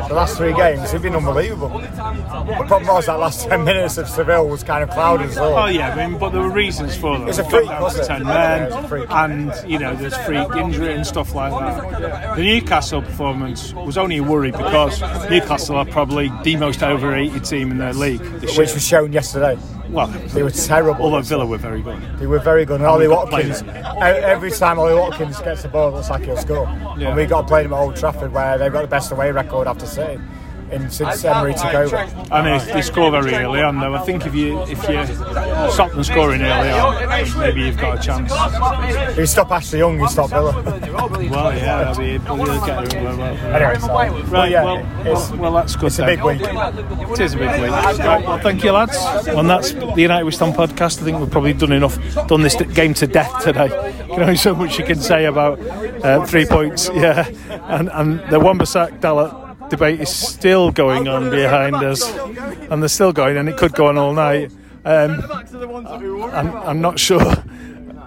The 0.08 0.14
last 0.14 0.36
three 0.36 0.52
games, 0.54 0.88
it'd 0.90 1.02
been 1.02 1.16
unbelievable. 1.16 1.68
The 1.80 2.64
problem 2.66 2.86
was 2.86 3.06
that 3.06 3.14
last 3.18 3.48
10 3.48 3.64
minutes 3.64 3.98
of 3.98 4.08
Seville 4.08 4.48
was 4.48 4.62
kind 4.62 4.82
of 4.82 4.90
clouded 4.90 5.30
as 5.30 5.36
well. 5.36 5.56
Oh 5.58 5.66
yeah, 5.66 5.92
I 5.94 6.06
mean, 6.08 6.18
but 6.18 6.30
there 6.30 6.40
were 6.40 6.50
reasons 6.50 6.96
for 6.96 7.18
them. 7.18 7.28
It's 7.28 7.38
a 7.38 7.44
freak, 7.48 7.68
wasn't 7.68 8.04
it? 8.04 8.06
ten 8.06 8.24
Yeah, 8.26 8.66
a 8.66 8.70
men, 8.70 8.88
freak. 8.88 9.06
and 9.10 9.52
you 9.66 9.78
know, 9.78 9.94
there's 9.96 10.16
freak 10.18 10.48
injury 10.56 10.94
and 10.94 11.06
stuff 11.06 11.34
like 11.34 11.52
that. 11.52 12.36
The 12.36 12.42
Newcastle 12.42 13.02
performance 13.02 13.72
was 13.74 13.98
only 13.98 14.18
a 14.18 14.22
worry 14.22 14.50
because 14.52 15.00
Newcastle 15.30 15.76
are 15.76 15.86
probably 15.86 16.30
the 16.44 16.56
most 16.56 16.82
overrated 16.82 17.44
team 17.44 17.70
in 17.70 17.78
their 17.78 17.92
league, 17.94 18.20
Which 18.20 18.52
year. 18.56 18.60
was 18.62 18.86
shown 18.86 19.12
yesterday. 19.12 19.58
Well, 19.92 20.06
they 20.06 20.42
were 20.42 20.50
terrible. 20.50 21.04
Although 21.04 21.20
Villa 21.22 21.46
were 21.46 21.58
very 21.58 21.82
good. 21.82 22.00
They 22.18 22.26
were 22.26 22.38
very 22.38 22.64
good. 22.64 22.80
And 22.80 22.84
And 22.84 22.90
Ollie 22.90 23.08
we 23.08 23.14
got 23.14 23.28
played 23.28 23.48
Watkins, 23.48 24.02
every 24.02 24.50
time 24.50 24.78
Ollie 24.78 24.94
Watkins 24.94 25.38
gets 25.40 25.62
the 25.62 25.68
ball, 25.68 25.88
it 25.88 25.92
looks 25.92 26.10
like 26.10 26.24
he'll 26.24 26.36
score. 26.36 26.64
Yeah. 26.98 27.08
And 27.08 27.16
we 27.16 27.26
got 27.26 27.42
to 27.42 27.46
play 27.46 27.62
them 27.62 27.74
at 27.74 27.78
Old 27.78 27.96
Trafford, 27.96 28.32
where 28.32 28.56
they've 28.56 28.72
got 28.72 28.82
the 28.82 28.88
best 28.88 29.12
away 29.12 29.30
record 29.30 29.66
after 29.66 29.86
City 29.86 30.18
in, 30.72 30.90
since 30.90 31.24
Emery 31.24 31.54
took 31.54 31.74
over. 31.74 31.96
And 31.96 32.46
they, 32.46 32.72
they 32.72 32.82
score 32.82 33.10
very 33.10 33.34
early 33.34 33.62
on, 33.62 33.78
though. 33.80 33.94
I 33.94 34.00
think 34.04 34.26
if 34.26 34.34
you 34.34 34.60
if 34.62 34.88
you 34.88 35.04
stop 35.70 35.92
them 35.92 36.04
scoring 36.04 36.42
early 36.42 36.70
on, 36.70 37.38
maybe 37.38 37.62
you've 37.62 37.78
got 37.78 37.98
a 37.98 38.02
chance. 38.02 38.32
If 39.12 39.18
you 39.18 39.26
stop 39.26 39.50
Ashley 39.50 39.80
Young, 39.80 40.00
you 40.00 40.08
stop 40.08 40.30
Villa. 40.30 40.52
Well, 40.62 41.54
yeah, 41.56 41.92
that'd 41.92 41.98
be, 41.98 42.18
we'll 42.30 42.66
get 42.66 42.92
it. 42.94 43.02
Well, 43.02 43.16
well. 43.16 43.54
Anyway, 43.54 43.78
so, 43.78 43.88
right, 43.88 44.30
but 44.30 44.50
yeah, 44.50 44.64
well, 44.64 44.76
it's- 45.00 45.30
well, 45.30 45.40
well, 45.40 45.52
that's 45.52 45.76
good. 45.76 45.86
it's 45.86 45.98
a 45.98 46.06
big 46.06 46.22
week. 46.22 46.40
It 46.42 47.20
is 47.20 47.34
a 47.34 47.38
big 47.38 47.50
week. 47.60 47.70
Right, 47.70 47.98
well, 48.26 48.38
thank 48.38 48.64
you, 48.64 48.72
lads. 48.72 48.96
And 49.28 49.48
that's 49.48 49.72
the 49.72 49.94
United 49.96 50.24
We 50.24 50.32
Stand 50.32 50.54
podcast. 50.54 51.00
I 51.00 51.04
think 51.04 51.18
we've 51.18 51.30
probably 51.30 51.52
done 51.52 51.72
enough, 51.72 51.98
done 52.26 52.42
this 52.42 52.56
game 52.56 52.94
to 52.94 53.06
death 53.06 53.42
today. 53.42 54.04
You 54.08 54.16
know, 54.18 54.34
so 54.42 54.54
much 54.54 54.78
you 54.78 54.84
can 54.84 55.00
say 55.00 55.26
about 55.26 55.60
uh, 56.04 56.24
three 56.26 56.46
points. 56.46 56.90
Yeah, 56.94 57.28
and 57.68 57.90
and 57.92 58.20
the 58.30 58.40
Wan-Bissaka 58.40 59.00
Dalot 59.00 59.41
debate 59.72 60.00
is 60.00 60.14
still 60.14 60.70
going 60.70 61.08
on 61.08 61.30
behind 61.30 61.76
us, 61.76 62.06
and 62.70 62.82
they're 62.82 62.88
still 62.88 63.12
going, 63.12 63.38
and 63.38 63.48
it 63.48 63.56
could 63.56 63.72
go 63.72 63.86
on 63.86 63.96
all 63.96 64.12
night. 64.12 64.52
Um, 64.84 65.24
I'm, 66.32 66.54
I'm 66.56 66.80
not 66.80 67.00
sure. 67.00 67.34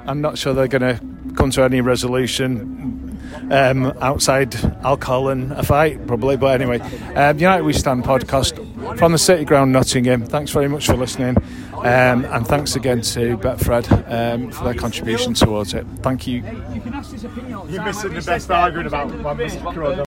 I'm 0.05 0.21
not 0.21 0.37
sure 0.37 0.53
they're 0.53 0.67
going 0.67 0.81
to 0.97 1.33
come 1.33 1.49
to 1.51 1.63
any 1.63 1.81
resolution 1.81 3.19
um, 3.49 3.87
outside 3.99 4.55
alcohol 4.83 5.29
and 5.29 5.51
a 5.53 5.63
fight, 5.63 6.05
probably. 6.05 6.37
But 6.37 6.61
anyway, 6.61 6.79
um, 7.15 7.39
United 7.39 7.63
We 7.63 7.73
Stand 7.73 8.03
podcast 8.03 8.53
from 8.99 9.11
the 9.11 9.17
City 9.17 9.43
Ground, 9.43 9.71
Nottingham. 9.71 10.23
Thanks 10.25 10.51
very 10.51 10.67
much 10.67 10.85
for 10.85 10.95
listening, 10.95 11.37
um, 11.73 12.25
and 12.25 12.45
thanks 12.45 12.75
again 12.75 13.01
to 13.01 13.37
Betfred 13.37 13.85
um, 14.11 14.51
for 14.51 14.65
their 14.65 14.75
contribution 14.75 15.33
towards 15.33 15.73
it. 15.73 15.85
Thank 16.03 16.27
you. 16.27 16.43
You're 17.69 17.83
missing 17.83 18.13
the 18.13 18.23
best 18.23 18.51
argument 18.51 18.87
about 18.87 19.11
Wan-Bissaka 19.23 20.05